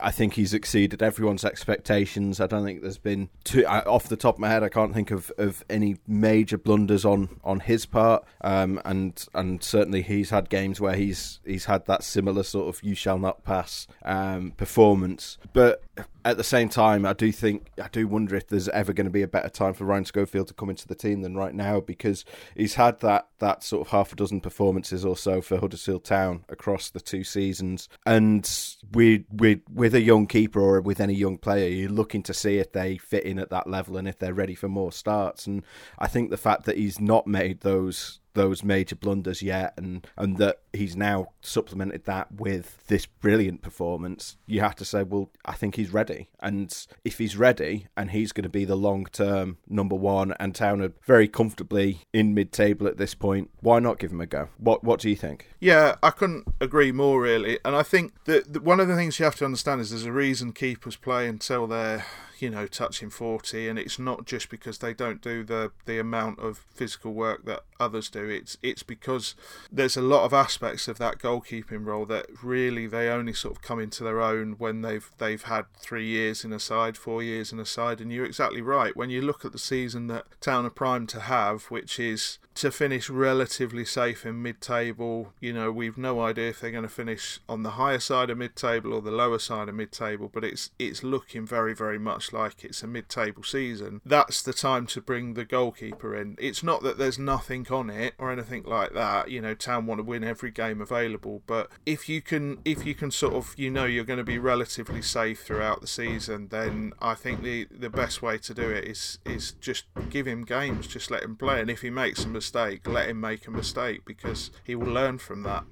I 0.01 0.12
think 0.12 0.34
he's 0.34 0.54
exceeded 0.54 1.01
everyone's 1.01 1.46
expectations. 1.46 2.42
I 2.42 2.48
don't 2.48 2.66
think 2.66 2.82
there's 2.82 2.98
been 2.98 3.30
too 3.44 3.66
off 3.66 4.10
the 4.10 4.18
top 4.18 4.36
of 4.36 4.39
my 4.39 4.50
head. 4.50 4.63
I 4.63 4.70
can't 4.70 4.94
think 4.94 5.12
of, 5.12 5.32
of 5.38 5.63
any 5.70 5.98
major 6.08 6.58
blunders 6.58 7.06
on 7.06 7.39
on 7.44 7.62
his 7.62 7.86
part. 7.86 8.25
Um, 8.42 8.82
and 8.84 9.25
and 9.34 9.63
certainly 9.63 10.01
he's 10.01 10.32
had 10.32 10.50
games 10.50 10.82
where 10.82 10.96
he's 10.96 11.39
he's 11.46 11.66
had 11.66 11.86
that 11.86 12.04
similar 12.04 12.44
sort 12.44 12.68
of 12.68 12.84
you 12.84 12.96
shall 12.96 13.20
not 13.20 13.37
pass 13.44 13.88
um, 14.03 14.51
performance. 14.51 15.38
But 15.53 15.82
at 16.25 16.38
the 16.38 16.44
same 16.44 16.68
time, 16.68 17.06
I 17.06 17.13
do 17.13 17.32
think 17.32 17.72
I 17.82 17.88
do 17.88 18.08
wonder 18.08 18.36
if 18.36 18.48
there's 18.48 18.68
ever 18.70 18.92
going 18.94 19.06
to 19.06 19.12
be 19.12 19.22
a 19.22 19.27
better 19.27 19.50
time 19.50 19.74
for 19.74 19.86
Ryan 19.86 20.06
Schofield 20.06 20.48
to 20.50 20.54
come 20.54 20.70
into 20.70 20.88
the 20.88 20.96
team 20.96 21.22
than 21.22 21.36
right 21.36 21.54
now 21.54 21.80
because 21.80 22.25
he's 22.56 22.75
had 22.75 23.00
that 23.00 23.27
that 23.39 23.63
sort 23.63 23.88
of 23.88 23.92
half 23.92 24.12
a 24.12 24.16
dozen 24.16 24.42
performances 24.42 25.06
or 25.06 25.16
so 25.16 25.42
for 25.42 25.58
Huddersfield 25.58 26.04
Town 26.04 26.44
across 26.50 26.89
the 26.89 27.00
two 27.00 27.24
seasons, 27.24 27.88
and 28.06 28.50
we 28.94 29.25
we 29.32 29.62
with 29.74 29.96
a 29.96 30.01
young 30.01 30.27
keeper 30.27 30.60
or 30.60 30.82
with 30.82 31.00
any 31.00 31.13
young 31.13 31.38
player, 31.38 31.70
you're 31.70 31.89
looking 31.89 32.24
to 32.24 32.34
see 32.34 32.58
if 32.58 32.72
they 32.72 32.98
fit 32.98 33.24
in 33.24 33.39
at 33.39 33.50
that 33.50 33.68
level 33.68 33.98
and 33.98 34.08
if 34.08 34.20
they're 34.20 34.34
ready 34.34 34.56
for 34.56 34.68
more 34.68 34.92
starts. 34.92 35.48
And 35.48 35.63
I 35.98 36.08
think 36.08 36.30
the 36.30 36.38
fact 36.38 36.66
that 36.66 36.77
he's 36.77 37.00
not 37.00 37.27
made 37.27 37.62
those 37.62 38.20
those 38.38 38.63
major 38.63 38.96
blunders 38.96 39.42
yet, 39.42 39.74
and 39.77 40.08
and 40.16 40.38
that 40.38 40.60
he's 40.72 40.96
now 40.96 41.32
supplemented 41.42 42.06
that 42.06 42.32
with 42.32 42.86
this 42.88 43.06
brilliant 43.06 43.62
performance, 43.62 44.38
you 44.46 44.62
have 44.62 44.75
to 44.75 44.86
say, 44.86 45.04
well, 45.04 45.30
I 45.44 45.54
think 45.54 45.75
he's 45.75 45.87
ready. 45.94 46.29
And 46.39 46.75
if 47.03 47.17
he's 47.17 47.38
ready, 47.38 47.88
and 47.96 48.12
he's 48.12 48.32
going 48.32 48.44
to 48.44 48.50
be 48.50 48.65
the 48.65 48.75
long 48.75 49.06
term 49.06 49.58
number 49.67 49.96
one, 49.96 50.34
and 50.39 50.53
Town 50.53 50.82
are 50.82 50.94
very 51.06 51.27
comfortably 51.27 52.01
in 52.13 52.34
mid 52.34 52.51
table 52.51 52.88
at 52.88 52.98
this 52.98 53.13
point, 53.13 53.50
why 53.62 53.79
not 53.79 54.00
give 54.00 54.12
him 54.12 54.22
a 54.22 54.25
go? 54.25 54.50
What 54.58 54.84
What 54.84 55.00
do 55.00 55.10
you 55.10 55.15
think? 55.15 55.50
Yeah, 55.60 55.96
I 56.03 56.12
couldn't 56.12 56.48
agree 56.62 56.91
more, 56.91 57.22
really. 57.22 57.60
And 57.65 57.75
I 57.75 57.84
think 57.84 58.13
that 58.25 58.63
one 58.63 58.79
of 58.79 58.88
the 58.88 58.96
things 58.96 59.20
you 59.20 59.25
have 59.25 59.36
to 59.38 59.46
understand 59.46 59.82
is 59.82 59.89
there's 59.89 60.06
a 60.06 60.12
reason 60.12 60.53
keepers 60.53 60.96
play 60.96 61.27
until 61.27 61.67
they're 61.67 62.06
you 62.41 62.50
know 62.50 62.67
touching 62.67 63.10
40 63.10 63.67
and 63.67 63.79
it's 63.79 64.00
not 64.00 64.25
just 64.25 64.50
because 64.50 64.77
they 64.79 64.94
don't 64.94 65.22
do 65.22 65.44
the 65.44 65.72
the 65.86 66.00
amount 66.00 66.39
of 66.39 66.65
physical 66.74 67.13
work 67.13 67.46
that 67.46 67.63
others 67.79 68.10
do. 68.10 68.27
It's 68.29 68.58
it's 68.62 68.84
because 68.84 69.36
there's 69.72 69.98
a 69.98 70.01
lot 70.01 70.25
of 70.25 70.34
aspects 70.34 70.88
of 70.88 70.98
that 70.98 71.20
goalkeeping 71.20 71.86
role 71.86 72.06
that 72.06 72.27
really 72.44 72.88
they 72.88 73.10
only 73.10 73.34
sort 73.34 73.56
of 73.56 73.62
come 73.62 73.79
into 73.79 74.03
their 74.03 74.22
own 74.22 74.56
when 74.58 74.82
they've 74.82 75.10
they've 75.17 75.44
had 75.44 75.65
3 75.79 76.06
years 76.06 76.44
in 76.44 76.53
a 76.53 76.60
side 76.60 76.98
4 76.98 77.24
years 77.24 77.51
in 77.51 77.60
a 77.60 77.65
side. 77.65 78.01
And 78.01 78.12
you're 78.12 78.25
exactly 78.25 78.62
right. 78.62 78.96
When 78.96 79.10
you 79.10 79.22
look 79.22 79.46
at 79.46 79.51
the 79.51 79.60
season 79.60 80.08
that 80.08 80.25
Town 80.41 80.65
are 80.65 80.70
primed 80.70 81.10
to 81.10 81.22
have 81.22 81.65
which 81.65 82.00
is 82.00 82.39
to 82.56 82.72
finish 82.72 83.08
relatively 83.08 83.86
safe 83.86 84.25
in 84.25 84.41
mid-table 84.41 85.32
you 85.39 85.53
know 85.53 85.72
we've 85.72 85.98
no 85.98 86.22
idea 86.22 86.50
if 86.50 86.60
they're 86.60 86.72
going 86.72 86.82
to 86.82 86.89
finish 86.89 87.39
on 87.48 87.62
the 87.62 87.72
higher 87.72 88.00
side 88.00 88.32
of 88.32 88.38
mid-table 88.38 88.94
or 88.94 89.01
the 89.01 89.12
lower 89.12 89.38
side 89.38 89.70
of 89.70 89.75
mid-table 89.75 90.27
but 90.34 90.44
it's 90.44 90.72
it's 90.79 91.03
looking 91.03 91.46
very 91.46 91.75
very 91.75 92.00
much 92.00 92.26
like 92.34 92.63
it's 92.63 92.84
a 92.84 92.88
mid 92.88 93.10
table 93.10 93.43
season, 93.43 94.01
that's 94.05 94.41
the 94.41 94.53
time 94.53 94.86
to 94.88 95.01
bring 95.01 95.34
the 95.34 95.46
goalkeeper 95.46 96.15
in. 96.15 96.36
It's 96.39 96.63
not 96.63 96.84
that 96.84 96.98
there's 96.98 97.19
nothing 97.19 97.67
on 97.69 97.89
it 97.89 98.13
or 98.17 98.31
anything 98.31 98.63
like 98.63 98.93
that. 98.93 99.29
You 99.29 99.41
know, 99.41 99.53
Town 99.53 99.86
want 99.86 100.00
to 100.00 100.03
win 100.03 100.24
every 100.24 100.51
game 100.51 100.81
available, 100.81 101.41
but 101.48 101.69
if 101.86 102.10
you 102.10 102.22
can 102.22 102.60
if 102.65 102.86
you 102.86 102.96
can 102.96 103.12
sort 103.12 103.34
of 103.34 103.53
you 103.57 103.69
know 103.69 103.86
you're 103.86 104.03
going 104.03 104.17
to 104.17 104.24
be 104.24 104.39
relatively 104.39 105.01
safe 105.01 105.41
throughout 105.43 105.81
the 105.81 105.88
season, 105.88 106.50
then 106.50 106.93
I 107.01 107.13
think 107.13 107.43
the 107.43 107.67
the 107.72 107.89
best 107.89 108.22
way 108.22 108.38
to 108.38 108.53
do 108.53 108.69
it 108.69 108.86
is 108.86 109.19
is 109.25 109.53
just 109.53 109.86
give 110.10 110.27
him 110.27 110.43
games, 110.43 110.88
just 110.88 111.12
let 111.12 111.24
him 111.24 111.36
play, 111.36 111.62
and 111.62 111.69
if 111.69 111.81
he 111.81 111.89
makes 111.89 112.25
a 112.25 112.27
mistake, 112.27 112.88
let 112.88 113.10
him 113.10 113.19
make 113.19 113.48
a 113.48 113.51
mistake 113.51 114.01
because 114.05 114.51
he 114.63 114.75
will 114.75 114.91
learn 114.91 115.17
from 115.17 115.43
that. 115.43 115.63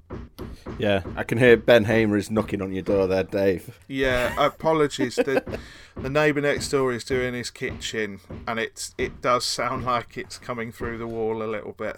Yeah, 0.78 1.02
I 1.16 1.22
can 1.22 1.38
hear 1.38 1.56
Ben 1.56 1.84
Hamer 1.84 2.16
is 2.16 2.30
knocking 2.30 2.60
on 2.60 2.72
your 2.72 2.82
door 2.82 3.06
there, 3.06 3.22
Dave. 3.22 3.78
Yeah, 3.88 4.34
apologies. 4.38 5.16
the 5.16 5.58
the 5.96 6.10
neighbour 6.10 6.40
next 6.46 6.68
door 6.68 6.92
is 6.92 7.04
doing 7.04 7.34
his 7.34 7.50
kitchen, 7.50 8.20
and 8.46 8.58
it's 8.58 8.94
it 8.96 9.20
does 9.20 9.44
sound 9.44 9.84
like 9.84 10.16
it's 10.16 10.38
coming 10.38 10.70
through 10.70 10.98
the 10.98 11.06
wall 11.06 11.42
a 11.42 11.44
little 11.44 11.72
bit. 11.72 11.96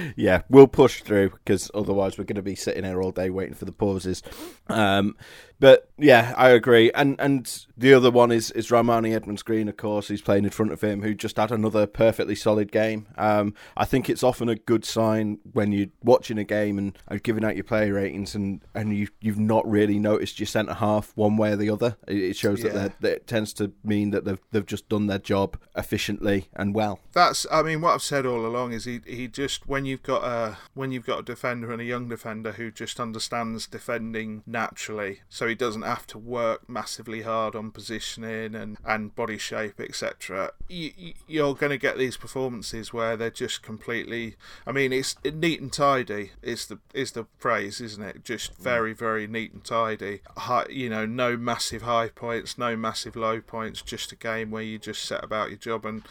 yeah, 0.16 0.42
we'll 0.48 0.68
push 0.68 1.02
through 1.02 1.30
because 1.30 1.70
otherwise 1.74 2.16
we're 2.16 2.24
going 2.24 2.36
to 2.36 2.42
be 2.42 2.54
sitting 2.54 2.84
here 2.84 3.02
all 3.02 3.12
day 3.12 3.30
waiting 3.30 3.54
for 3.54 3.64
the 3.64 3.72
pauses. 3.72 4.22
Um, 4.68 5.16
but 5.58 5.90
yeah, 5.98 6.34
I 6.36 6.50
agree. 6.50 6.90
And 6.92 7.16
and 7.18 7.66
the 7.76 7.94
other 7.94 8.10
one 8.10 8.30
is 8.30 8.50
is 8.50 8.68
Rarmani 8.68 9.14
Edmonds 9.14 9.42
Green, 9.42 9.68
of 9.68 9.76
course, 9.76 10.08
who's 10.08 10.20
playing 10.20 10.44
in 10.44 10.50
front 10.50 10.72
of 10.72 10.82
him, 10.82 11.02
who 11.02 11.14
just 11.14 11.36
had 11.36 11.50
another 11.50 11.86
perfectly 11.86 12.34
solid 12.34 12.70
game. 12.70 13.06
Um, 13.16 13.54
I 13.76 13.84
think 13.84 14.10
it's 14.10 14.22
often 14.22 14.48
a 14.48 14.56
good 14.56 14.84
sign 14.84 15.38
when 15.52 15.72
you're 15.72 15.88
watching 16.02 16.38
a 16.38 16.44
game 16.44 16.78
and, 16.78 16.98
and 17.08 17.22
giving 17.22 17.44
out 17.44 17.56
your 17.56 17.64
player 17.64 17.94
ratings, 17.94 18.34
and, 18.34 18.62
and 18.74 18.96
you 18.96 19.08
you've 19.20 19.38
not 19.38 19.68
really 19.68 19.98
noticed 19.98 20.38
your 20.38 20.46
centre 20.46 20.74
half 20.74 21.12
one 21.16 21.36
way 21.36 21.52
or 21.52 21.56
the 21.56 21.70
other. 21.70 21.96
It, 22.06 22.36
shows 22.36 22.62
yeah. 22.62 22.72
that, 22.72 23.00
that 23.00 23.12
it 23.12 23.26
tends 23.26 23.54
to 23.54 23.72
mean 23.82 24.10
that 24.10 24.26
they've 24.26 24.40
they've 24.52 24.66
just 24.66 24.90
done 24.90 25.06
their 25.06 25.18
job 25.18 25.56
efficiently 25.74 26.48
and 26.54 26.74
well. 26.74 27.00
That's 27.12 27.46
I 27.50 27.62
mean 27.62 27.80
what 27.80 27.94
I've 27.94 28.02
said 28.02 28.26
all 28.26 28.44
along 28.44 28.72
is 28.72 28.84
he 28.84 29.00
he 29.06 29.28
just 29.28 29.66
when 29.66 29.86
you've 29.86 30.02
got 30.02 30.22
a 30.22 30.58
when 30.74 30.92
you've 30.92 31.06
got 31.06 31.20
a 31.20 31.22
defender 31.22 31.72
and 31.72 31.80
a 31.80 31.84
young 31.84 32.08
defender 32.08 32.52
who 32.52 32.70
just 32.70 33.00
understands 33.00 33.66
defending 33.66 34.42
naturally, 34.46 35.20
so 35.30 35.45
so 35.46 35.50
he 35.50 35.54
doesn't 35.54 35.82
have 35.82 36.08
to 36.08 36.18
work 36.18 36.68
massively 36.68 37.22
hard 37.22 37.54
on 37.54 37.70
positioning 37.70 38.56
and, 38.56 38.78
and 38.84 39.14
body 39.14 39.38
shape, 39.38 39.78
etc. 39.78 40.50
You, 40.68 40.90
you're 41.28 41.54
going 41.54 41.70
to 41.70 41.78
get 41.78 41.96
these 41.96 42.16
performances 42.16 42.92
where 42.92 43.16
they're 43.16 43.30
just 43.30 43.62
completely. 43.62 44.34
I 44.66 44.72
mean, 44.72 44.92
it's 44.92 45.14
neat 45.24 45.60
and 45.60 45.72
tidy. 45.72 46.32
Is 46.42 46.66
the 46.66 46.80
is 46.92 47.12
the 47.12 47.26
phrase, 47.38 47.80
isn't 47.80 48.02
it? 48.02 48.24
Just 48.24 48.54
mm. 48.54 48.64
very 48.64 48.92
very 48.92 49.28
neat 49.28 49.52
and 49.52 49.62
tidy. 49.62 50.22
High, 50.36 50.66
you 50.68 50.88
know, 50.88 51.06
no 51.06 51.36
massive 51.36 51.82
high 51.82 52.08
points, 52.08 52.58
no 52.58 52.74
massive 52.74 53.14
low 53.14 53.40
points. 53.40 53.82
Just 53.82 54.10
a 54.10 54.16
game 54.16 54.50
where 54.50 54.64
you 54.64 54.80
just 54.80 55.04
set 55.04 55.22
about 55.22 55.50
your 55.50 55.58
job 55.58 55.86
and 55.86 56.02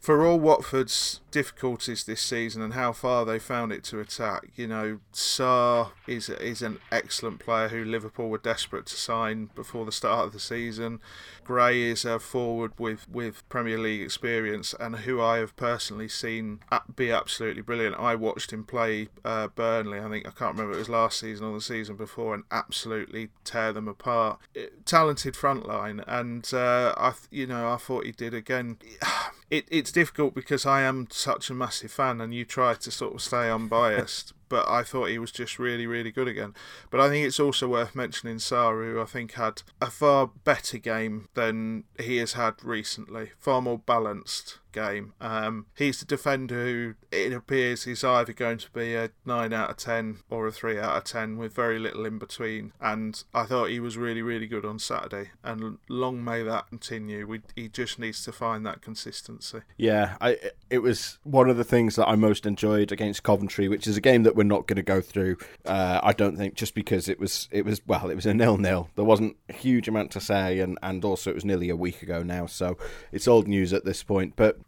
for 0.00 0.24
all 0.24 0.38
Watford's 0.38 1.20
difficulties 1.30 2.04
this 2.04 2.20
season 2.20 2.62
and 2.62 2.74
how 2.74 2.92
far 2.92 3.24
they 3.24 3.38
found 3.38 3.72
it 3.72 3.84
to 3.84 4.00
attack, 4.00 4.50
you 4.54 4.66
know, 4.66 5.00
Sarr 5.12 5.90
is 6.06 6.28
is 6.28 6.62
an 6.62 6.78
excellent 6.92 7.40
player 7.40 7.68
who 7.68 7.84
Liverpool 7.84 8.28
were 8.28 8.38
desperate 8.38 8.86
to 8.86 8.96
sign 8.96 9.50
before 9.54 9.84
the 9.84 9.92
start 9.92 10.26
of 10.26 10.32
the 10.32 10.40
season. 10.40 11.00
Gray 11.46 11.82
is 11.82 12.04
a 12.04 12.18
forward 12.18 12.72
with, 12.76 13.08
with 13.08 13.48
Premier 13.48 13.78
League 13.78 14.02
experience 14.02 14.74
and 14.80 14.96
who 14.96 15.22
I 15.22 15.38
have 15.38 15.54
personally 15.54 16.08
seen 16.08 16.58
be 16.96 17.12
absolutely 17.12 17.62
brilliant. 17.62 17.94
I 18.00 18.16
watched 18.16 18.52
him 18.52 18.64
play 18.64 19.08
uh, 19.24 19.46
Burnley. 19.48 20.00
I 20.00 20.08
think 20.08 20.26
I 20.26 20.30
can't 20.30 20.56
remember 20.56 20.74
it 20.74 20.78
was 20.78 20.88
last 20.88 21.20
season 21.20 21.46
or 21.46 21.54
the 21.54 21.60
season 21.60 21.94
before, 21.94 22.34
and 22.34 22.42
absolutely 22.50 23.28
tear 23.44 23.72
them 23.72 23.86
apart. 23.86 24.40
Talented 24.84 25.36
front 25.36 25.68
line, 25.68 26.02
and 26.08 26.52
uh, 26.52 26.94
I 26.96 27.12
you 27.30 27.46
know 27.46 27.70
I 27.72 27.76
thought 27.76 28.04
he 28.04 28.12
did 28.12 28.34
again. 28.34 28.78
It, 29.48 29.68
it's 29.70 29.92
difficult 29.92 30.34
because 30.34 30.66
I 30.66 30.82
am 30.82 31.06
such 31.08 31.50
a 31.50 31.54
massive 31.54 31.92
fan, 31.92 32.20
and 32.20 32.34
you 32.34 32.44
try 32.44 32.74
to 32.74 32.90
sort 32.90 33.14
of 33.14 33.22
stay 33.22 33.48
unbiased 33.48 34.32
but 34.48 34.68
I 34.68 34.82
thought 34.82 35.10
he 35.10 35.18
was 35.18 35.32
just 35.32 35.58
really, 35.58 35.86
really 35.86 36.10
good 36.10 36.28
again. 36.28 36.54
But 36.90 37.00
I 37.00 37.08
think 37.08 37.26
it's 37.26 37.40
also 37.40 37.68
worth 37.68 37.94
mentioning 37.94 38.38
Saru, 38.38 38.94
who 38.94 39.00
I 39.00 39.04
think 39.04 39.32
had 39.32 39.62
a 39.80 39.90
far 39.90 40.30
better 40.44 40.78
game 40.78 41.28
than 41.34 41.84
he 41.98 42.16
has 42.18 42.34
had 42.34 42.64
recently, 42.64 43.32
far 43.38 43.60
more 43.62 43.78
balanced 43.78 44.58
game. 44.76 45.14
Um, 45.20 45.66
he's 45.74 46.00
the 46.00 46.06
defender 46.06 46.64
who 46.64 46.94
it 47.10 47.32
appears 47.32 47.86
is 47.86 48.04
either 48.04 48.34
going 48.34 48.58
to 48.58 48.70
be 48.70 48.94
a 48.94 49.10
9 49.24 49.52
out 49.52 49.70
of 49.70 49.76
10 49.78 50.18
or 50.28 50.46
a 50.46 50.52
3 50.52 50.78
out 50.78 50.98
of 50.98 51.04
10 51.04 51.38
with 51.38 51.54
very 51.54 51.78
little 51.78 52.04
in 52.04 52.18
between. 52.18 52.72
And 52.80 53.24
I 53.32 53.44
thought 53.44 53.70
he 53.70 53.80
was 53.80 53.96
really, 53.96 54.20
really 54.20 54.46
good 54.46 54.66
on 54.66 54.78
Saturday. 54.78 55.30
And 55.42 55.78
long 55.88 56.22
may 56.22 56.42
that 56.42 56.68
continue. 56.68 57.26
We, 57.26 57.40
he 57.56 57.68
just 57.68 57.98
needs 57.98 58.22
to 58.24 58.32
find 58.32 58.66
that 58.66 58.82
consistency. 58.82 59.60
Yeah, 59.78 60.16
I, 60.20 60.36
it 60.68 60.80
was 60.80 61.18
one 61.24 61.48
of 61.48 61.56
the 61.56 61.64
things 61.64 61.96
that 61.96 62.06
I 62.06 62.14
most 62.14 62.44
enjoyed 62.44 62.92
against 62.92 63.22
Coventry, 63.22 63.68
which 63.68 63.86
is 63.86 63.96
a 63.96 64.02
game 64.02 64.24
that 64.24 64.36
we're 64.36 64.44
not 64.44 64.66
going 64.66 64.76
to 64.76 64.82
go 64.82 65.00
through. 65.00 65.38
Uh, 65.64 66.00
I 66.02 66.12
don't 66.12 66.36
think 66.36 66.54
just 66.54 66.74
because 66.74 67.08
it 67.08 67.18
was, 67.18 67.48
it 67.50 67.64
was 67.64 67.80
well, 67.86 68.10
it 68.10 68.14
was 68.14 68.26
a 68.26 68.34
nil 68.34 68.58
nil. 68.58 68.90
There 68.94 69.04
wasn't 69.06 69.36
a 69.48 69.54
huge 69.54 69.88
amount 69.88 70.10
to 70.12 70.20
say, 70.20 70.60
and, 70.60 70.78
and 70.82 71.02
also 71.02 71.30
it 71.30 71.34
was 71.34 71.46
nearly 71.46 71.70
a 71.70 71.76
week 71.76 72.02
ago 72.02 72.22
now, 72.22 72.44
so 72.44 72.76
it's 73.10 73.26
old 73.26 73.48
news 73.48 73.72
at 73.72 73.86
this 73.86 74.02
point. 74.02 74.34
But 74.36 74.58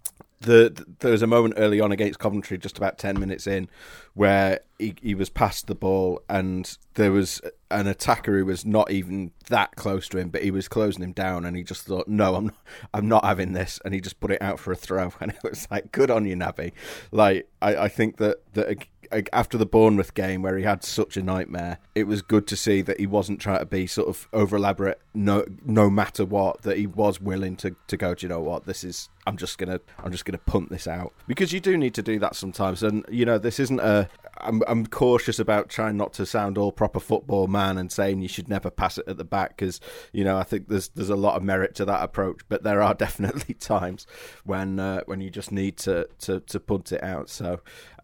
the, 0.41 0.87
there 1.01 1.13
was 1.13 1.23
a 1.23 1.27
moment 1.27 1.55
early 1.57 1.81
on 1.81 1.93
against 1.93 2.19
Coventry, 2.19 2.59
just 2.59 2.79
about 2.79 2.99
ten 2.99 3.19
minutes 3.19 3.47
in, 3.47 3.69
where 4.15 4.61
he, 4.79 4.95
he 5.03 5.15
was 5.15 5.31
past 5.31 5.67
the 5.67 5.75
ball 5.75 6.23
and 6.29 6.77
there 6.95 7.13
was 7.13 7.41
an 7.71 7.87
attacker 7.87 8.39
who 8.39 8.45
was 8.45 8.65
not 8.65 8.91
even 8.91 9.33
that 9.49 9.77
close 9.77 10.09
to 10.09 10.19
him, 10.19 10.31
but 10.31 10.43
he 10.43 10.51
was 10.51 10.69
closing 10.69 11.03
him 11.03 11.13
down, 11.13 11.45
and 11.45 11.57
he 11.57 11.63
just 11.63 11.85
thought, 11.87 12.09
"No, 12.09 12.35
I'm, 12.35 12.53
I'm 12.95 13.09
not 13.09 13.25
having 13.25 13.53
this," 13.53 13.79
and 13.85 13.95
he 13.95 14.01
just 14.01 14.21
put 14.21 14.31
it 14.31 14.43
out 14.43 14.59
for 14.59 14.73
a 14.73 14.77
throw, 14.77 15.13
and 15.21 15.33
it 15.33 15.43
was 15.43 15.67
like, 15.71 15.93
"Good 15.93 16.11
on 16.11 16.27
you, 16.27 16.37
Naby." 16.37 16.73
Like, 17.13 17.49
I, 17.61 17.77
I 17.77 17.89
think 17.89 18.17
that 18.19 18.39
that 18.55 18.87
after 19.33 19.57
the 19.57 19.67
Bournemouth 19.67 20.15
game 20.15 20.43
where 20.43 20.57
he 20.57 20.65
had 20.65 20.85
such 20.85 21.17
a 21.17 21.23
nightmare, 21.23 21.79
it 21.95 22.05
was 22.05 22.23
good 22.23 22.47
to 22.49 22.57
see 22.57 22.83
that 22.83 23.01
he 23.01 23.07
wasn't 23.07 23.41
trying 23.41 23.61
to 23.61 23.67
be 23.67 23.87
sort 23.87 24.09
of 24.09 24.29
over 24.33 24.57
elaborate, 24.57 25.01
no, 25.15 25.45
no 25.65 25.89
matter 25.89 26.25
what. 26.25 26.63
That 26.63 26.77
he 26.77 26.87
was 26.87 27.21
willing 27.21 27.57
to, 27.57 27.75
to 27.87 27.97
go. 27.97 28.15
Do 28.15 28.25
you 28.27 28.29
know 28.29 28.41
what? 28.41 28.67
This 28.67 28.85
is. 28.85 29.09
I'm 29.29 29.37
just 29.37 29.59
gonna. 29.59 29.79
I'm 30.03 30.11
just 30.11 30.25
gonna 30.25 30.39
punt 30.39 30.71
this 30.71 30.89
out 30.89 31.13
because 31.27 31.53
you 31.53 31.61
do 31.61 31.77
need 31.77 31.93
to 31.95 32.03
do 32.03 32.19
that 32.19 32.35
sometimes. 32.35 32.83
And 32.83 33.05
you 33.11 33.27
know, 33.27 33.37
this 33.37 33.61
isn't 33.61 33.79
a. 33.79 34.09
I'm, 34.39 34.63
I'm 34.67 34.87
cautious 34.87 35.39
about 35.39 35.69
trying 35.69 35.99
not 35.99 36.15
to 36.15 36.25
sound 36.25 36.57
all 36.57 36.73
proper 36.73 36.99
football 36.99 37.47
man 37.47 37.77
and 37.77 37.93
saying 37.93 38.23
you 38.23 38.29
should 38.29 38.49
never 38.49 38.71
pass 38.71 38.97
it 38.97 39.05
at 39.07 39.19
the 39.19 39.25
back 39.25 39.51
because 39.51 39.81
you 40.13 40.25
know 40.25 40.39
I 40.39 40.45
think 40.45 40.69
there's 40.69 40.89
there's 40.89 41.11
a 41.11 41.17
lot 41.17 41.37
of 41.37 41.43
merit 41.43 41.75
to 41.75 41.85
that 41.85 42.03
approach, 42.03 42.41
but 42.49 42.63
there 42.63 42.81
are 42.81 42.95
definitely 43.07 43.53
times 43.53 44.07
when 44.45 44.81
uh, 44.81 45.03
when 45.05 45.21
you 45.21 45.29
just 45.29 45.53
need 45.53 45.77
to, 45.79 46.09
to 46.21 46.41
to 46.41 46.59
punt 46.59 46.91
it 46.93 47.03
out. 47.05 47.29
So 47.29 47.61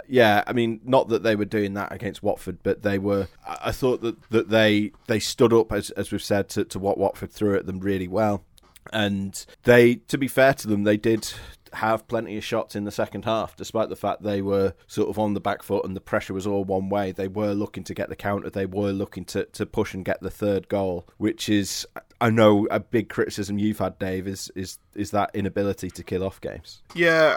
yeah, 0.07 0.45
I 0.47 0.53
mean, 0.53 0.83
not 0.85 1.09
that 1.09 1.23
they 1.23 1.37
were 1.37 1.47
doing 1.47 1.73
that 1.75 1.91
against 1.91 2.23
Watford, 2.23 2.59
but 2.63 2.83
they 2.83 2.99
were. 2.99 3.29
I 3.47 3.73
thought 3.73 4.03
that, 4.03 4.29
that 4.29 4.51
they 4.51 4.93
they 5.07 5.21
stood 5.21 5.55
up 5.55 5.73
as 5.73 5.89
as 5.93 6.13
we've 6.13 6.23
said 6.23 6.51
to, 6.51 6.65
to 6.67 6.79
what 6.79 6.99
Watford 6.99 7.33
threw 7.33 7.57
at 7.57 7.65
them 7.65 7.81
really 7.81 8.09
well, 8.09 8.45
and 8.93 9.45
they, 9.65 9.97
to 9.97 10.19
be 10.19 10.29
fair 10.29 10.55
to 10.55 10.69
them, 10.69 10.85
they 10.85 10.97
did 10.97 11.33
have 11.75 12.07
plenty 12.07 12.37
of 12.37 12.45
shots 12.45 12.77
in 12.77 12.85
the 12.85 12.91
second 12.91 13.25
half, 13.25 13.57
despite 13.57 13.89
the 13.89 13.97
fact 13.97 14.23
they 14.23 14.41
were 14.41 14.75
sort 14.87 15.09
of 15.09 15.19
on 15.19 15.35
the 15.35 15.41
back 15.41 15.63
foot 15.63 15.85
and 15.85 15.97
the 15.97 16.01
pressure 16.01 16.33
was 16.33 16.47
all 16.47 16.65
one 16.65 16.89
way. 16.89 17.13
They 17.13 17.29
were 17.29 17.53
looking 17.53 17.85
to 17.85 17.95
get 17.95 18.09
the 18.09 18.17
counter, 18.17 18.51
they 18.51 18.67
were 18.67 18.93
looking 18.93 19.25
to, 19.27 19.45
to 19.45 19.67
push 19.67 19.95
and 19.95 20.05
get 20.05 20.21
the 20.21 20.31
third 20.31 20.69
goal, 20.69 21.07
which 21.19 21.49
is, 21.49 21.87
I 22.21 22.31
know, 22.31 22.67
a 22.71 22.81
big 22.81 23.09
criticism 23.09 23.59
you've 23.59 23.79
had, 23.79 23.99
Dave, 23.99 24.27
is 24.27 24.51
is 24.55 24.79
is 24.95 25.11
that 25.11 25.31
inability 25.35 25.91
to 25.91 26.03
kill 26.03 26.23
off 26.23 26.41
games. 26.41 26.83
Yeah, 26.95 27.37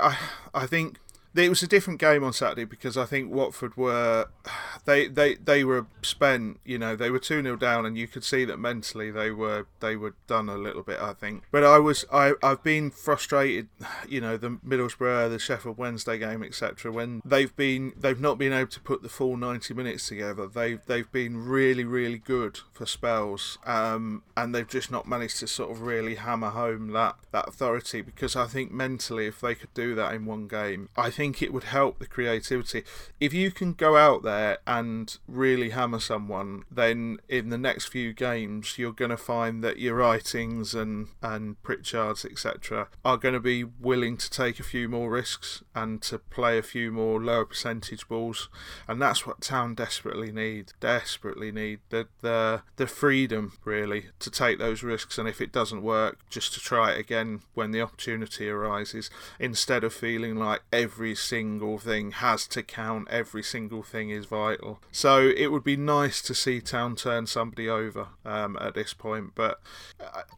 I 0.53 0.61
I 0.63 0.67
think 0.67 0.99
it 1.37 1.49
was 1.49 1.63
a 1.63 1.67
different 1.67 1.99
game 1.99 2.23
on 2.23 2.33
Saturday 2.33 2.65
because 2.65 2.97
I 2.97 3.05
think 3.05 3.31
Watford 3.31 3.75
were 3.77 4.27
they 4.85 5.07
they 5.07 5.35
they 5.35 5.63
were 5.63 5.85
spent. 6.01 6.59
You 6.65 6.77
know, 6.77 6.95
they 6.95 7.09
were 7.09 7.19
two 7.19 7.41
0 7.41 7.55
down, 7.57 7.85
and 7.85 7.97
you 7.97 8.07
could 8.07 8.23
see 8.23 8.45
that 8.45 8.57
mentally 8.57 9.11
they 9.11 9.31
were 9.31 9.67
they 9.79 9.95
were 9.95 10.15
done 10.27 10.49
a 10.49 10.57
little 10.57 10.83
bit. 10.83 10.99
I 10.99 11.13
think, 11.13 11.43
but 11.51 11.63
I 11.63 11.79
was 11.79 12.05
I 12.11 12.33
I've 12.43 12.63
been 12.63 12.91
frustrated. 12.91 13.67
You 14.07 14.21
know, 14.21 14.37
the 14.37 14.51
Middlesbrough, 14.65 15.29
the 15.29 15.39
Sheffield 15.39 15.77
Wednesday 15.77 16.17
game, 16.17 16.41
etc. 16.41 16.91
When 16.91 17.21
they've 17.25 17.53
been 17.55 17.93
they've 17.99 18.19
not 18.19 18.37
been 18.37 18.53
able 18.53 18.69
to 18.69 18.79
put 18.79 19.03
the 19.03 19.09
full 19.09 19.35
ninety 19.35 19.73
minutes 19.73 20.07
together. 20.07 20.47
They've 20.47 20.79
they've 20.85 21.11
been 21.11 21.45
really 21.45 21.83
really 21.83 22.19
good 22.19 22.59
for 22.71 22.85
spells, 22.85 23.57
um, 23.65 24.23
and 24.37 24.55
they've 24.55 24.67
just 24.67 24.91
not 24.91 25.07
managed 25.07 25.39
to 25.39 25.47
sort 25.47 25.71
of 25.71 25.81
really 25.81 26.15
hammer 26.15 26.51
home 26.51 26.93
that 26.93 27.15
that 27.31 27.49
authority. 27.49 28.01
Because 28.01 28.35
I 28.35 28.45
think 28.45 28.71
mentally, 28.71 29.25
if 29.25 29.41
they 29.41 29.55
could 29.55 29.73
do 29.73 29.93
that 29.95 30.13
in 30.13 30.25
one 30.25 30.47
game, 30.47 30.89
I 30.95 31.09
think 31.09 31.26
think 31.27 31.41
it 31.41 31.51
would 31.51 31.65
help 31.65 31.99
the 31.99 32.05
creativity. 32.05 32.83
If 33.19 33.33
you 33.33 33.51
can 33.51 33.73
go 33.73 33.97
out 33.97 34.23
there 34.23 34.59
and 34.65 35.17
really 35.27 35.71
hammer 35.71 35.99
someone, 35.99 36.63
then 36.71 37.19
in 37.27 37.49
the 37.49 37.57
next 37.57 37.87
few 37.87 38.13
games 38.13 38.77
you're 38.77 38.93
going 38.93 39.11
to 39.11 39.17
find 39.17 39.61
that 39.63 39.77
your 39.77 39.95
writings 39.95 40.73
and 40.73 41.09
and 41.21 41.61
Pritchards 41.63 42.23
etc. 42.23 42.87
are 43.03 43.17
going 43.17 43.33
to 43.33 43.41
be 43.41 43.65
willing 43.65 44.15
to 44.17 44.29
take 44.29 44.59
a 44.59 44.63
few 44.63 44.87
more 44.87 45.09
risks 45.09 45.63
and 45.77 46.01
to 46.01 46.17
play 46.17 46.57
a 46.57 46.63
few 46.63 46.91
more 46.91 47.21
lower 47.21 47.45
percentage 47.45 48.07
balls, 48.07 48.49
and 48.87 48.99
that's 48.99 49.27
what 49.27 49.41
Town 49.41 49.75
desperately 49.75 50.31
need. 50.31 50.73
Desperately 50.79 51.51
need 51.51 51.79
the 51.89 52.07
the 52.21 52.63
the 52.77 52.87
freedom 52.87 53.53
really 53.63 54.07
to 54.19 54.31
take 54.31 54.57
those 54.57 54.81
risks, 54.81 55.19
and 55.19 55.29
if 55.29 55.39
it 55.39 55.51
doesn't 55.51 55.83
work, 55.83 56.17
just 56.31 56.53
to 56.55 56.59
try 56.59 56.91
it 56.91 56.99
again 56.99 57.41
when 57.53 57.71
the 57.71 57.81
opportunity 57.81 58.49
arises, 58.49 59.11
instead 59.39 59.83
of 59.83 59.93
feeling 59.93 60.35
like 60.35 60.61
every 60.73 61.13
single 61.13 61.77
thing 61.77 62.11
has 62.11 62.47
to 62.47 62.63
count, 62.63 63.07
every 63.11 63.43
single 63.43 63.83
thing 63.83 64.09
is 64.09 64.25
vital. 64.25 64.79
So 64.91 65.31
it 65.37 65.51
would 65.51 65.63
be 65.63 65.77
nice 65.77 66.23
to 66.23 66.33
see 66.33 66.59
Town 66.59 66.95
turn 66.95 67.27
somebody 67.27 67.69
over 67.69 68.07
um, 68.25 68.57
at 68.59 68.73
this 68.73 68.95
point, 68.95 69.33
but 69.35 69.61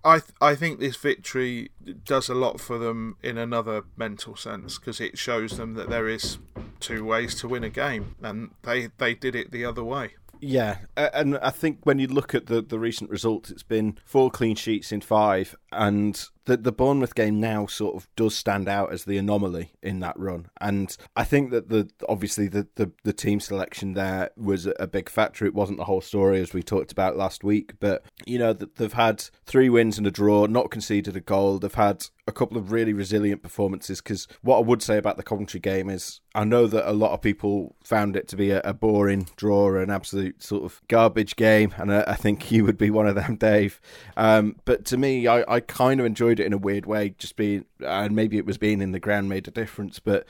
I 0.03 0.21
I 0.41 0.55
think 0.55 0.79
this 0.79 0.97
victory 0.97 1.69
does 2.03 2.27
a 2.27 2.35
lot 2.35 2.59
for 2.59 2.77
them 2.77 3.15
in 3.23 3.37
another 3.37 3.83
mental 3.95 4.35
sense 4.35 4.77
because 4.77 4.99
it 4.99 5.17
shows 5.29 5.57
them 5.57 5.75
that 5.75 5.91
there 5.91 6.07
is 6.07 6.39
two 6.79 7.05
ways 7.05 7.35
to 7.35 7.47
win 7.47 7.63
a 7.63 7.69
game, 7.69 8.15
and 8.23 8.49
they 8.63 8.87
they 8.97 9.13
did 9.13 9.35
it 9.35 9.51
the 9.51 9.63
other 9.63 9.83
way. 9.83 10.15
Yeah, 10.41 10.77
and 10.97 11.37
I 11.37 11.51
think 11.51 11.81
when 11.83 11.99
you 11.99 12.07
look 12.07 12.33
at 12.33 12.47
the, 12.47 12.63
the 12.63 12.79
recent 12.79 13.11
results, 13.11 13.51
it's 13.51 13.61
been 13.61 13.99
four 14.05 14.31
clean 14.31 14.55
sheets 14.55 14.91
in 14.91 15.01
five, 15.01 15.55
and 15.71 16.27
the 16.45 16.57
the 16.57 16.71
Bournemouth 16.71 17.15
game 17.15 17.39
now 17.39 17.65
sort 17.67 17.95
of 17.95 18.07
does 18.15 18.35
stand 18.35 18.67
out 18.67 18.91
as 18.91 19.05
the 19.05 19.17
anomaly 19.17 19.73
in 19.81 19.99
that 19.99 20.17
run, 20.17 20.47
and 20.59 20.95
I 21.15 21.23
think 21.23 21.51
that 21.51 21.69
the 21.69 21.89
obviously 22.07 22.47
the 22.47 22.67
the, 22.75 22.91
the 23.03 23.13
team 23.13 23.39
selection 23.39 23.93
there 23.93 24.31
was 24.35 24.67
a 24.79 24.87
big 24.87 25.09
factor. 25.09 25.45
It 25.45 25.53
wasn't 25.53 25.77
the 25.77 25.85
whole 25.85 26.01
story 26.01 26.41
as 26.41 26.53
we 26.53 26.63
talked 26.63 26.91
about 26.91 27.17
last 27.17 27.43
week, 27.43 27.73
but 27.79 28.03
you 28.25 28.39
know 28.39 28.53
they've 28.53 28.93
had 28.93 29.23
three 29.45 29.69
wins 29.69 29.97
and 29.97 30.07
a 30.07 30.11
draw, 30.11 30.45
not 30.45 30.71
conceded 30.71 31.15
a 31.15 31.21
goal. 31.21 31.59
They've 31.59 31.73
had 31.73 32.05
a 32.29 32.31
couple 32.31 32.57
of 32.57 32.71
really 32.71 32.93
resilient 32.93 33.41
performances. 33.41 33.99
Because 33.99 34.27
what 34.41 34.57
I 34.57 34.61
would 34.61 34.81
say 34.81 34.97
about 34.97 35.17
the 35.17 35.23
Coventry 35.23 35.59
game 35.59 35.89
is, 35.89 36.21
I 36.33 36.45
know 36.45 36.67
that 36.67 36.89
a 36.89 36.93
lot 36.93 37.11
of 37.11 37.21
people 37.21 37.75
found 37.83 38.15
it 38.15 38.29
to 38.29 38.37
be 38.37 38.51
a, 38.51 38.61
a 38.63 38.73
boring 38.73 39.27
draw, 39.35 39.75
an 39.75 39.89
absolute 39.89 40.41
sort 40.41 40.63
of 40.63 40.81
garbage 40.87 41.35
game, 41.35 41.73
and 41.77 41.91
I, 41.91 42.05
I 42.07 42.15
think 42.15 42.51
you 42.51 42.63
would 42.63 42.77
be 42.77 42.89
one 42.89 43.07
of 43.07 43.15
them, 43.15 43.35
Dave. 43.35 43.81
Um, 44.15 44.55
but 44.63 44.85
to 44.85 44.97
me, 44.97 45.27
I, 45.27 45.43
I 45.55 45.58
kind 45.59 45.99
of 45.99 46.05
enjoyed 46.05 46.39
it 46.39 46.45
in 46.45 46.53
a 46.53 46.57
weird 46.57 46.85
way. 46.85 47.15
Just 47.17 47.35
being, 47.35 47.65
and 47.79 48.15
maybe 48.15 48.37
it 48.37 48.45
was 48.45 48.57
being 48.57 48.81
in 48.81 48.91
the 48.91 48.99
ground 48.99 49.29
made 49.29 49.47
a 49.47 49.51
difference, 49.51 49.99
but 49.99 50.25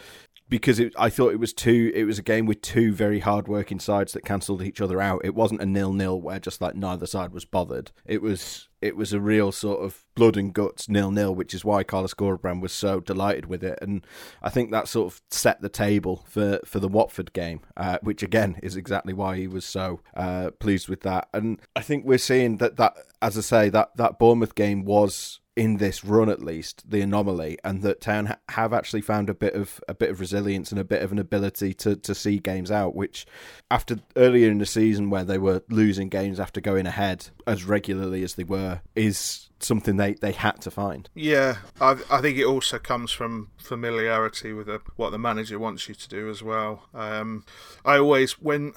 because 0.48 0.80
it, 0.80 0.94
I 0.98 1.10
thought 1.10 1.34
it 1.34 1.40
was 1.40 1.54
two. 1.54 1.92
It 1.94 2.06
was 2.06 2.18
a 2.18 2.24
game 2.24 2.46
with 2.46 2.62
two 2.62 2.94
very 2.94 3.20
hard-working 3.20 3.80
sides 3.80 4.14
that 4.14 4.26
cancelled 4.26 4.64
each 4.64 4.82
other 4.82 5.02
out. 5.02 5.22
It 5.24 5.36
wasn't 5.36 5.62
a 5.62 5.66
nil-nil 5.66 6.22
where 6.22 6.40
just 6.40 6.62
like 6.62 6.76
neither 6.76 7.06
side 7.06 7.34
was 7.34 7.46
bothered. 7.46 7.92
It 8.06 8.22
was 8.22 8.69
it 8.82 8.96
was 8.96 9.14
a 9.14 9.20
real 9.20 9.52
sort 9.52 9.84
of 9.84 10.04
blood 10.16 10.38
and 10.38 10.54
guts 10.54 10.90
nil-nil, 10.90 11.34
which 11.34 11.54
is 11.54 11.66
why 11.66 11.84
Carlos 11.84 12.14
Corberán 12.14 12.62
was 12.62 12.72
so 12.72 13.00
delighted 13.00 13.46
with 13.46 13.64
it, 13.64 13.80
and 13.82 14.06
I 14.42 14.50
think 14.50 14.72
that 14.72 14.88
sort 14.88 15.14
of 15.14 15.22
set 15.30 15.62
the 15.62 15.70
table 15.70 16.26
for 16.28 16.60
for 16.66 16.80
the 16.80 16.88
Watford 16.88 17.34
game, 17.34 17.62
uh, 17.78 17.98
which 18.02 18.24
again 18.24 18.60
is 18.64 18.76
exactly 18.76 19.14
why 19.14 19.38
he 19.38 19.48
was 19.48 19.66
so 19.66 20.02
uh, 20.16 20.52
pleased 20.60 20.88
with 20.90 21.02
that. 21.02 21.28
And 21.34 21.60
I 21.76 21.82
think 21.82 22.06
we're 22.06 22.18
seeing 22.18 22.58
that 22.58 22.78
that 22.78 22.94
as 23.22 23.38
I 23.38 23.42
say 23.42 23.70
that 23.70 23.96
that 23.98 24.20
Bournemouth 24.20 24.56
game 24.56 24.86
was 24.86 25.40
in 25.60 25.76
this 25.76 26.06
run 26.06 26.30
at 26.30 26.42
least 26.42 26.90
the 26.90 27.02
anomaly 27.02 27.58
and 27.66 27.82
that 27.82 28.00
town 28.00 28.28
ha- 28.28 28.38
have 28.48 28.72
actually 28.72 29.02
found 29.02 29.30
a 29.30 29.34
bit 29.34 29.54
of 29.54 29.84
a 29.90 29.94
bit 29.94 30.10
of 30.10 30.22
resilience 30.22 30.72
and 30.72 30.80
a 30.80 30.86
bit 30.86 31.02
of 31.02 31.12
an 31.12 31.20
ability 31.20 31.74
to 31.74 31.98
to 31.98 32.16
see 32.16 32.40
games 32.40 32.72
out 32.72 32.96
which 32.96 33.28
after 33.70 33.98
earlier 34.16 34.50
in 34.50 34.60
the 34.60 34.66
season 34.66 35.10
where 35.10 35.26
they 35.26 35.38
were 35.38 35.62
losing 35.70 36.08
games 36.08 36.40
after 36.40 36.62
going 36.62 36.88
ahead 36.88 37.28
as 37.46 37.66
regularly 37.66 38.24
as 38.24 38.36
they 38.36 38.46
were 38.46 38.80
is 38.96 39.50
something 39.60 39.98
they, 39.98 40.14
they 40.14 40.32
had 40.32 40.62
to 40.62 40.72
find. 40.72 41.10
Yeah, 41.14 41.58
I, 41.82 41.98
I 42.10 42.22
think 42.22 42.38
it 42.38 42.46
also 42.46 42.80
comes 42.80 43.12
from 43.12 43.50
familiarity 43.58 44.54
with 44.54 44.70
a, 44.70 44.80
what 44.96 45.10
the 45.10 45.20
manager 45.20 45.60
wants 45.60 45.90
you 45.90 45.96
to 45.96 46.08
do 46.08 46.30
as 46.30 46.42
well. 46.42 46.84
Um, 46.94 47.44
I 47.84 47.98
always 47.98 48.40
when 48.40 48.72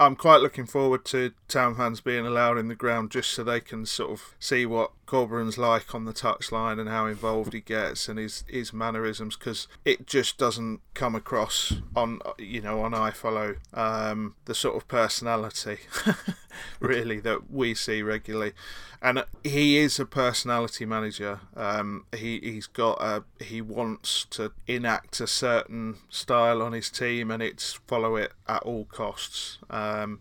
I'm 0.00 0.16
quite 0.16 0.40
looking 0.40 0.64
forward 0.64 1.04
to 1.06 1.32
town 1.46 1.74
fans 1.76 2.00
being 2.00 2.24
allowed 2.26 2.56
in 2.56 2.68
the 2.68 2.74
ground 2.74 3.10
just 3.10 3.30
so 3.32 3.44
they 3.44 3.60
can 3.60 3.84
sort 3.84 4.10
of 4.10 4.34
see 4.38 4.64
what 4.64 4.92
Corberán's 5.10 5.58
like 5.58 5.92
on 5.92 6.04
the 6.04 6.12
touchline 6.12 6.78
and 6.78 6.88
how 6.88 7.06
involved 7.06 7.52
he 7.52 7.60
gets 7.60 8.08
and 8.08 8.16
his 8.16 8.44
his 8.46 8.72
mannerisms 8.72 9.36
because 9.36 9.66
it 9.84 10.06
just 10.06 10.38
doesn't 10.38 10.80
come 10.94 11.16
across 11.16 11.72
on 11.96 12.20
you 12.38 12.60
know 12.60 12.80
on 12.82 12.92
iFollow 12.92 13.56
um, 13.76 14.36
the 14.44 14.54
sort 14.54 14.76
of 14.76 14.86
personality 14.86 15.78
really 16.80 17.18
that 17.18 17.50
we 17.50 17.74
see 17.74 18.02
regularly 18.02 18.52
and 19.02 19.24
he 19.42 19.78
is 19.78 19.98
a 19.98 20.04
personality 20.04 20.84
manager. 20.84 21.40
Um, 21.56 22.04
he 22.14 22.38
he's 22.40 22.66
got 22.66 23.00
a 23.00 23.24
he 23.42 23.62
wants 23.62 24.26
to 24.30 24.52
enact 24.66 25.20
a 25.20 25.26
certain 25.26 25.96
style 26.10 26.60
on 26.60 26.72
his 26.72 26.90
team, 26.90 27.30
and 27.30 27.42
it's 27.42 27.72
follow 27.86 28.16
it 28.16 28.32
at 28.46 28.62
all 28.62 28.84
costs. 28.84 29.58
Um, 29.70 30.20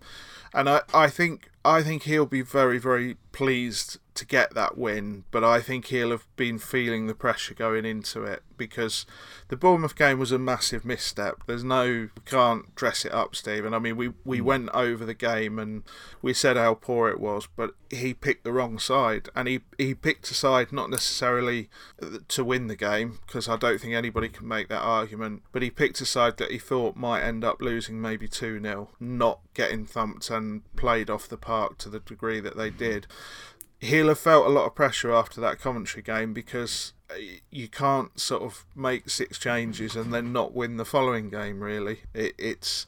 and 0.54 0.70
I, 0.70 0.82
I 0.94 1.10
think 1.10 1.50
I 1.66 1.84
think 1.84 2.04
he'll 2.04 2.26
be 2.26 2.42
very 2.42 2.78
very 2.78 3.18
pleased 3.34 3.98
to 4.20 4.26
get 4.26 4.54
that 4.54 4.78
win, 4.78 5.24
but 5.32 5.46
I 5.46 5.62
think 5.62 5.86
he'll 5.88 6.12
have 6.12 6.28
been 6.36 6.60
feeling 6.60 7.08
the 7.08 7.16
pressure 7.16 7.54
going 7.54 7.86
into 7.86 8.24
it 8.24 8.44
because 8.58 9.06
the 9.48 9.56
Bournemouth 9.56 9.96
game 9.96 10.20
was 10.20 10.34
a 10.34 10.38
massive 10.38 10.84
misstep. 10.84 11.44
There's 11.48 11.64
no 11.64 12.10
we 12.16 12.22
can't 12.26 12.76
dress 12.76 13.06
it 13.06 13.14
up, 13.14 13.34
Stephen. 13.34 13.74
I 13.74 13.80
mean, 13.80 13.96
we 13.96 14.12
we 14.26 14.40
mm. 14.40 14.44
went 14.44 14.70
over 14.74 15.06
the 15.06 15.14
game 15.14 15.58
and 15.58 15.84
we 16.22 16.34
said 16.34 16.58
how 16.58 16.74
poor 16.74 17.08
it 17.08 17.20
was, 17.20 17.48
but 17.56 17.72
he 17.90 18.14
picked 18.14 18.44
the 18.44 18.52
wrong 18.52 18.78
side, 18.78 19.30
and 19.36 19.48
he 19.48 19.62
he 19.78 19.96
picked 19.96 20.30
a 20.30 20.34
side 20.34 20.74
not 20.74 20.90
necessarily 20.90 21.70
to 22.28 22.44
win 22.44 22.68
the 22.68 22.76
game 22.76 23.20
because 23.26 23.48
I 23.48 23.56
don't 23.56 23.80
think 23.80 23.94
anybody 23.94 24.28
can 24.28 24.48
make 24.48 24.68
that 24.68 24.82
argument, 24.82 25.44
but 25.54 25.62
he 25.62 25.72
picked 25.72 26.02
a 26.02 26.06
side 26.06 26.36
that 26.38 26.52
he 26.52 26.60
thought 26.60 26.98
might 26.98 27.24
end 27.24 27.46
up 27.46 27.62
losing 27.62 28.02
maybe 28.02 28.28
two 28.28 28.62
0 28.62 28.90
not 29.00 29.40
getting 29.54 29.86
thumped 29.86 30.30
and 30.30 30.62
played 30.76 31.10
off 31.10 31.30
the 31.30 31.38
park 31.38 31.78
to 31.78 31.90
the 31.90 32.02
degree 32.02 32.42
that 32.42 32.58
they 32.58 32.70
did 32.70 33.08
he'll 33.80 34.10
have 34.10 34.20
felt 34.20 34.46
a 34.46 34.50
lot 34.50 34.66
of 34.66 34.76
pressure 34.76 35.12
after 35.12 35.40
that 35.42 35.60
commentary 35.60 36.04
game 36.04 36.34
because 36.34 36.94
uh, 37.10 37.16
you 37.50 37.68
can't 37.68 38.20
sort 38.20 38.44
of 38.44 38.66
make 38.76 39.10
six 39.10 39.40
changes 39.40 39.96
and 39.96 40.14
then 40.14 40.34
not 40.34 40.54
win 40.54 40.78
the 40.78 40.86
following 40.86 41.30
game. 41.30 41.62
Really, 41.62 42.02
it, 42.14 42.34
it's 42.38 42.86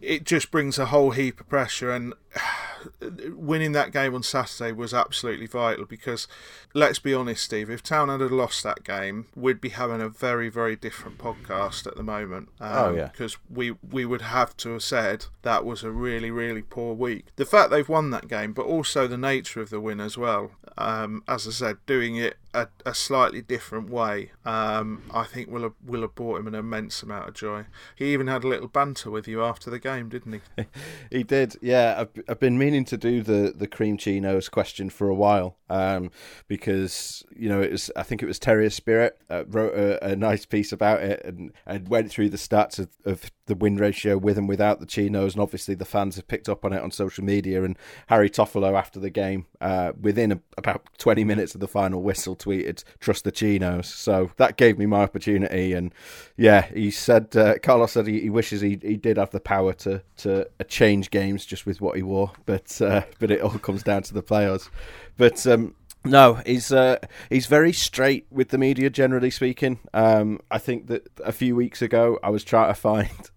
it 0.00 0.24
just 0.24 0.50
brings 0.50 0.78
a 0.78 0.86
whole 0.86 1.10
heap 1.10 1.40
of 1.40 1.48
pressure 1.48 1.90
and 1.90 2.14
winning 3.34 3.72
that 3.72 3.92
game 3.92 4.14
on 4.14 4.22
Saturday 4.22 4.72
was 4.72 4.94
absolutely 4.94 5.46
vital 5.46 5.84
because 5.84 6.26
let's 6.74 6.98
be 6.98 7.12
honest, 7.12 7.44
Steve, 7.44 7.70
if 7.70 7.82
Town 7.82 8.08
had 8.08 8.20
lost 8.30 8.62
that 8.62 8.84
game, 8.84 9.26
we'd 9.34 9.60
be 9.60 9.70
having 9.70 10.00
a 10.00 10.08
very, 10.08 10.48
very 10.48 10.76
different 10.76 11.18
podcast 11.18 11.86
at 11.86 11.96
the 11.96 12.02
moment. 12.02 12.48
Um, 12.60 12.72
oh, 12.72 12.94
yeah. 12.94 13.08
Because 13.08 13.36
we, 13.48 13.72
we 13.88 14.04
would 14.04 14.22
have 14.22 14.56
to 14.58 14.70
have 14.72 14.82
said 14.82 15.26
that 15.42 15.64
was 15.64 15.82
a 15.82 15.90
really, 15.90 16.30
really 16.30 16.62
poor 16.62 16.94
week. 16.94 17.26
The 17.36 17.44
fact 17.44 17.70
they've 17.70 17.88
won 17.88 18.10
that 18.10 18.28
game, 18.28 18.52
but 18.52 18.66
also 18.66 19.06
the 19.06 19.18
nature 19.18 19.60
of 19.60 19.70
the 19.70 19.80
win 19.80 20.00
as 20.00 20.16
well. 20.16 20.52
Um, 20.78 21.22
as 21.28 21.46
I 21.46 21.50
said, 21.50 21.76
doing 21.86 22.16
it 22.16 22.36
a, 22.52 22.68
a 22.84 22.94
slightly 22.94 23.42
different 23.42 23.90
way, 23.90 24.32
um, 24.44 25.02
I 25.12 25.24
think 25.24 25.50
will 25.50 25.62
have, 25.62 25.74
will 25.84 26.02
have 26.02 26.14
brought 26.14 26.40
him 26.40 26.46
an 26.46 26.54
immense 26.54 27.02
amount 27.02 27.28
of 27.28 27.34
joy. 27.34 27.66
He 27.94 28.12
even 28.12 28.26
had 28.26 28.44
a 28.44 28.48
little 28.48 28.68
banter 28.68 29.10
with 29.10 29.28
you 29.28 29.42
after 29.42 29.70
the 29.70 29.78
game, 29.78 30.08
didn't 30.08 30.42
he? 30.56 30.64
he 31.10 31.22
did, 31.22 31.56
yeah. 31.60 31.94
I've, 31.98 32.24
I've 32.28 32.40
been 32.40 32.58
meaning 32.58 32.84
to 32.86 32.96
do 32.96 33.22
the, 33.22 33.54
the 33.56 33.66
cream 33.66 33.96
chinos 33.96 34.48
question 34.48 34.90
for 34.90 35.08
a 35.08 35.14
while 35.14 35.56
um, 35.68 36.10
because, 36.48 37.24
you 37.34 37.48
know, 37.48 37.60
it 37.60 37.70
was 37.70 37.90
I 37.96 38.02
think 38.02 38.22
it 38.22 38.26
was 38.26 38.38
Terrier 38.38 38.70
Spirit 38.70 39.18
uh, 39.30 39.44
wrote 39.46 39.74
a, 39.74 40.12
a, 40.12 40.16
nice 40.16 40.44
piece 40.44 40.72
about 40.72 41.02
it 41.02 41.24
and, 41.24 41.52
and 41.64 41.88
went 41.88 42.10
through 42.10 42.30
the 42.30 42.36
stats 42.36 42.78
of, 42.78 42.88
of 43.04 43.30
the 43.46 43.54
win 43.54 43.76
ratio 43.76 44.18
with 44.18 44.36
and 44.36 44.48
without 44.48 44.80
the 44.80 44.86
chinos. 44.86 45.34
And 45.34 45.42
obviously 45.42 45.74
the 45.74 45.84
fans 45.84 46.16
have 46.16 46.26
picked 46.26 46.48
up 46.48 46.64
on 46.64 46.72
it 46.72 46.82
on 46.82 46.90
social 46.90 47.24
media. 47.24 47.62
And 47.62 47.78
Harry 48.08 48.28
Toffolo, 48.28 48.76
after 48.76 48.98
the 48.98 49.10
game, 49.10 49.46
uh, 49.60 49.92
within 50.00 50.32
a, 50.32 50.40
about 50.58 50.86
20 50.98 51.22
minutes 51.24 51.54
of 51.54 51.60
the 51.60 51.68
final 51.68 52.02
whistle, 52.02 52.34
tweeted, 52.40 52.82
trust 52.98 53.24
the 53.24 53.30
chinos. 53.30 53.86
So 53.86 54.30
that 54.36 54.56
gave 54.56 54.78
me 54.78 54.86
my 54.86 55.02
opportunity. 55.02 55.72
And 55.72 55.94
yeah, 56.36 56.66
he 56.66 56.90
said, 56.90 57.36
uh, 57.36 57.58
Carlos 57.58 57.92
said 57.92 58.06
he, 58.06 58.20
he, 58.20 58.30
wishes 58.30 58.60
he, 58.60 58.78
he 58.82 58.96
did 58.96 59.16
have 59.16 59.30
the 59.30 59.40
power 59.40 59.72
to, 59.74 60.02
to 60.18 60.46
uh, 60.58 60.64
change 60.64 61.10
games 61.10 61.46
just 61.46 61.66
with 61.66 61.80
what 61.80 61.96
he 61.96 62.02
wore. 62.02 62.32
But, 62.46 62.80
uh, 62.82 63.02
but 63.18 63.30
it 63.30 63.40
all 63.40 63.58
comes 63.58 63.82
down 63.82 64.02
to 64.02 64.14
the 64.14 64.22
players. 64.22 64.70
But 65.16 65.46
um, 65.46 65.74
no, 66.04 66.34
he's 66.46 66.72
uh, 66.72 66.96
he's 67.28 67.46
very 67.46 67.72
straight 67.72 68.26
with 68.30 68.48
the 68.48 68.58
media, 68.58 68.88
generally 68.88 69.30
speaking. 69.30 69.80
Um, 69.92 70.40
I 70.50 70.58
think 70.58 70.86
that 70.86 71.06
a 71.22 71.32
few 71.32 71.54
weeks 71.54 71.82
ago 71.82 72.18
I 72.22 72.30
was 72.30 72.42
trying 72.42 72.68
to 72.68 72.74
find 72.74 73.30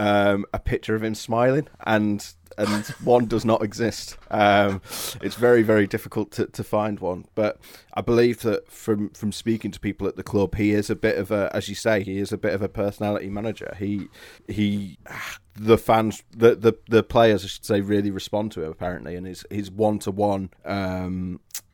um, 0.00 0.44
a 0.52 0.58
picture 0.58 0.96
of 0.96 1.04
him 1.04 1.14
smiling, 1.14 1.68
and 1.86 2.26
and 2.58 2.86
one 3.04 3.26
does 3.26 3.44
not 3.44 3.62
exist. 3.62 4.18
Um, 4.30 4.82
it's 5.22 5.36
very, 5.36 5.62
very 5.62 5.86
difficult 5.86 6.32
to, 6.32 6.46
to 6.46 6.64
find 6.64 6.98
one. 6.98 7.26
But 7.34 7.58
I 7.94 8.00
believe 8.00 8.42
that 8.42 8.70
from 8.70 9.10
from 9.10 9.32
speaking 9.32 9.70
to 9.70 9.80
people 9.80 10.06
at 10.08 10.16
the 10.16 10.22
club, 10.22 10.56
he 10.56 10.72
is 10.72 10.90
a 10.90 10.96
bit 10.96 11.16
of 11.16 11.30
a, 11.30 11.50
as 11.54 11.68
you 11.68 11.74
say, 11.74 12.02
he 12.02 12.18
is 12.18 12.32
a 12.32 12.38
bit 12.38 12.52
of 12.52 12.60
a 12.60 12.68
personality 12.68 13.30
manager. 13.30 13.74
He 13.78 14.08
he 14.48 14.98
the 15.54 15.78
fans, 15.78 16.22
the, 16.36 16.56
the 16.56 16.74
the 16.88 17.02
players, 17.02 17.44
I 17.44 17.48
should 17.48 17.64
say, 17.64 17.80
really 17.80 18.10
respond 18.10 18.52
to 18.52 18.62
him 18.62 18.70
apparently, 18.70 19.14
and 19.14 19.26
his 19.26 19.44
his 19.50 19.70
one 19.70 20.00
to 20.00 20.10
one 20.10 20.50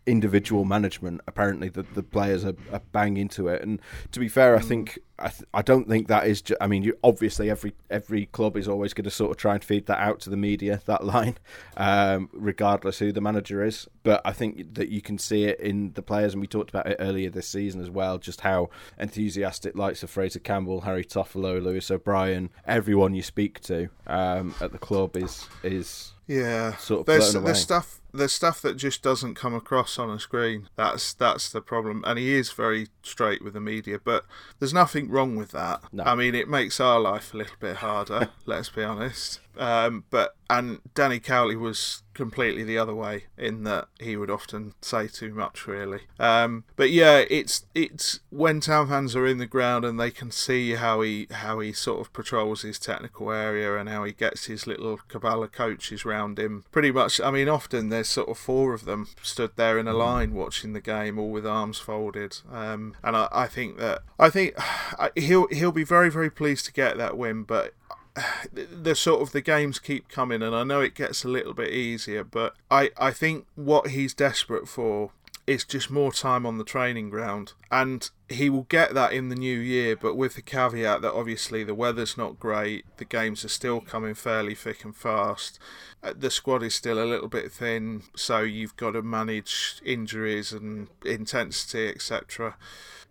individual 0.07 0.64
management. 0.64 1.21
Apparently, 1.27 1.69
the, 1.69 1.83
the 1.83 2.03
players 2.03 2.45
are, 2.45 2.57
are 2.73 2.83
bang 2.93 3.17
into 3.17 3.49
it. 3.49 3.62
And 3.62 3.81
to 4.12 4.21
be 4.21 4.29
fair, 4.29 4.57
I 4.57 4.61
mm. 4.61 4.64
think 4.64 4.99
I, 5.19 5.29
th- 5.29 5.49
I 5.55 5.62
don't 5.62 5.88
think 5.88 6.09
that 6.09 6.27
is. 6.27 6.43
Ju- 6.43 6.57
I 6.61 6.67
mean, 6.67 6.83
you, 6.83 6.99
obviously 7.05 7.49
every 7.49 7.75
every 7.88 8.27
club 8.27 8.57
is 8.57 8.67
always 8.67 8.93
going 8.93 9.05
to 9.05 9.11
sort 9.11 9.31
of 9.31 9.37
try 9.37 9.55
and 9.55 9.62
feed 9.62 9.87
that 9.87 9.99
out 9.99 10.21
to 10.21 10.31
the 10.31 10.37
media 10.37 10.81
that 10.87 11.05
line, 11.14 11.38
um, 11.77 12.29
regardless 12.33 12.99
who 12.99 13.12
the 13.12 13.21
manager 13.21 13.64
is. 13.64 13.88
But 14.03 14.21
I 14.25 14.33
think 14.33 14.75
that 14.75 14.88
you 14.88 15.01
can 15.01 15.19
see 15.19 15.45
it 15.45 15.61
in 15.61 15.93
the 15.93 16.03
players, 16.03 16.35
and 16.35 16.40
we 16.40 16.47
talked 16.47 16.71
about 16.71 16.87
it 16.87 16.97
earlier 16.99 17.31
this 17.31 17.49
season 17.49 17.81
as 17.81 17.90
well. 17.90 18.19
Just 18.19 18.43
how 18.43 18.71
enthusiastic 18.99 19.77
likes 19.77 20.03
of 20.03 20.11
Fraser 20.11 20.40
Campbell, 20.40 20.83
Harry 20.83 21.05
Toffolo, 21.05 21.62
Lewis 21.62 21.90
O'Brien, 21.90 22.51
everyone 22.67 23.14
you 23.14 23.23
speak 23.23 23.61
to 23.61 23.88
um, 24.07 24.55
at 24.61 24.73
the 24.73 24.79
club 24.79 25.17
is 25.17 25.47
is 25.62 26.12
yeah. 26.27 26.77
Sort 26.77 27.01
of 27.01 27.07
there's 27.07 27.33
there's 27.33 27.62
stuff 27.62 28.01
there's 28.14 28.33
stuff 28.33 28.62
that 28.62 28.77
just 28.77 29.03
doesn't 29.03 29.35
come 29.35 29.55
across 29.55 29.98
on 29.98 30.11
a 30.11 30.18
screen. 30.18 30.68
That's 30.77 31.12
that's 31.12 31.50
the 31.50 31.61
problem. 31.61 32.03
And 32.07 32.18
he 32.18 32.35
is 32.35 32.53
very 32.53 32.88
straight 33.03 33.42
with 33.42 33.55
the 33.55 33.61
media, 33.61 33.98
but 34.03 34.24
there's 34.59 34.72
nothing 34.72 35.11
wrong 35.11 35.37
with 35.37 35.50
that. 35.50 35.83
No. 35.92 36.05
I 36.05 36.14
mean, 36.14 36.35
it 36.35 36.48
makes 36.48 36.81
our 36.81 37.00
life 37.00 37.35
a 37.35 37.38
little 37.38 37.57
bit 37.59 37.77
harder. 37.77 38.31
let's 38.46 38.68
be 38.68 38.83
honest. 38.83 39.40
Um, 39.57 40.05
but 40.11 40.35
and 40.50 40.81
Danny 40.94 41.20
Cowley 41.20 41.57
was 41.57 42.03
completely 42.12 42.64
the 42.64 42.79
other 42.79 42.94
way 42.94 43.24
in 43.37 43.64
that 43.64 43.88
he 43.98 44.16
would 44.16 44.31
often 44.31 44.74
say 44.81 45.09
too 45.09 45.33
much, 45.33 45.66
really. 45.66 46.00
Um, 46.18 46.64
but 46.77 46.90
yeah, 46.90 47.24
it's 47.31 47.66
it's 47.74 48.20
when 48.31 48.61
town 48.61 48.88
fans 48.88 49.16
are 49.16 49.27
in 49.27 49.38
the 49.38 49.46
ground 49.46 49.85
and 49.85 49.98
they 49.98 50.11
can 50.11 50.31
see 50.31 50.72
how 50.72 51.00
he 51.00 51.27
how 51.31 51.61
he 51.61 51.72
sort 51.72 52.00
of 52.00 52.12
patrols 52.12 52.62
his 52.62 52.79
technical 52.79 53.31
area 53.31 53.77
and 53.77 53.88
how 53.88 54.05
he 54.05 54.12
gets 54.12 54.46
his 54.46 54.66
little 54.66 54.98
cabal 55.09 55.46
coaches 55.48 56.05
round 56.05 56.38
him. 56.38 56.64
Pretty 56.70 56.90
much, 56.90 57.20
I 57.20 57.31
mean, 57.31 57.48
often 57.48 57.88
there's 57.88 58.04
sort 58.09 58.29
of 58.29 58.38
four 58.38 58.75
of 58.75 58.85
them 58.85 59.09
stood 59.23 59.53
there 59.57 59.79
in 59.79 59.88
a 59.88 59.93
line 59.93 60.35
watching 60.35 60.73
the 60.73 60.81
game, 60.81 61.19
all 61.19 61.31
with 61.31 61.47
arms 61.47 61.79
folded. 61.79 62.38
Um, 62.53 62.95
and 63.03 63.17
I, 63.17 63.29
I 63.33 63.47
think 63.47 63.79
that 63.79 64.03
I 64.19 64.31
think 64.31 64.57
he'll 65.17 65.49
he'll 65.49 65.73
be 65.73 65.85
very 65.85 66.11
very 66.11 66.31
pleased 66.31 66.67
to 66.67 66.73
get 66.73 66.97
that 66.99 67.17
win, 67.17 67.43
but 67.45 67.75
the 68.53 68.95
sort 68.95 69.23
of 69.23 69.33
the 69.33 69.40
games 69.40 69.79
keep 69.79 70.09
coming, 70.09 70.43
and 70.43 70.55
I 70.55 70.64
know 70.64 70.81
it 70.81 70.95
gets 70.95 71.25
a 71.25 71.29
little 71.29 71.55
bit 71.55 71.71
easier, 71.73 72.25
but 72.25 72.55
I, 72.71 72.90
I 72.97 73.11
think 73.11 73.47
what 73.55 73.88
he's 73.88 74.14
desperate 74.14 74.69
for 74.69 75.11
is 75.46 75.64
just 75.64 75.90
more 75.90 76.12
time 76.12 76.46
on 76.46 76.59
the 76.59 76.64
training 76.64 77.11
ground, 77.11 77.52
and 77.70 78.11
he 78.28 78.48
will 78.48 78.62
get 78.64 78.94
that 78.94 79.12
in 79.12 79.28
the 79.28 79.35
new 79.35 79.59
year, 79.59 79.94
but 79.94 80.16
with 80.16 80.35
the 80.35 80.42
caveat 80.42 81.02
that 81.02 81.12
obviously 81.12 81.62
the 81.62 81.74
weather's 81.74 82.16
not 82.16 82.40
great, 82.40 82.85
the 82.96 83.04
games 83.04 83.44
are 83.44 83.48
still 83.48 83.80
coming 83.80 84.14
fairly 84.14 84.54
thick 84.54 84.85
and 84.85 84.96
fast, 84.96 85.59
uh, 86.02 86.14
the 86.16 86.30
squad 86.30 86.62
is 86.62 86.74
still 86.74 87.02
a 87.02 87.04
little 87.04 87.28
bit 87.28 87.52
thin, 87.52 88.02
so 88.16 88.40
you've 88.40 88.76
got 88.76 88.92
to 88.92 89.02
manage 89.02 89.80
injuries 89.85 90.52
and 90.52 90.88
intensity, 91.04 91.88
etc. 91.88 92.57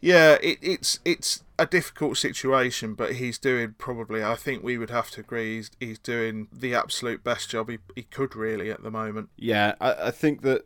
Yeah, 0.03 0.37
it, 0.43 0.59
it's 0.61 0.99
it's 1.05 1.43
a 1.57 1.65
difficult 1.65 2.17
situation, 2.17 2.93
but 2.93 3.13
he's 3.13 3.37
doing 3.37 3.75
probably. 3.77 4.21
I 4.21 4.35
think 4.35 4.61
we 4.61 4.77
would 4.77 4.89
have 4.89 5.09
to 5.11 5.21
agree 5.21 5.55
he's, 5.55 5.71
he's 5.79 5.97
doing 5.97 6.49
the 6.51 6.75
absolute 6.75 7.23
best 7.23 7.49
job 7.49 7.69
he, 7.69 7.77
he 7.95 8.03
could 8.03 8.35
really 8.35 8.69
at 8.69 8.83
the 8.83 8.91
moment. 8.91 9.29
Yeah, 9.37 9.75
I, 9.79 10.07
I 10.07 10.11
think 10.11 10.41
that, 10.41 10.65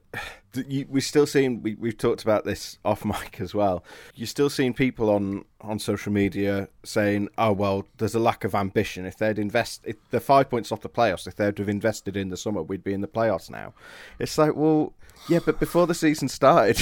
you, 0.55 0.87
we're 0.89 1.01
still 1.01 1.27
seeing. 1.27 1.61
We, 1.61 1.75
we've 1.75 1.99
talked 1.99 2.23
about 2.23 2.45
this 2.45 2.79
off 2.83 3.05
mic 3.05 3.39
as 3.39 3.53
well. 3.53 3.83
You're 4.15 4.25
still 4.25 4.49
seeing 4.49 4.73
people 4.73 5.11
on 5.11 5.45
on 5.61 5.79
social 5.79 6.11
media 6.11 6.69
saying, 6.83 7.29
"Oh 7.37 7.51
well, 7.51 7.87
there's 7.97 8.15
a 8.15 8.19
lack 8.19 8.43
of 8.43 8.55
ambition. 8.55 9.05
If 9.05 9.17
they'd 9.17 9.39
invest, 9.39 9.81
if 9.85 9.95
the 10.11 10.19
five 10.19 10.49
points 10.49 10.71
off 10.71 10.81
the 10.81 10.89
playoffs, 10.89 11.27
if 11.27 11.35
they'd 11.35 11.57
have 11.57 11.69
invested 11.69 12.15
in 12.15 12.29
the 12.29 12.37
summer, 12.37 12.61
we'd 12.61 12.83
be 12.83 12.93
in 12.93 13.01
the 13.01 13.07
playoffs 13.07 13.49
now." 13.49 13.73
It's 14.19 14.37
like, 14.37 14.55
well, 14.55 14.93
yeah, 15.27 15.39
but 15.43 15.59
before 15.59 15.87
the 15.87 15.93
season 15.93 16.29
started, 16.29 16.79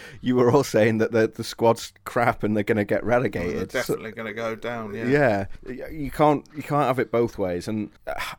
you 0.20 0.36
were 0.36 0.50
all 0.50 0.64
saying 0.64 0.98
that 0.98 1.12
the 1.12 1.28
the 1.28 1.44
squad's 1.44 1.92
crap 2.04 2.42
and 2.42 2.56
they're 2.56 2.64
going 2.64 2.76
to 2.76 2.84
get 2.84 3.04
relegated. 3.04 3.56
Well, 3.56 3.66
definitely 3.66 4.10
so, 4.10 4.16
going 4.16 4.28
to 4.28 4.34
go 4.34 4.54
down. 4.54 4.94
Yeah. 4.94 5.46
Yeah, 5.66 5.88
you 5.90 6.10
can't 6.10 6.46
you 6.56 6.62
can't 6.62 6.86
have 6.86 6.98
it 6.98 7.10
both 7.10 7.38
ways, 7.38 7.68
and 7.68 7.90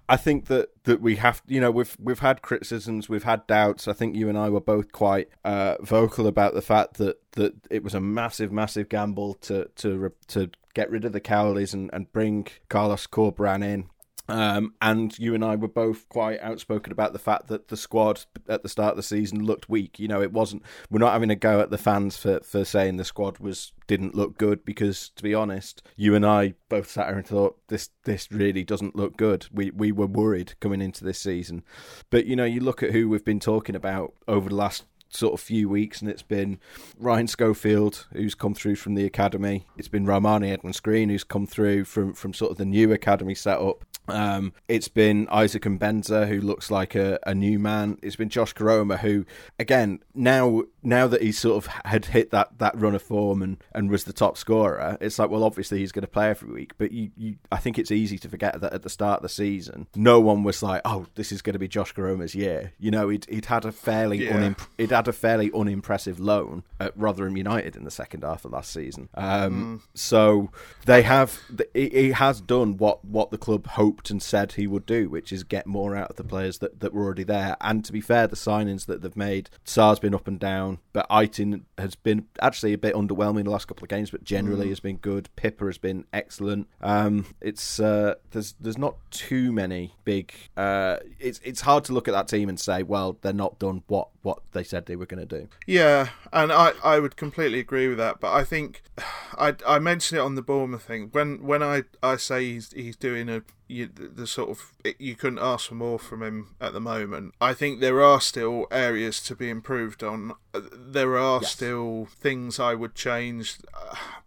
I 0.10 0.17
think 0.17 0.46
that 0.46 0.69
that 0.86 1.02
we 1.02 1.17
have. 1.17 1.41
You 1.48 1.62
know, 1.62 1.72
we've 1.72 1.96
we've 2.00 2.19
had 2.19 2.41
criticisms, 2.41 3.10
we've 3.10 3.24
had 3.24 3.46
doubts. 3.48 3.88
I 3.88 3.93
think 3.93 4.15
you 4.15 4.30
and 4.30 4.38
I 4.38 4.50
were 4.50 4.62
both 4.62 4.91
quite 4.91 5.30
uh, 5.43 5.76
vocal 5.82 6.26
about 6.28 6.54
the 6.54 6.62
fact 6.62 6.96
that 6.96 7.19
that 7.34 7.54
it 7.69 7.84
was 7.84 7.93
a 7.93 8.00
massive, 8.00 8.52
massive 8.52 8.89
gamble 8.89 9.36
to 9.36 9.69
to 9.76 10.12
to 10.28 10.50
get 10.74 10.89
rid 10.89 11.06
of 11.06 11.13
the 11.13 11.22
Cowleys 11.22 11.74
and, 11.74 11.89
and 11.93 12.12
bring 12.12 12.48
Carlos 12.69 13.06
Corberán 13.08 13.63
in. 13.63 13.89
Um, 14.30 14.74
and 14.82 15.17
you 15.19 15.36
and 15.36 15.43
I 15.43 15.58
were 15.58 15.67
both 15.67 16.08
quite 16.08 16.39
outspoken 16.39 16.93
about 16.93 17.12
the 17.12 17.19
fact 17.19 17.48
that 17.48 17.67
the 17.67 17.76
squad 17.76 18.24
at 18.48 18.63
the 18.63 18.69
start 18.69 18.91
of 18.91 18.98
the 18.98 19.04
season 19.04 19.43
looked 19.43 19.67
weak. 19.67 20.00
You 20.00 20.08
know, 20.08 20.22
it 20.22 20.32
wasn't. 20.32 20.63
We're 20.89 21.00
not 21.00 21.12
having 21.12 21.30
a 21.30 21.36
go 21.36 21.60
at 21.60 21.72
the 21.72 21.78
fans 21.78 22.15
for, 22.15 22.39
for 22.39 22.63
saying 22.63 22.96
the 22.96 23.04
squad 23.04 23.39
was 23.39 23.74
didn't 23.86 24.15
look 24.15 24.38
good 24.38 24.63
because, 24.63 25.10
to 25.17 25.24
be 25.24 25.34
honest, 25.34 25.84
you 25.98 26.15
and 26.15 26.26
I 26.26 26.54
both 26.69 26.89
sat 26.89 27.08
here 27.08 27.17
and 27.17 27.28
thought 27.28 27.60
this 27.67 27.89
this 28.06 28.32
really 28.32 28.63
doesn't 28.63 28.96
look 28.96 29.17
good. 29.17 29.48
We 29.52 29.72
we 29.72 29.91
were 29.91 30.08
worried 30.08 30.54
coming 30.62 30.82
into 30.82 31.04
this 31.04 31.19
season, 31.19 31.63
but 32.10 32.26
you 32.26 32.38
know, 32.38 32.46
you 32.46 32.62
look 32.62 32.82
at 32.82 32.91
who 32.91 33.10
we've 33.10 33.26
been 33.26 33.41
talking 33.41 33.76
about 33.76 34.13
over 34.26 34.48
the 34.48 34.56
last 34.56 34.86
sort 35.13 35.34
of 35.34 35.39
few 35.39 35.69
weeks, 35.69 36.02
and 36.02 36.10
it's 36.10 36.21
been 36.23 36.60
Ryan 36.99 37.28
Schofield 37.28 38.08
who's 38.13 38.36
come 38.36 38.54
through 38.54 38.76
from 38.76 38.95
the 38.95 39.06
academy. 39.06 39.65
It's 39.78 39.88
been 39.88 40.06
Rarmani 40.06 40.52
Edmonds 40.52 40.80
Green 40.80 41.10
who's 41.10 41.23
come 41.23 41.45
through 41.47 41.86
from 41.86 42.13
from 42.13 42.34
sort 42.34 42.52
of 42.52 42.58
the 42.58 42.65
new 42.65 42.91
academy 42.91 43.36
setup. 43.36 43.86
Um, 44.10 44.52
it's 44.67 44.89
been 44.89 45.30
Isaac 45.32 45.63
Mbenza 45.63 46.28
who 46.28 46.41
looks 46.41 46.69
like 46.69 46.93
a, 46.93 47.19
a 47.26 47.34
new 47.34 47.58
man. 47.58 47.97
It's 48.04 48.17
been 48.17 48.28
Josh 48.28 48.54
Koroma 48.54 48.99
who, 48.99 49.26
again, 49.60 49.99
now 50.13 50.63
now 50.86 51.08
that 51.08 51.21
he's 51.21 51.39
sort 51.39 51.63
of 51.63 51.71
had 51.86 52.04
hit 52.06 52.32
that, 52.32 52.58
that 52.60 52.78
run 52.78 52.93
of 52.95 53.02
form 53.02 53.41
and, 53.41 53.63
and 53.73 53.89
was 53.89 54.04
the 54.04 54.12
top 54.12 54.38
scorer, 54.38 54.97
it's 54.99 55.17
like, 55.17 55.30
well, 55.30 55.45
obviously 55.45 55.80
he's 55.80 55.93
going 55.93 56.02
to 56.02 56.08
play 56.10 56.30
every 56.30 56.52
week. 56.52 56.73
But 56.78 56.91
you, 56.91 57.12
you, 57.15 57.36
I 57.49 57.58
think 57.58 57.80
it's 57.80 57.91
easy 57.91 58.17
to 58.19 58.28
forget 58.28 58.60
that 58.60 58.73
at 58.73 58.82
the 58.84 58.89
start 58.89 59.19
of 59.19 59.23
the 59.23 59.30
season, 59.30 59.88
no 59.95 60.19
one 60.19 60.43
was 60.43 60.62
like, 60.62 60.82
oh, 60.84 61.06
this 61.15 61.32
is 61.32 61.41
going 61.41 61.54
to 61.54 61.60
be 61.60 61.69
Josh 61.69 61.93
Koroma's 61.93 62.36
year. 62.36 62.73
You 62.80 62.91
know, 62.91 63.08
he'd, 63.08 63.26
he'd 63.30 63.45
had 63.45 63.63
a 63.63 63.71
fairly 63.71 64.26
Yeah. 64.26 64.54
he'd 64.78 64.91
had 64.91 65.03
a 65.08 65.13
fairly 65.13 65.52
unimpressive 65.54 66.20
loan 66.20 66.63
at 66.80 66.98
Rotherham 66.98 67.38
United 67.38 67.76
in 67.76 67.84
the 67.84 67.92
second 67.92 68.24
half 68.24 68.46
of 68.46 68.52
last 68.52 68.72
season. 68.72 69.10
Um, 69.16 69.82
So 69.94 70.50
they 70.86 71.02
have 71.04 71.39
he 71.74 72.12
has 72.12 72.42
done 72.42 72.78
what 72.78 73.04
what 73.06 73.32
the 73.32 73.38
club 73.38 73.68
hoped 73.68 74.10
and 74.10 74.22
said 74.22 74.54
he 74.54 74.68
would 74.68 74.86
do, 74.86 75.10
which 75.10 75.32
is 75.32 75.44
get 75.44 75.68
more 75.68 75.96
out 75.96 76.10
of 76.10 76.16
the 76.16 76.24
players 76.24 76.60
that, 76.60 76.80
that 76.80 76.94
were 76.94 77.04
already 77.04 77.24
there. 77.24 77.56
And 77.62 77.84
to 77.86 77.92
be 77.92 78.02
fair, 78.02 78.28
the 78.28 78.36
signings 78.36 78.86
that 78.86 79.02
they've 79.02 79.16
made, 79.16 79.50
Sarr's 79.63 80.00
been 80.00 80.16
up 80.16 80.28
and 80.28 80.39
down, 80.39 80.80
but 80.94 81.08
Eiting 81.10 81.63
has 81.78 81.96
been 81.96 82.26
actually 82.42 82.74
a 82.74 82.78
bit 82.78 82.96
underwhelming 82.96 83.46
the 83.46 83.52
last 83.52 83.68
couple 83.68 83.84
of 83.84 83.89
games, 83.89 84.12
but 84.12 84.24
generally 84.24 84.70
has 84.70 84.80
been 84.80 84.98
good. 84.98 85.30
Pipa 85.36 85.66
has 85.66 85.78
been 85.78 86.06
excellent. 86.13 86.68
Um, 86.82 87.26
it's 87.42 87.80
uh, 87.80 88.16
there's 88.32 88.56
there's 88.60 88.78
not 88.78 88.96
too 89.12 89.52
many 89.52 89.96
big. 90.04 90.34
Uh, 90.58 90.98
it's 91.20 91.39
it's 91.44 91.62
hard 91.62 91.84
to 91.86 91.94
look 91.94 92.08
at 92.08 92.13
that 92.13 92.28
team 92.28 92.50
and 92.50 92.60
say, 92.60 92.84
well, 92.84 93.18
they're 93.22 93.34
not 93.34 93.60
done 93.60 93.84
what 93.88 94.10
what 94.22 94.39
they 94.54 94.63
said 94.63 94.86
they 94.86 94.92
were 94.95 95.06
going 95.06 95.25
to 95.27 95.39
do. 95.39 95.47
Yeah, 95.67 96.10
and 96.32 96.51
I, 96.51 96.73
I 96.84 96.99
would 96.99 97.15
completely 97.15 97.60
agree 97.60 97.88
with 97.88 97.97
that. 97.97 98.19
But 98.19 98.34
I 98.34 98.43
think 98.43 98.82
I, 99.38 99.56
I 99.67 99.79
mentioned 99.79 100.19
it 100.19 100.21
on 100.21 100.36
the 100.36 100.41
Bournemouth 100.41 100.84
thing 100.84 101.10
when 101.12 101.43
when 101.43 101.62
I, 101.63 101.84
I 102.01 102.15
say 102.17 102.43
he's 102.53 102.71
he's 102.73 102.95
doing 102.95 103.29
a 103.29 103.43
you, 103.67 103.88
the, 103.88 104.27
sort 104.27 104.49
of 104.51 104.71
you 104.99 105.15
couldn't 105.15 105.39
ask 105.39 105.69
for 105.69 105.75
more 105.75 105.97
from 105.97 106.21
him 106.21 106.56
at 106.62 106.73
the 106.73 106.79
moment. 106.82 107.34
I 107.41 107.53
think 107.53 107.79
there 107.79 108.01
are 108.03 108.21
still 108.21 108.67
areas 108.69 109.19
to 109.23 109.36
be 109.36 109.49
improved 109.49 110.03
on. 110.03 110.34
There 110.53 111.17
are 111.17 111.39
Yes. 111.41 111.51
still 111.53 112.08
things 112.19 112.60
I 112.60 112.75
would 112.75 112.93
change. 112.93 113.58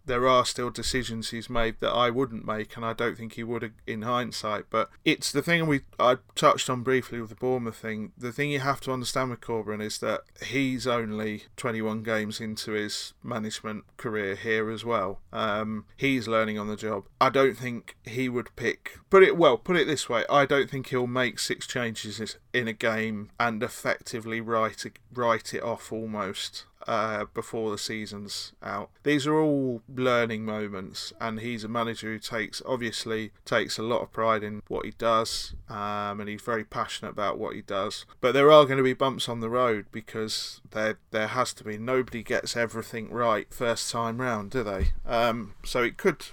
There 0.07 0.27
are 0.27 0.45
still 0.45 0.69
decisions 0.69 1.29
he's 1.29 1.49
made 1.49 1.75
that 1.81 1.91
I 1.91 2.09
wouldn't 2.09 2.45
make, 2.45 2.75
and 2.75 2.85
I 2.85 2.93
don't 2.93 3.17
think 3.17 3.33
he 3.33 3.43
would 3.43 3.73
in 3.85 4.01
hindsight. 4.03 4.65
But 4.69 4.89
it's 5.05 5.31
the 5.31 5.41
thing 5.41 5.67
we 5.67 5.81
I 5.99 6.17
touched 6.35 6.69
on 6.69 6.81
briefly 6.81 7.19
with 7.19 7.29
the 7.29 7.35
Bournemouth 7.35 7.75
thing. 7.75 8.13
The 8.17 8.31
thing 8.31 8.51
you 8.51 8.59
have 8.59 8.81
to 8.81 8.93
understand 8.93 9.29
with 9.29 9.41
Corberán 9.41 9.81
is 9.81 9.99
that 9.99 10.21
he's 10.43 10.87
only 10.87 11.43
21 11.57 12.03
games 12.03 12.39
into 12.39 12.71
his 12.71 13.13
management 13.21 13.83
career 13.97 14.35
here 14.35 14.69
as 14.69 14.85
well. 14.85 15.19
Um, 15.33 15.85
he's 15.95 16.27
learning 16.27 16.57
on 16.57 16.67
the 16.67 16.75
job. 16.75 17.05
I 17.19 17.29
don't 17.29 17.57
think 17.57 17.97
he 18.03 18.29
would 18.29 18.55
pick. 18.55 18.99
Put 19.09 19.23
it 19.23 19.37
well. 19.37 19.57
Put 19.57 19.75
it 19.75 19.87
this 19.87 20.07
way. 20.07 20.23
I 20.29 20.45
don't 20.45 20.69
think 20.69 20.87
he'll 20.87 21.07
make 21.07 21.39
six 21.39 21.67
changes 21.67 22.37
in 22.53 22.67
a 22.67 22.73
game 22.73 23.29
and 23.39 23.61
effectively 23.61 24.41
write 24.41 24.85
it, 24.85 24.99
write 25.13 25.53
it 25.53 25.63
off 25.63 25.91
almost 25.91 26.65
uh, 26.87 27.25
before 27.33 27.69
the 27.69 27.77
season's 27.77 28.53
out. 28.63 28.89
These 29.03 29.27
are 29.27 29.39
all 29.39 29.81
learning 29.93 30.45
moments, 30.45 31.13
and 31.19 31.39
he's 31.39 31.63
a 31.63 31.67
manager 31.67 32.07
who 32.07 32.19
takes 32.19 32.61
obviously 32.65 33.31
takes 33.45 33.77
a 33.77 33.83
lot 33.83 34.01
of 34.01 34.11
pride 34.11 34.43
in 34.43 34.63
what 34.67 34.85
he 34.85 34.91
does, 34.91 35.53
um, 35.69 36.19
and 36.19 36.29
he's 36.29 36.41
very 36.41 36.63
passionate 36.63 37.11
about 37.11 37.37
what 37.37 37.55
he 37.55 37.61
does. 37.61 38.05
But 38.21 38.33
there 38.33 38.51
are 38.51 38.65
going 38.65 38.77
to 38.77 38.83
be 38.83 38.93
bumps 38.93 39.27
on 39.27 39.41
the 39.41 39.49
road 39.49 39.87
because 39.91 40.61
there 40.71 40.97
there 41.11 41.27
has 41.27 41.53
to 41.53 41.63
be. 41.63 41.77
Nobody 41.77 42.23
gets 42.23 42.55
everything 42.55 43.09
right 43.11 43.53
first 43.53 43.91
time 43.91 44.21
round, 44.21 44.51
do 44.51 44.63
they? 44.63 44.89
Um, 45.05 45.55
so 45.63 45.83
it 45.83 45.97
could. 45.97 46.25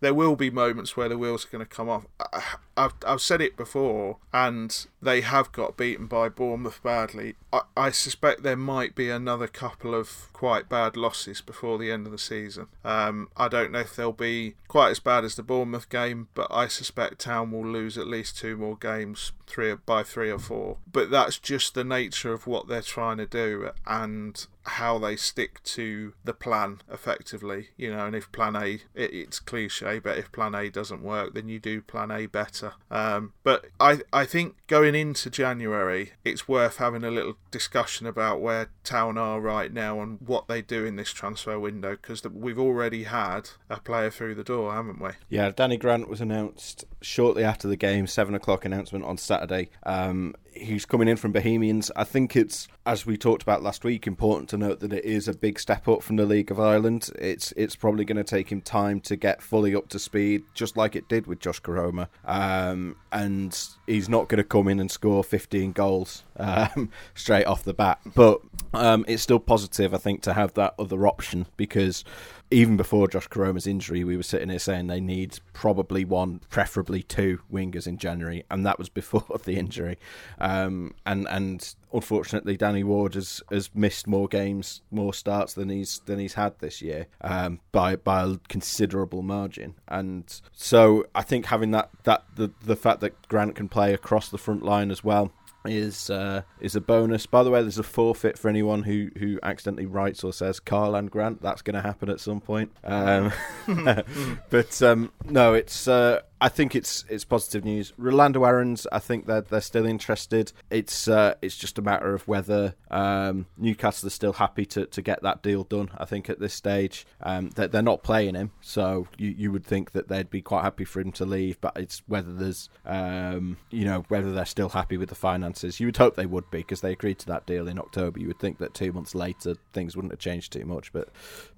There 0.00 0.14
will 0.14 0.36
be 0.36 0.50
moments 0.50 0.96
where 0.96 1.08
the 1.08 1.18
wheels 1.18 1.44
are 1.44 1.48
going 1.48 1.64
to 1.66 1.74
come 1.74 1.88
off. 1.88 2.06
I- 2.18 2.42
I've, 2.76 2.94
I've 3.06 3.20
said 3.20 3.42
it 3.42 3.58
before, 3.58 4.16
and 4.32 4.86
they 5.02 5.20
have 5.20 5.52
got 5.52 5.76
beaten 5.76 6.06
by 6.06 6.30
Bournemouth 6.30 6.82
badly. 6.82 7.34
I, 7.52 7.60
I 7.76 7.90
suspect 7.90 8.42
there 8.42 8.56
might 8.56 8.94
be 8.94 9.10
another 9.10 9.46
couple 9.46 9.94
of 9.94 10.28
quite 10.32 10.70
bad 10.70 10.96
losses 10.96 11.42
before 11.42 11.76
the 11.76 11.90
end 11.90 12.06
of 12.06 12.12
the 12.12 12.18
season. 12.18 12.68
Um, 12.82 13.28
I 13.36 13.48
don't 13.48 13.72
know 13.72 13.80
if 13.80 13.94
they'll 13.94 14.12
be 14.12 14.54
quite 14.66 14.90
as 14.92 14.98
bad 14.98 15.24
as 15.26 15.34
the 15.34 15.42
Bournemouth 15.42 15.90
game, 15.90 16.28
but 16.32 16.46
I 16.50 16.68
suspect 16.68 17.18
Town 17.18 17.50
will 17.50 17.66
lose 17.66 17.98
at 17.98 18.06
least 18.06 18.38
two 18.38 18.56
more 18.56 18.76
games, 18.76 19.32
three 19.46 19.74
by 19.84 20.02
three 20.02 20.30
or 20.30 20.38
four. 20.38 20.78
But 20.90 21.10
that's 21.10 21.38
just 21.38 21.74
the 21.74 21.84
nature 21.84 22.32
of 22.32 22.46
what 22.46 22.66
they're 22.66 22.80
trying 22.80 23.18
to 23.18 23.26
do, 23.26 23.72
and 23.86 24.46
how 24.70 24.98
they 24.98 25.16
stick 25.16 25.62
to 25.64 26.14
the 26.24 26.32
plan 26.32 26.80
effectively, 26.90 27.70
you 27.76 27.92
know. 27.92 28.06
And 28.06 28.14
if 28.14 28.30
Plan 28.30 28.54
A, 28.54 28.74
it, 28.94 29.12
it's 29.12 29.40
cliche, 29.40 29.98
but 29.98 30.16
if 30.16 30.30
Plan 30.30 30.54
A 30.54 30.70
doesn't 30.70 31.02
work, 31.02 31.34
then 31.34 31.48
you 31.48 31.58
do 31.58 31.82
Plan 31.82 32.10
A 32.10 32.26
better. 32.26 32.74
Um, 32.90 33.32
but 33.42 33.66
I, 33.80 34.00
I 34.12 34.24
think 34.24 34.56
going 34.68 34.94
into 34.94 35.28
January, 35.28 36.12
it's 36.24 36.46
worth 36.46 36.76
having 36.76 37.04
a 37.04 37.10
little 37.10 37.36
discussion 37.50 38.06
about 38.06 38.40
where 38.40 38.68
Town 38.84 39.18
are 39.18 39.40
right 39.40 39.72
now 39.72 40.00
and 40.00 40.18
what 40.20 40.48
they 40.48 40.62
do 40.62 40.84
in 40.84 40.96
this 40.96 41.10
transfer 41.10 41.58
window 41.58 41.92
because 41.92 42.24
we've 42.24 42.58
already 42.58 43.04
had 43.04 43.50
a 43.68 43.80
player 43.80 44.10
through 44.10 44.34
the 44.34 44.44
door, 44.44 44.72
haven't 44.72 45.00
we? 45.00 45.10
Yeah, 45.28 45.50
Danny 45.50 45.76
Grant 45.76 46.08
was 46.08 46.20
announced 46.20 46.84
shortly 47.00 47.44
after 47.44 47.68
the 47.68 47.76
game, 47.76 48.06
seven 48.06 48.34
o'clock 48.34 48.64
announcement 48.64 49.04
on 49.04 49.16
Saturday. 49.16 49.70
Um, 49.84 50.34
he's 50.52 50.86
coming 50.86 51.08
in 51.08 51.16
from 51.16 51.32
Bohemians. 51.32 51.90
I 51.96 52.04
think 52.04 52.36
it's, 52.36 52.68
as 52.86 53.06
we 53.06 53.16
talked 53.16 53.42
about 53.42 53.62
last 53.62 53.84
week, 53.84 54.06
important 54.06 54.48
to 54.50 54.56
note 54.56 54.80
that 54.80 54.92
it 54.92 55.04
is 55.04 55.28
a 55.28 55.34
big 55.34 55.58
step 55.58 55.88
up 55.88 56.02
from 56.02 56.16
the 56.16 56.26
League 56.26 56.50
of 56.50 56.58
Ireland. 56.58 57.10
It's 57.18 57.52
it's 57.52 57.76
probably 57.76 58.04
going 58.04 58.16
to 58.16 58.24
take 58.24 58.50
him 58.50 58.60
time 58.60 59.00
to 59.00 59.16
get 59.16 59.42
fully 59.42 59.74
up 59.74 59.88
to 59.90 59.98
speed, 59.98 60.44
just 60.54 60.76
like 60.76 60.96
it 60.96 61.08
did 61.08 61.26
with 61.26 61.40
Josh 61.40 61.60
Koroma. 61.60 62.08
Um, 62.24 62.96
and 63.12 63.58
he's 63.86 64.08
not 64.08 64.28
going 64.28 64.38
to 64.38 64.44
come 64.44 64.68
in 64.68 64.80
and 64.80 64.90
score 64.90 65.24
15 65.24 65.72
goals 65.72 66.24
um, 66.36 66.90
straight 67.14 67.39
off 67.46 67.64
the 67.64 67.74
bat. 67.74 68.00
But 68.14 68.40
um, 68.72 69.04
it's 69.08 69.22
still 69.22 69.40
positive, 69.40 69.94
I 69.94 69.98
think, 69.98 70.22
to 70.22 70.32
have 70.32 70.54
that 70.54 70.74
other 70.78 71.06
option 71.06 71.46
because 71.56 72.04
even 72.52 72.76
before 72.76 73.06
Josh 73.06 73.28
Koroma's 73.28 73.66
injury, 73.66 74.02
we 74.02 74.16
were 74.16 74.24
sitting 74.24 74.48
here 74.48 74.58
saying 74.58 74.88
they 74.88 75.00
need 75.00 75.38
probably 75.52 76.04
one, 76.04 76.40
preferably 76.50 77.02
two 77.02 77.40
wingers 77.52 77.86
in 77.86 77.96
January, 77.96 78.44
and 78.50 78.66
that 78.66 78.78
was 78.78 78.88
before 78.88 79.24
the 79.44 79.56
injury. 79.56 79.98
Um, 80.38 80.94
and 81.06 81.28
and 81.28 81.74
unfortunately, 81.92 82.56
Danny 82.56 82.82
Ward 82.82 83.14
has, 83.14 83.42
has 83.50 83.70
missed 83.74 84.06
more 84.06 84.26
games, 84.26 84.82
more 84.90 85.14
starts 85.14 85.54
than 85.54 85.68
he's 85.68 86.00
than 86.06 86.18
he's 86.18 86.34
had 86.34 86.58
this 86.58 86.82
year 86.82 87.06
um, 87.20 87.60
by 87.70 87.94
by 87.96 88.24
a 88.24 88.36
considerable 88.48 89.22
margin. 89.22 89.74
And 89.86 90.40
so 90.52 91.06
I 91.14 91.22
think 91.22 91.46
having 91.46 91.70
that 91.70 91.90
that 92.02 92.24
the 92.34 92.50
the 92.64 92.76
fact 92.76 93.00
that 93.00 93.28
Grant 93.28 93.54
can 93.54 93.68
play 93.68 93.94
across 93.94 94.28
the 94.28 94.38
front 94.38 94.64
line 94.64 94.90
as 94.90 95.04
well 95.04 95.32
is 95.64 96.10
uh, 96.10 96.42
is 96.60 96.76
a 96.76 96.80
bonus. 96.80 97.26
By 97.26 97.42
the 97.42 97.50
way, 97.50 97.60
there's 97.62 97.78
a 97.78 97.82
forfeit 97.82 98.38
for 98.38 98.48
anyone 98.48 98.82
who, 98.82 99.10
who 99.18 99.38
accidentally 99.42 99.86
writes 99.86 100.24
or 100.24 100.32
says 100.32 100.60
Karlan 100.60 101.10
Grant. 101.10 101.42
That's 101.42 101.62
going 101.62 101.74
to 101.74 101.82
happen 101.82 102.08
at 102.08 102.20
some 102.20 102.40
point. 102.40 102.72
Um, 102.84 103.32
but 104.50 104.82
um, 104.82 105.12
no, 105.24 105.54
it's. 105.54 105.86
Uh, 105.88 106.20
I 106.42 106.48
think 106.48 106.74
it's 106.74 107.04
it's 107.08 107.24
positive 107.24 107.64
news. 107.64 107.92
Rolando 107.98 108.44
Aarons, 108.44 108.86
I 108.90 108.98
think 108.98 109.26
they're 109.26 109.42
they're 109.42 109.60
still 109.60 109.84
interested. 109.84 110.52
It's 110.70 111.06
uh, 111.06 111.34
it's 111.42 111.56
just 111.56 111.78
a 111.78 111.82
matter 111.82 112.14
of 112.14 112.26
whether 112.26 112.74
um, 112.90 113.46
Newcastle 113.58 114.06
are 114.06 114.10
still 114.10 114.32
happy 114.32 114.64
to, 114.66 114.86
to 114.86 115.02
get 115.02 115.22
that 115.22 115.42
deal 115.42 115.64
done. 115.64 115.90
I 115.98 116.06
think 116.06 116.30
at 116.30 116.40
this 116.40 116.54
stage, 116.54 117.06
um, 117.22 117.50
that 117.50 117.72
they're 117.72 117.82
not 117.82 118.02
playing 118.02 118.36
him, 118.36 118.52
so 118.62 119.06
you, 119.18 119.34
you 119.36 119.52
would 119.52 119.66
think 119.66 119.92
that 119.92 120.08
they'd 120.08 120.30
be 120.30 120.40
quite 120.40 120.62
happy 120.62 120.84
for 120.84 121.00
him 121.00 121.12
to 121.12 121.26
leave. 121.26 121.60
But 121.60 121.76
it's 121.76 122.02
whether 122.06 122.32
there's 122.32 122.70
um, 122.86 123.58
you 123.70 123.84
know 123.84 124.04
whether 124.08 124.32
they're 124.32 124.46
still 124.46 124.70
happy 124.70 124.96
with 124.96 125.10
the 125.10 125.14
finances. 125.14 125.78
You 125.78 125.88
would 125.88 125.98
hope 125.98 126.16
they 126.16 126.26
would 126.26 126.50
be 126.50 126.58
because 126.58 126.80
they 126.80 126.92
agreed 126.92 127.18
to 127.18 127.26
that 127.26 127.44
deal 127.44 127.68
in 127.68 127.78
October. 127.78 128.18
You 128.18 128.28
would 128.28 128.38
think 128.38 128.58
that 128.58 128.72
two 128.72 128.92
months 128.92 129.14
later 129.14 129.56
things 129.74 129.94
wouldn't 129.94 130.12
have 130.12 130.20
changed 130.20 130.54
too 130.54 130.64
much, 130.64 130.90
but 130.90 131.10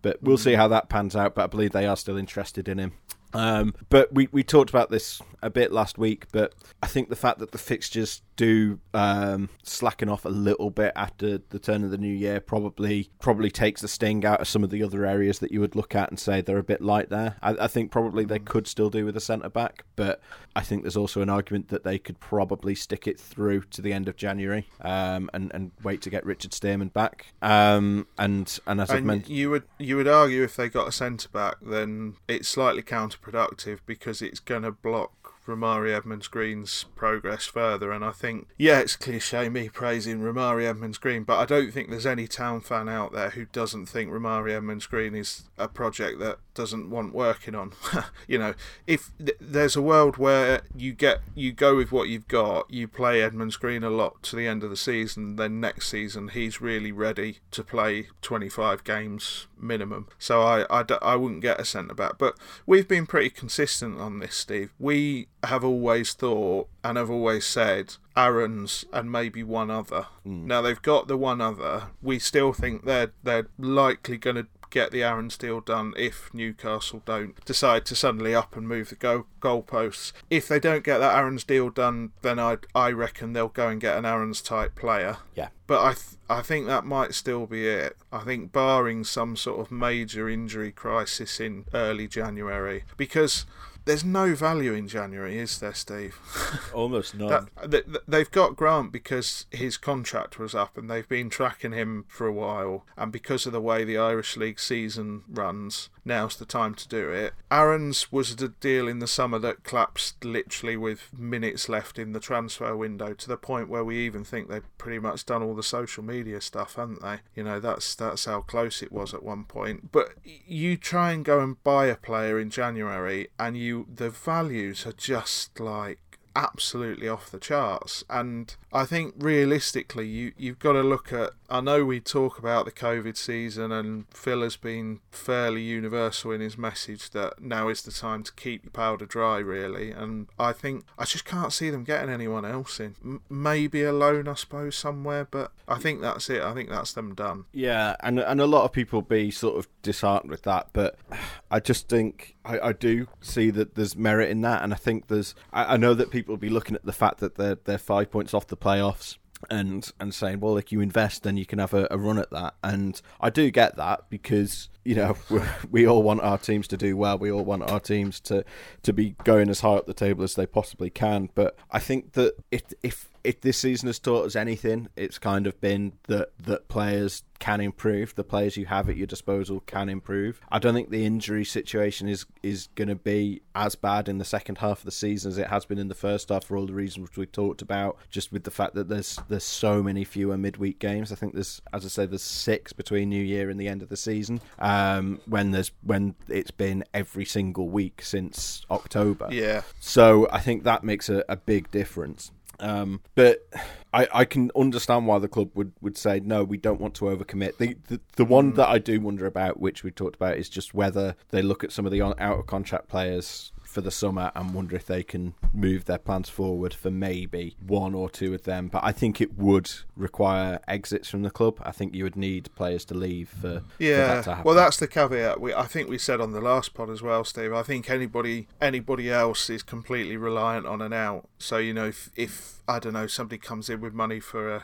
but 0.03 0.21
we'll 0.23 0.39
see 0.39 0.55
how 0.55 0.67
that 0.69 0.89
pans 0.89 1.15
out. 1.15 1.37
But 1.37 1.45
I 1.45 1.47
believe 1.47 1.71
they 1.71 1.87
are 1.87 1.97
still 1.97 2.17
interested 2.17 2.67
in 2.67 2.79
him. 2.79 2.95
Um, 3.35 3.75
but 3.89 4.13
we, 4.13 4.29
we 4.33 4.43
talked 4.43 4.71
about 4.71 4.91
this 4.91 5.21
a 5.43 5.51
bit 5.51 5.73
last 5.73 5.99
week, 5.99 6.27
but 6.33 6.55
I 6.83 6.87
think 6.87 7.09
the 7.09 7.17
fact 7.17 7.39
that 7.41 7.53
the 7.53 7.59
fixtures 7.59 8.23
do 8.37 8.79
um, 8.95 9.49
slacken 9.63 10.09
off 10.09 10.25
a 10.25 10.29
little 10.29 10.71
bit 10.71 10.93
after 10.97 11.39
the 11.51 11.59
turn 11.59 11.85
of 11.85 11.91
the 11.91 11.99
new 11.99 12.13
year 12.13 12.41
probably 12.41 13.11
probably 13.21 13.51
takes 13.51 13.83
the 13.83 13.89
sting 13.89 14.25
out 14.25 14.41
of 14.41 14.49
some 14.49 14.65
of 14.65 14.71
the 14.71 14.83
other 14.83 15.05
areas 15.05 15.39
that 15.41 15.53
you 15.53 15.61
would 15.61 15.77
look 15.77 15.95
at 15.95 16.09
and 16.09 16.19
say 16.19 16.41
they're 16.41 16.59
a 16.59 16.63
bit 16.63 16.81
light 16.81 17.11
there. 17.11 17.37
I, 17.43 17.51
I 17.61 17.67
think 17.67 17.91
probably 17.91 18.25
they 18.25 18.39
could 18.39 18.67
still 18.67 18.91
do 18.91 19.05
with 19.05 19.17
a 19.17 19.21
centre 19.21 19.49
back, 19.49 19.85
but 19.97 20.21
I 20.57 20.63
think 20.63 20.83
there's 20.83 20.97
also 20.97 21.21
an 21.23 21.29
argument 21.29 21.69
that 21.69 21.85
they 21.85 21.99
could 21.99 22.21
probably 22.21 22.75
stick 22.75 23.07
it 23.07 23.19
through 23.19 23.63
to 23.63 23.83
the 23.83 23.93
end 23.93 24.09
of 24.09 24.17
January 24.17 24.69
um, 24.81 25.29
and 25.35 25.51
and 25.55 25.73
wait 25.83 26.03
to 26.03 26.11
get 26.11 26.25
Richard 26.25 26.53
Stearman 26.53 26.93
back. 26.93 27.27
Um, 27.43 28.07
and 28.19 28.59
and 28.67 28.81
as 28.81 28.91
I've 28.91 29.05
mentioned, 29.05 29.37
you 29.37 29.51
would 29.51 29.65
you 29.79 29.97
would 29.97 30.09
argue 30.09 30.43
if 30.43 30.57
they 30.57 30.69
got 30.69 30.89
a 30.89 30.93
centre 30.93 31.29
back, 31.29 31.57
then 31.61 32.17
it's 32.29 32.49
slightly 32.49 32.83
counterproductive 33.23 33.81
because 33.87 34.23
it's 34.23 34.41
going 34.41 34.63
to 34.63 34.73
block 34.73 35.35
Rarmani 35.47 35.95
Edmonds 35.95 36.29
Green's 36.29 36.85
progress 36.95 37.47
further. 37.47 37.91
And 37.91 38.05
I 38.05 38.13
think, 38.13 38.49
yeah, 38.59 38.79
it's 38.81 38.97
cliche 38.97 39.49
me 39.49 39.69
praising 39.69 40.21
Rarmani 40.21 40.65
Edmonds 40.65 40.99
Green, 40.99 41.25
but 41.25 41.39
I 41.39 41.45
don't 41.45 41.73
think 41.73 41.91
there's 41.91 42.07
any 42.07 42.29
town 42.29 42.61
fan 42.61 42.89
out 42.89 43.13
there 43.13 43.31
who 43.31 43.47
doesn't 43.47 43.87
think 43.87 44.11
Rarmani 44.11 44.53
Edmonds 44.53 44.87
Green 44.87 45.15
is 45.15 45.45
a 45.59 45.69
project 45.69 46.19
that 46.21 46.39
doesn't 46.55 46.91
want 46.91 47.15
working 47.15 47.55
on. 47.55 47.73
you 48.27 48.39
know, 48.39 48.55
if 48.87 49.11
th- 49.19 49.37
there's 49.41 49.77
a 49.77 49.83
world 49.83 50.17
where 50.17 50.63
you 50.77 50.93
get 50.93 51.21
you 51.35 51.53
go 51.53 51.77
with 51.77 51.93
what 51.93 52.09
you've 52.09 52.29
got, 52.29 52.71
you 52.71 52.89
play 52.89 53.23
Edmonds 53.23 53.57
Green 53.57 53.83
a 53.83 53.91
lot 53.91 54.23
to 54.25 54.37
the 54.37 54.47
end 54.47 54.63
of 54.63 54.71
the 54.71 54.77
season, 54.77 55.37
then 55.37 55.61
next 55.61 55.89
season 55.89 56.29
he's 56.29 56.61
really 56.61 56.93
ready 56.93 57.39
to 57.51 57.63
play 57.63 58.09
25 58.23 58.85
games 58.85 59.47
minimum. 59.59 60.09
So 60.19 60.43
I, 60.43 60.65
I, 60.71 60.85
I 61.01 61.17
wouldn't 61.17 61.43
get 61.43 61.61
a 61.61 61.65
centre 61.65 61.95
back. 61.95 62.19
But 62.19 62.37
we've 62.67 62.89
been 62.89 63.07
pretty 63.07 63.31
consistent 63.31 64.01
on 64.01 64.19
this, 64.19 64.35
Steve. 64.35 64.73
We 64.79 65.29
have 65.45 65.65
always 65.65 66.13
thought 66.13 66.69
and 66.85 66.99
have 66.99 67.11
always 67.11 67.47
said 67.47 67.95
Aarons 68.17 68.85
and 68.93 69.11
maybe 69.11 69.43
one 69.43 69.71
other. 69.71 70.07
Mm. 70.27 70.45
Now 70.45 70.63
they've 70.63 70.83
got 70.83 71.09
the 71.09 71.17
one 71.17 71.41
other. 71.41 71.89
We 72.03 72.19
still 72.19 72.53
think 72.53 72.85
they're 72.85 73.13
they're 73.23 73.49
likely 73.59 74.19
going 74.19 74.37
to 74.37 74.47
get 74.73 74.91
the 74.91 75.05
Aarons 75.05 75.37
deal 75.37 75.61
done 75.61 75.95
if 75.97 76.33
Newcastle 76.35 77.03
don't 77.05 77.43
decide 77.45 77.87
to 77.87 77.95
suddenly 77.95 78.35
up 78.35 78.57
and 78.57 78.67
move 78.67 78.89
the 78.89 78.97
goal 78.97 79.27
goalposts. 79.41 80.13
If 80.31 80.49
they 80.49 80.59
don't 80.59 80.83
get 80.83 80.99
that 80.99 81.15
Aarons 81.15 81.45
deal 81.45 81.71
done, 81.71 82.11
then 82.23 82.41
I 82.41 82.57
I 82.75 82.91
reckon 82.91 83.33
they'll 83.33 83.49
go 83.49 83.69
and 83.69 83.81
get 83.81 83.97
an 83.97 84.05
Aarons 84.05 84.43
type 84.43 84.75
player. 84.75 85.19
Yeah. 85.37 85.49
But 85.67 85.85
I 85.85 85.93
th- 85.93 86.17
I 86.29 86.43
think 86.43 86.67
that 86.67 86.85
might 86.85 87.15
still 87.15 87.47
be 87.47 87.69
it. 87.69 87.97
I 88.11 88.21
think 88.25 88.53
barring 88.53 89.05
some 89.05 89.37
sort 89.37 89.61
of 89.61 89.71
major 89.71 90.29
injury 90.29 90.73
crisis 90.73 91.39
in 91.39 91.67
early 91.75 92.09
January, 92.09 92.85
because 92.97 93.45
there's 93.85 94.05
no 94.05 94.35
value 94.35 94.73
in 94.73 94.89
January, 94.89 95.39
is 95.39 95.59
there, 95.59 95.75
Steve? 95.75 96.19
Almost 96.75 97.15
none. 97.15 97.49
that, 97.65 98.09
they've 98.09 98.31
got 98.31 98.57
Grant 98.57 98.93
because 98.93 99.47
his 99.51 99.77
contract 99.77 100.39
was 100.39 100.55
up 100.55 100.77
and 100.79 100.91
they've 100.91 101.09
been 101.09 101.31
tracking 101.31 101.73
him 101.73 102.05
for 102.09 102.27
a 102.27 102.33
while. 102.33 102.85
And 102.97 103.11
because 103.13 103.47
of 103.47 103.53
the 103.53 103.61
way 103.61 103.85
the 103.85 103.99
Irish 103.99 104.37
League 104.37 104.61
season 104.61 105.23
runs, 105.29 105.91
now's 106.05 106.37
the 106.37 106.45
time 106.45 106.75
to 106.75 106.89
do 106.89 107.11
it. 107.11 107.35
Aarons 107.51 108.11
was 108.11 108.33
a 108.33 108.49
deal 108.49 108.89
in 108.89 108.99
the 108.99 109.07
summer 109.07 109.39
that 109.41 109.65
collapsed 109.65 110.25
literally 110.25 110.77
with 110.77 111.09
minutes 111.17 111.69
left 111.69 111.99
in 111.99 112.13
the 112.13 112.21
transfer 112.21 112.77
window 112.77 113.15
to 113.15 113.29
the 113.29 113.37
point 113.37 113.69
where 113.69 113.85
we 113.85 113.99
even 113.99 114.25
think 114.25 114.49
they've 114.49 114.79
pretty 114.79 114.99
much 114.99 115.27
done 115.27 115.43
all 115.43 115.55
the 115.55 115.63
social 115.63 116.03
media 116.03 116.41
stuff, 116.41 116.77
haven't 116.77 117.03
they? 117.03 117.19
You 117.35 117.45
know, 117.45 117.61
that's 117.61 117.95
that's 117.95 118.25
how 118.25 118.41
close 118.41 118.83
it 118.83 118.93
was 118.93 119.15
at 119.15 119.23
one 119.23 119.45
point. 119.45 119.93
But 119.93 120.15
you 120.25 120.77
try 120.77 121.13
and 121.13 121.25
go 121.25 121.41
and 121.41 121.63
buy 121.63 121.87
a 121.87 121.97
player 121.97 122.39
in 122.39 122.51
January 122.51 123.29
and 123.39 123.57
you 123.57 123.72
the 123.93 124.11
values 124.11 124.87
are 124.87 124.93
just 124.93 125.61
like 125.61 125.99
absolutely 126.35 127.09
off 127.09 127.31
the 127.31 127.39
charts. 127.39 128.05
And 128.09 128.55
I 128.73 128.85
think 128.85 129.15
realistically, 129.19 130.07
you 130.07 130.33
you've 130.37 130.59
got 130.59 130.73
to 130.73 130.83
look 130.83 131.13
at. 131.13 131.31
I 131.51 131.61
know 131.61 131.85
we 131.85 132.01
talk 132.01 132.39
about 132.39 132.65
the 132.65 132.73
COVID 132.73 133.17
season, 133.17 133.73
and 133.73 134.07
Phil 134.11 134.43
has 134.43 134.57
been 134.57 135.01
fairly 135.11 135.63
universal 135.63 136.31
in 136.33 136.41
his 136.41 136.57
message 136.57 137.11
that 137.11 137.43
now 137.43 137.69
is 137.69 137.83
the 137.83 137.93
time 137.93 138.23
to 138.23 138.33
keep 138.33 138.65
your 138.65 138.71
powder 138.71 139.05
dry, 139.05 139.39
really. 139.39 139.91
And 139.91 140.29
I 140.39 140.53
think 140.53 140.85
I 140.99 141.05
just 141.05 141.25
can't 141.27 141.53
see 141.53 141.69
them 141.69 141.85
getting 141.85 142.11
anyone 142.11 142.45
else 142.45 142.81
in. 142.81 142.97
M- 143.05 143.21
maybe 143.29 143.83
a 143.83 143.93
loan, 143.93 144.29
I 144.29 144.35
suppose, 144.35 144.77
somewhere, 144.77 145.27
but 145.31 145.53
I 145.69 145.79
think 145.79 146.01
that's 146.01 146.31
it. 146.31 146.43
I 146.43 146.55
think 146.55 146.71
that's 146.71 146.93
them 146.93 147.15
done. 147.15 147.45
Yeah, 147.53 147.97
and 148.01 148.19
and 148.19 148.41
a 148.41 148.47
lot 148.47 148.65
of 148.65 148.73
people 148.73 149.03
be 149.03 149.31
sort 149.31 149.59
of 149.59 149.69
disheartened 149.83 150.31
with 150.31 150.43
that, 150.43 150.69
but 150.73 150.97
I 151.51 151.61
just 151.61 151.89
think 151.89 152.37
I, 152.45 152.69
I 152.69 152.73
do 152.73 153.09
see 153.21 153.51
that 153.51 153.75
there's 153.75 153.97
merit 153.97 154.31
in 154.31 154.41
that, 154.43 154.63
and 154.63 154.73
I 154.73 154.77
think 154.77 155.09
there's. 155.09 155.35
I, 155.53 155.75
I 155.75 155.77
know 155.77 155.95
that 155.95 156.11
people 156.11 156.22
will 156.29 156.37
be 156.37 156.49
looking 156.49 156.75
at 156.75 156.85
the 156.85 156.93
fact 156.93 157.19
that 157.19 157.37
they're 157.37 157.57
they're 157.57 157.79
five 157.79 158.11
points 158.11 158.35
off 158.35 158.47
the 158.47 158.57
playoffs 158.57 159.17
and 159.51 159.91
and 159.99 160.15
saying, 160.15 160.41
well, 160.41 160.57
if 160.57 160.73
you 160.73 160.81
invest, 160.81 161.23
then 161.23 161.37
you 161.37 161.47
can 161.47 161.59
have 161.59 161.75
a, 161.75 161.89
a, 161.91 161.99
run 161.99 162.19
at 162.19 162.31
that. 162.31 162.55
And 162.63 163.01
I 163.21 163.31
do 163.31 163.51
get 163.51 163.77
that 163.77 164.09
because 164.09 164.69
you 164.85 164.95
know 164.95 165.17
we 165.71 165.87
all 165.87 166.03
want 166.03 166.21
our 166.21 166.39
teams 166.39 166.69
to 166.69 166.77
do 166.77 166.97
well. 166.97 167.19
We 167.19 167.31
all 167.31 167.45
want 167.45 167.69
our 167.71 167.81
teams 167.81 168.21
to 168.21 168.45
to 168.83 168.93
be 168.93 169.17
going 169.25 169.49
as 169.49 169.61
high 169.61 169.75
up 169.75 169.87
the 169.87 169.95
table 169.95 170.25
as 170.25 170.35
they 170.35 170.47
possibly 170.47 170.91
can. 170.91 171.31
But 171.35 171.57
I 171.71 171.79
think 171.79 172.13
that 172.13 172.35
if 172.51 172.63
if 172.83 173.12
if 173.25 173.41
this 173.41 173.59
season 173.59 173.89
has 173.89 173.99
taught 173.99 174.27
us 174.27 174.37
anything, 174.37 174.89
it's 174.97 175.19
kind 175.19 175.47
of 175.47 175.61
been 175.61 175.93
that 176.09 176.31
that 176.41 176.69
players 176.69 177.23
can 177.39 177.61
improve. 177.61 178.15
The 178.15 178.23
players 178.23 178.57
you 178.57 178.67
have 178.67 178.89
at 178.89 178.97
your 178.97 179.07
disposal 179.09 179.61
can 179.67 179.89
improve. 179.89 180.41
I 180.51 180.61
don't 180.61 180.75
think 180.75 180.91
the 180.91 181.05
injury 181.05 181.45
situation 181.45 182.09
is 182.09 182.25
is 182.43 182.69
going 182.75 182.89
to 182.89 182.95
be 182.95 183.43
as 183.55 183.75
bad 183.75 184.09
in 184.09 184.19
the 184.19 184.25
second 184.25 184.59
half 184.59 184.79
of 184.79 184.85
the 184.85 184.93
season 184.93 185.31
as 185.31 185.39
it 185.39 185.49
has 185.49 185.65
been 185.65 185.79
in 185.79 185.89
the 185.89 185.95
first 185.95 186.29
half 186.29 186.45
for 186.45 186.57
all 186.57 186.67
the 186.67 186.73
reasons 186.73 187.09
which 187.09 187.19
we 187.19 187.27
talked 187.27 187.63
about. 187.63 187.97
Just 188.11 188.33
with 188.33 188.45
the 188.45 188.51
fact 188.51 188.75
that 188.75 188.89
there's 188.89 189.19
there's 189.29 189.45
so 189.45 189.83
many 189.83 190.05
fewer 190.05 190.37
midweek 190.37 190.79
games. 190.79 191.13
I 191.13 191.17
think 191.17 191.35
there's, 191.35 191.61
as 191.73 191.85
I 191.85 191.89
said, 191.89 192.11
there's 192.11 192.23
six 192.23 192.73
between 192.73 193.09
New 193.09 193.23
Year 193.23 193.51
and 193.51 193.61
the 193.61 193.69
end 193.69 193.83
of 193.83 193.89
the 193.89 193.97
season. 193.97 194.41
Um, 194.59 195.21
when 195.27 195.51
there's 195.51 195.73
when 195.83 196.15
it's 196.29 196.51
been 196.51 196.85
every 196.95 197.25
single 197.25 197.69
week 197.69 198.03
since 198.03 198.65
October. 198.71 199.29
Yeah. 199.31 199.63
So 199.81 200.29
I 200.31 200.41
think 200.41 200.65
that 200.65 200.85
makes 200.85 201.09
a, 201.09 201.25
a 201.29 201.37
big 201.37 201.71
difference. 201.71 202.31
Um, 202.63 203.01
but 203.15 203.47
I, 203.93 204.09
I 204.15 204.25
can 204.25 204.51
understand 204.57 205.07
why 205.07 205.19
the 205.19 205.29
club 205.29 205.51
would, 205.55 205.73
would 205.81 205.99
say 205.99 206.21
no, 206.21 206.45
we 206.45 206.57
don't 206.57 206.81
want 206.81 206.95
to 206.95 207.07
overcommit. 207.07 207.59
The 207.59 207.77
the, 207.89 208.01
the 208.17 208.25
one 208.25 208.53
mm. 208.53 208.57
that 208.57 208.69
I 208.69 208.79
do 208.79 209.01
wonder 209.01 209.27
about, 209.27 209.61
which 209.61 209.83
we 209.83 209.91
talked 209.91 210.17
about, 210.17 210.39
is 210.39 210.49
just 210.49 210.73
whether 210.73 211.17
they 211.31 211.43
look 211.43 211.65
at 211.65 211.73
some 211.73 211.85
of 211.85 211.93
the 211.93 212.01
out 212.03 212.21
of 212.21 212.47
contract 212.47 212.89
players 212.89 213.53
for 213.73 213.81
the 213.81 213.91
summer 213.91 214.31
and 214.35 214.55
wonder 214.55 214.77
if 214.77 214.87
they 214.87 215.03
can 215.03 215.35
move 215.53 215.87
their 215.87 215.99
plans 215.99 216.29
forward 216.29 216.75
for 216.75 216.91
maybe 216.91 217.57
one 217.67 217.95
or 217.95 218.11
two 218.11 218.35
of 218.35 218.45
them. 218.45 218.69
But 218.69 218.85
I 218.85 218.93
think 218.93 219.21
it 219.21 219.39
would 219.39 219.71
require 219.97 220.61
exits 220.69 221.09
from 221.09 221.23
the 221.23 221.31
club. 221.31 221.59
I 221.63 221.73
think 221.73 221.95
you 221.95 222.05
would 222.05 222.17
need 222.17 222.55
players 222.55 222.85
to 222.87 222.95
leave 222.95 223.29
for, 223.29 223.63
yeah. 223.79 224.23
For 224.23 224.31
that 224.31 224.45
well, 224.45 224.55
that's 224.55 224.77
the 224.77 224.87
caveat. 224.87 225.41
We, 225.41 225.55
I 225.55 225.65
think 225.65 225.89
we 225.89 225.99
said 225.99 226.21
on 226.21 226.33
the 226.33 226.41
last 226.41 226.75
pod 226.75 226.91
as 226.91 227.03
well, 227.03 227.25
Steve. 227.25 227.53
I 227.53 227.63
think 227.63 227.89
anybody 227.91 228.47
anybody 228.61 229.11
else 229.11 229.49
is 229.51 229.63
completely 229.63 230.17
reliant 230.17 230.67
on 230.67 230.83
an 230.83 230.93
out. 230.93 231.29
So 231.39 231.57
you 231.59 231.73
know, 231.73 231.87
if, 231.87 232.11
if 232.15 232.62
I 232.69 232.79
don't 232.79 232.93
know 232.93 233.07
somebody 233.07 233.39
comes 233.39 233.69
in 233.69 233.81
with 233.81 233.93
money 233.93 234.21
for 234.21 234.55
a 234.55 234.63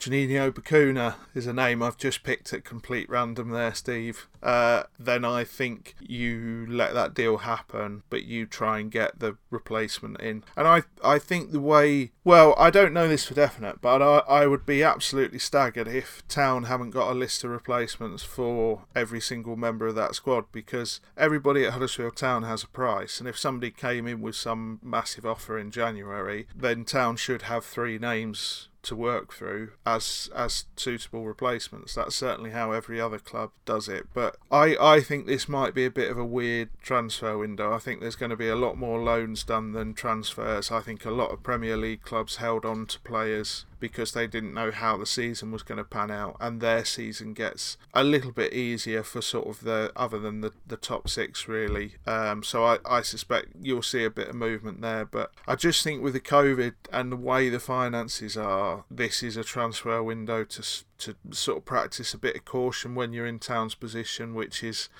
Juninho 0.00 0.50
Bacuna 0.50 1.16
is 1.34 1.46
a 1.46 1.52
name 1.52 1.82
I've 1.82 1.98
just 1.98 2.22
picked 2.22 2.54
at 2.54 2.64
complete 2.64 3.08
random 3.10 3.50
there, 3.50 3.74
Steve. 3.74 4.28
Uh, 4.42 4.84
then 4.98 5.26
I 5.26 5.44
think 5.44 5.94
you 6.00 6.64
let 6.66 6.94
that 6.94 7.12
deal 7.12 7.38
happen, 7.38 8.02
but 8.08 8.24
you 8.24 8.46
try 8.46 8.78
and 8.78 8.90
get 8.90 9.18
the 9.18 9.36
replacement 9.50 10.18
in. 10.20 10.42
And 10.56 10.66
I, 10.66 10.84
I 11.04 11.18
think 11.18 11.52
the 11.52 11.60
way, 11.60 12.12
well, 12.24 12.54
I 12.56 12.70
don't 12.70 12.94
know 12.94 13.08
this 13.08 13.26
for 13.26 13.34
definite, 13.34 13.82
but 13.82 14.00
I, 14.00 14.20
I 14.20 14.46
would 14.46 14.64
be 14.64 14.82
absolutely 14.82 15.38
staggered 15.38 15.86
if 15.86 16.26
Town 16.28 16.64
haven't 16.64 16.90
got 16.90 17.12
a 17.12 17.14
list 17.14 17.44
of 17.44 17.50
replacements 17.50 18.22
for 18.22 18.84
every 18.96 19.20
single 19.20 19.56
member 19.56 19.88
of 19.88 19.96
that 19.96 20.14
squad 20.14 20.46
because 20.50 21.00
everybody 21.18 21.66
at 21.66 21.74
Huddersfield 21.74 22.16
Town 22.16 22.42
has 22.44 22.62
a 22.62 22.68
price, 22.68 23.20
and 23.20 23.28
if 23.28 23.38
somebody 23.38 23.70
came 23.70 24.06
in 24.06 24.22
with 24.22 24.34
some 24.34 24.80
massive 24.82 25.26
offer 25.26 25.58
in 25.58 25.70
January, 25.70 26.46
then 26.56 26.86
Town 26.86 27.16
should 27.16 27.29
have 27.42 27.64
three 27.64 27.98
names 27.98 28.68
to 28.82 28.96
work 28.96 29.32
through 29.32 29.72
as 29.84 30.30
as 30.34 30.64
suitable 30.76 31.26
replacements. 31.26 31.94
That's 31.94 32.14
certainly 32.14 32.50
how 32.50 32.72
every 32.72 33.00
other 33.00 33.18
club 33.18 33.50
does 33.64 33.88
it. 33.88 34.06
But 34.14 34.36
I, 34.50 34.76
I 34.80 35.00
think 35.00 35.26
this 35.26 35.48
might 35.48 35.74
be 35.74 35.84
a 35.84 35.90
bit 35.90 36.10
of 36.10 36.18
a 36.18 36.24
weird 36.24 36.70
transfer 36.82 37.36
window. 37.36 37.72
I 37.74 37.78
think 37.78 38.00
there's 38.00 38.16
going 38.16 38.30
to 38.30 38.36
be 38.36 38.48
a 38.48 38.56
lot 38.56 38.78
more 38.78 39.00
loans 39.00 39.44
done 39.44 39.72
than 39.72 39.94
transfers. 39.94 40.70
I 40.70 40.80
think 40.80 41.04
a 41.04 41.10
lot 41.10 41.30
of 41.30 41.42
Premier 41.42 41.76
League 41.76 42.02
clubs 42.02 42.36
held 42.36 42.64
on 42.64 42.86
to 42.86 43.00
players 43.00 43.66
because 43.80 44.12
they 44.12 44.26
didn't 44.26 44.54
know 44.54 44.70
how 44.70 44.96
the 44.96 45.06
season 45.06 45.50
was 45.50 45.62
going 45.62 45.78
to 45.78 45.84
pan 45.84 46.10
out, 46.10 46.36
and 46.40 46.60
their 46.60 46.84
season 46.84 47.32
gets 47.32 47.76
a 47.94 48.04
little 48.04 48.32
bit 48.32 48.52
easier 48.52 49.02
for 49.02 49.20
sort 49.22 49.48
of 49.48 49.60
the 49.64 49.90
other 49.96 50.18
than 50.18 50.40
the, 50.40 50.52
the 50.66 50.76
top 50.76 51.08
six 51.08 51.48
really. 51.48 51.94
Um, 52.06 52.42
so 52.42 52.64
I, 52.64 52.78
I 52.84 53.02
suspect 53.02 53.48
you'll 53.60 53.82
see 53.82 54.04
a 54.04 54.10
bit 54.10 54.28
of 54.28 54.34
movement 54.34 54.80
there, 54.80 55.04
but 55.04 55.32
I 55.48 55.56
just 55.56 55.82
think 55.82 56.02
with 56.02 56.12
the 56.12 56.20
COVID 56.20 56.74
and 56.92 57.10
the 57.10 57.16
way 57.16 57.48
the 57.48 57.60
finances 57.60 58.36
are, 58.36 58.84
this 58.90 59.22
is 59.22 59.36
a 59.36 59.44
transfer 59.44 60.02
window 60.02 60.44
to 60.44 60.84
to 60.98 61.16
sort 61.30 61.58
of 61.58 61.64
practice 61.64 62.12
a 62.12 62.18
bit 62.18 62.36
of 62.36 62.44
caution 62.44 62.94
when 62.94 63.12
you're 63.12 63.26
in 63.26 63.38
Town's 63.38 63.74
position, 63.74 64.34
which 64.34 64.62
is 64.62 64.90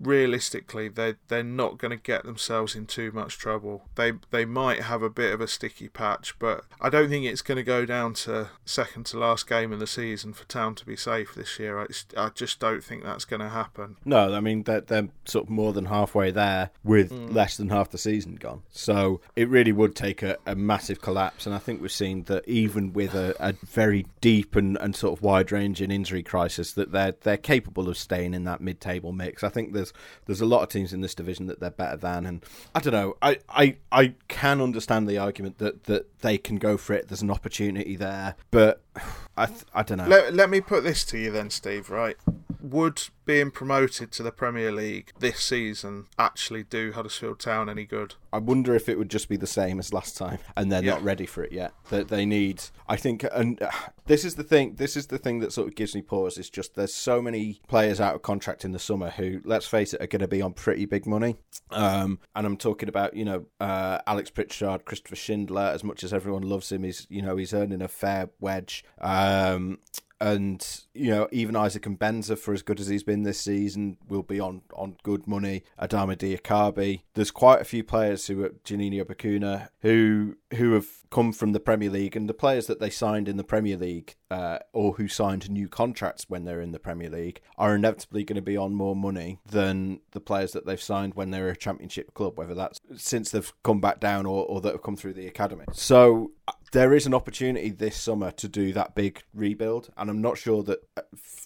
realistically 0.00 0.88
they 0.88 1.14
they're 1.28 1.42
not 1.42 1.78
going 1.78 1.90
to 1.90 2.02
get 2.02 2.24
themselves 2.24 2.74
in 2.74 2.86
too 2.86 3.12
much 3.12 3.38
trouble. 3.38 3.88
They 3.96 4.12
they 4.30 4.44
might 4.44 4.82
have 4.82 5.02
a 5.02 5.10
bit 5.10 5.32
of 5.32 5.40
a 5.40 5.48
sticky 5.48 5.88
patch, 5.88 6.38
but 6.38 6.64
I 6.80 6.88
don't 6.88 7.08
think 7.08 7.26
it's 7.26 7.42
going 7.42 7.56
to 7.56 7.62
go 7.62 7.84
down 7.84 8.14
to 8.14 8.50
second 8.64 9.06
to 9.06 9.18
last 9.18 9.48
game 9.48 9.72
of 9.72 9.78
the 9.78 9.86
season 9.86 10.32
for 10.32 10.44
Town 10.44 10.74
to 10.76 10.86
be 10.86 10.96
safe 10.96 11.34
this 11.34 11.58
year. 11.58 11.78
I, 11.80 11.86
I 12.16 12.30
just 12.30 12.58
don't 12.60 12.82
think 12.82 13.04
that's 13.04 13.24
going 13.24 13.40
to 13.40 13.48
happen. 13.48 13.96
No, 14.04 14.34
I 14.34 14.40
mean 14.40 14.62
they're, 14.62 14.80
they're 14.80 15.08
sort 15.24 15.44
of 15.44 15.50
more 15.50 15.72
than 15.72 15.86
halfway 15.86 16.30
there 16.30 16.70
with 16.82 17.10
mm. 17.10 17.34
less 17.34 17.56
than 17.56 17.68
half 17.68 17.90
the 17.90 17.98
season 17.98 18.36
gone. 18.36 18.62
So 18.70 19.20
it 19.36 19.48
really 19.48 19.72
would 19.72 19.94
take 19.94 20.22
a, 20.22 20.36
a 20.46 20.54
massive 20.54 21.00
collapse, 21.00 21.46
and 21.46 21.54
I 21.54 21.58
think 21.58 21.82
we've 21.82 21.92
seen 21.92 22.24
that 22.24 22.46
even 22.48 22.92
with 22.92 23.14
a, 23.14 23.34
a 23.40 23.52
very 23.66 24.06
deep 24.20 24.56
and, 24.56 24.76
and 24.78 24.96
sort 24.96 25.18
of 25.18 25.22
wide 25.22 25.50
wide-ranging 25.50 25.90
injury 25.90 26.22
crisis 26.22 26.72
that 26.72 26.92
they're 26.92 27.14
they're 27.22 27.36
capable 27.36 27.88
of 27.88 27.96
staying 27.96 28.34
in 28.34 28.44
that 28.44 28.60
mid-table 28.60 29.12
mix. 29.12 29.42
I 29.42 29.48
think 29.48 29.72
there's 29.72 29.89
there's 30.26 30.40
a 30.40 30.46
lot 30.46 30.62
of 30.62 30.68
teams 30.68 30.92
in 30.92 31.00
this 31.00 31.14
division 31.14 31.46
that 31.46 31.60
they're 31.60 31.70
better 31.70 31.96
than, 31.96 32.26
and 32.26 32.44
I 32.74 32.80
don't 32.80 32.92
know. 32.92 33.16
I, 33.22 33.38
I, 33.48 33.76
I 33.92 34.14
can 34.28 34.60
understand 34.60 35.08
the 35.08 35.18
argument 35.18 35.58
that, 35.58 35.84
that 35.84 36.20
they 36.20 36.38
can 36.38 36.56
go 36.56 36.76
for 36.76 36.94
it. 36.94 37.08
There's 37.08 37.22
an 37.22 37.30
opportunity 37.30 37.96
there, 37.96 38.36
but 38.50 38.82
I 39.36 39.48
I 39.74 39.82
don't 39.82 39.98
know. 39.98 40.06
Let, 40.06 40.34
let 40.34 40.50
me 40.50 40.60
put 40.60 40.84
this 40.84 41.04
to 41.06 41.18
you 41.18 41.30
then, 41.30 41.50
Steve. 41.50 41.90
Right, 41.90 42.16
would 42.62 43.02
being 43.24 43.50
promoted 43.50 44.10
to 44.12 44.22
the 44.22 44.32
Premier 44.32 44.72
League 44.72 45.12
this 45.18 45.40
season 45.40 46.06
actually 46.18 46.64
do 46.64 46.92
Huddersfield 46.92 47.38
Town 47.38 47.68
any 47.68 47.84
good? 47.84 48.14
I 48.32 48.38
wonder 48.38 48.74
if 48.74 48.88
it 48.88 48.98
would 48.98 49.10
just 49.10 49.28
be 49.28 49.36
the 49.36 49.46
same 49.46 49.78
as 49.78 49.92
last 49.92 50.16
time, 50.16 50.38
and 50.56 50.70
they're 50.70 50.82
yeah. 50.82 50.92
not 50.92 51.02
ready 51.02 51.26
for 51.26 51.42
it 51.42 51.52
yet. 51.52 51.72
That 51.90 52.08
they 52.08 52.26
need, 52.26 52.62
I 52.88 52.96
think, 52.96 53.24
and 53.32 53.60
uh, 53.62 53.70
this 54.06 54.24
is 54.24 54.34
the 54.34 54.42
thing. 54.42 54.74
This 54.76 54.96
is 54.96 55.06
the 55.08 55.18
thing 55.18 55.40
that 55.40 55.52
sort 55.52 55.68
of 55.68 55.74
gives 55.74 55.94
me 55.94 56.02
pause. 56.02 56.38
It's 56.38 56.50
just 56.50 56.74
there's 56.74 56.94
so 56.94 57.22
many 57.22 57.60
players 57.68 58.00
out 58.00 58.14
of 58.14 58.22
contract 58.22 58.64
in 58.64 58.72
the 58.72 58.78
summer 58.78 59.10
who, 59.10 59.40
let's 59.44 59.66
face 59.66 59.94
it, 59.94 60.02
are 60.02 60.06
going 60.06 60.20
to 60.20 60.28
be 60.28 60.42
on 60.42 60.52
pretty 60.52 60.86
big 60.86 61.06
money. 61.06 61.36
Um, 61.70 62.18
and 62.34 62.46
I'm 62.46 62.56
talking 62.56 62.88
about 62.88 63.14
you 63.14 63.24
know 63.24 63.46
uh, 63.60 63.98
Alex 64.06 64.30
Pritchard, 64.30 64.84
Christopher 64.84 65.16
Schindler. 65.16 65.70
As 65.72 65.84
much 65.84 66.04
as 66.04 66.12
everyone 66.12 66.42
loves 66.42 66.72
him, 66.72 66.84
he's 66.84 67.06
you 67.10 67.22
know 67.22 67.36
he's 67.36 67.54
earning 67.54 67.82
a 67.82 67.88
fair 67.88 68.30
wedge. 68.40 68.84
Um, 69.00 69.78
and 70.20 70.84
you 70.94 71.10
know 71.10 71.28
even 71.32 71.56
Isaac 71.56 71.84
Mbenza 71.84 72.38
for 72.38 72.52
as 72.52 72.62
good 72.62 72.78
as 72.78 72.88
he's 72.88 73.02
been 73.02 73.22
this 73.22 73.40
season 73.40 73.96
will 74.08 74.22
be 74.22 74.38
on 74.38 74.62
on 74.74 74.96
good 75.02 75.26
money. 75.26 75.62
Adama 75.80 76.16
Diakhaby. 76.16 77.02
There's 77.14 77.30
quite 77.30 77.60
a 77.60 77.64
few 77.64 77.82
players 77.82 78.26
who 78.26 78.44
are 78.44 78.50
Juninho 78.64 79.04
Bacuna 79.04 79.68
who 79.80 80.36
who 80.54 80.72
have 80.72 80.88
come 81.10 81.32
from 81.32 81.52
the 81.52 81.60
Premier 81.60 81.90
League 81.90 82.16
and 82.16 82.28
the 82.28 82.34
players 82.34 82.66
that 82.66 82.80
they 82.80 82.90
signed 82.90 83.28
in 83.28 83.36
the 83.36 83.44
Premier 83.44 83.76
League 83.76 84.16
uh, 84.30 84.58
or 84.72 84.92
who 84.94 85.08
signed 85.08 85.50
new 85.50 85.68
contracts 85.68 86.26
when 86.28 86.44
they're 86.44 86.60
in 86.60 86.72
the 86.72 86.78
Premier 86.78 87.10
League 87.10 87.40
are 87.58 87.74
inevitably 87.74 88.22
going 88.24 88.36
to 88.36 88.42
be 88.42 88.56
on 88.56 88.74
more 88.74 88.94
money 88.94 89.40
than 89.44 90.00
the 90.12 90.20
players 90.20 90.52
that 90.52 90.66
they've 90.66 90.80
signed 90.80 91.14
when 91.14 91.30
they're 91.30 91.48
a 91.48 91.56
Championship 91.56 92.14
club, 92.14 92.38
whether 92.38 92.54
that's 92.54 92.80
since 92.96 93.30
they've 93.30 93.52
come 93.64 93.80
back 93.80 93.98
down 93.98 94.26
or, 94.26 94.44
or 94.46 94.60
that 94.60 94.72
have 94.72 94.82
come 94.82 94.96
through 94.96 95.14
the 95.14 95.26
academy. 95.26 95.64
So 95.72 96.32
there 96.72 96.94
is 96.94 97.06
an 97.06 97.14
opportunity 97.14 97.70
this 97.70 97.96
summer 97.96 98.30
to 98.32 98.48
do 98.48 98.72
that 98.72 98.94
big 98.94 99.22
rebuild, 99.34 99.90
and 99.96 100.08
I'm 100.08 100.20
not 100.20 100.38
sure 100.38 100.62
that 100.64 100.80
uh, 100.96 101.02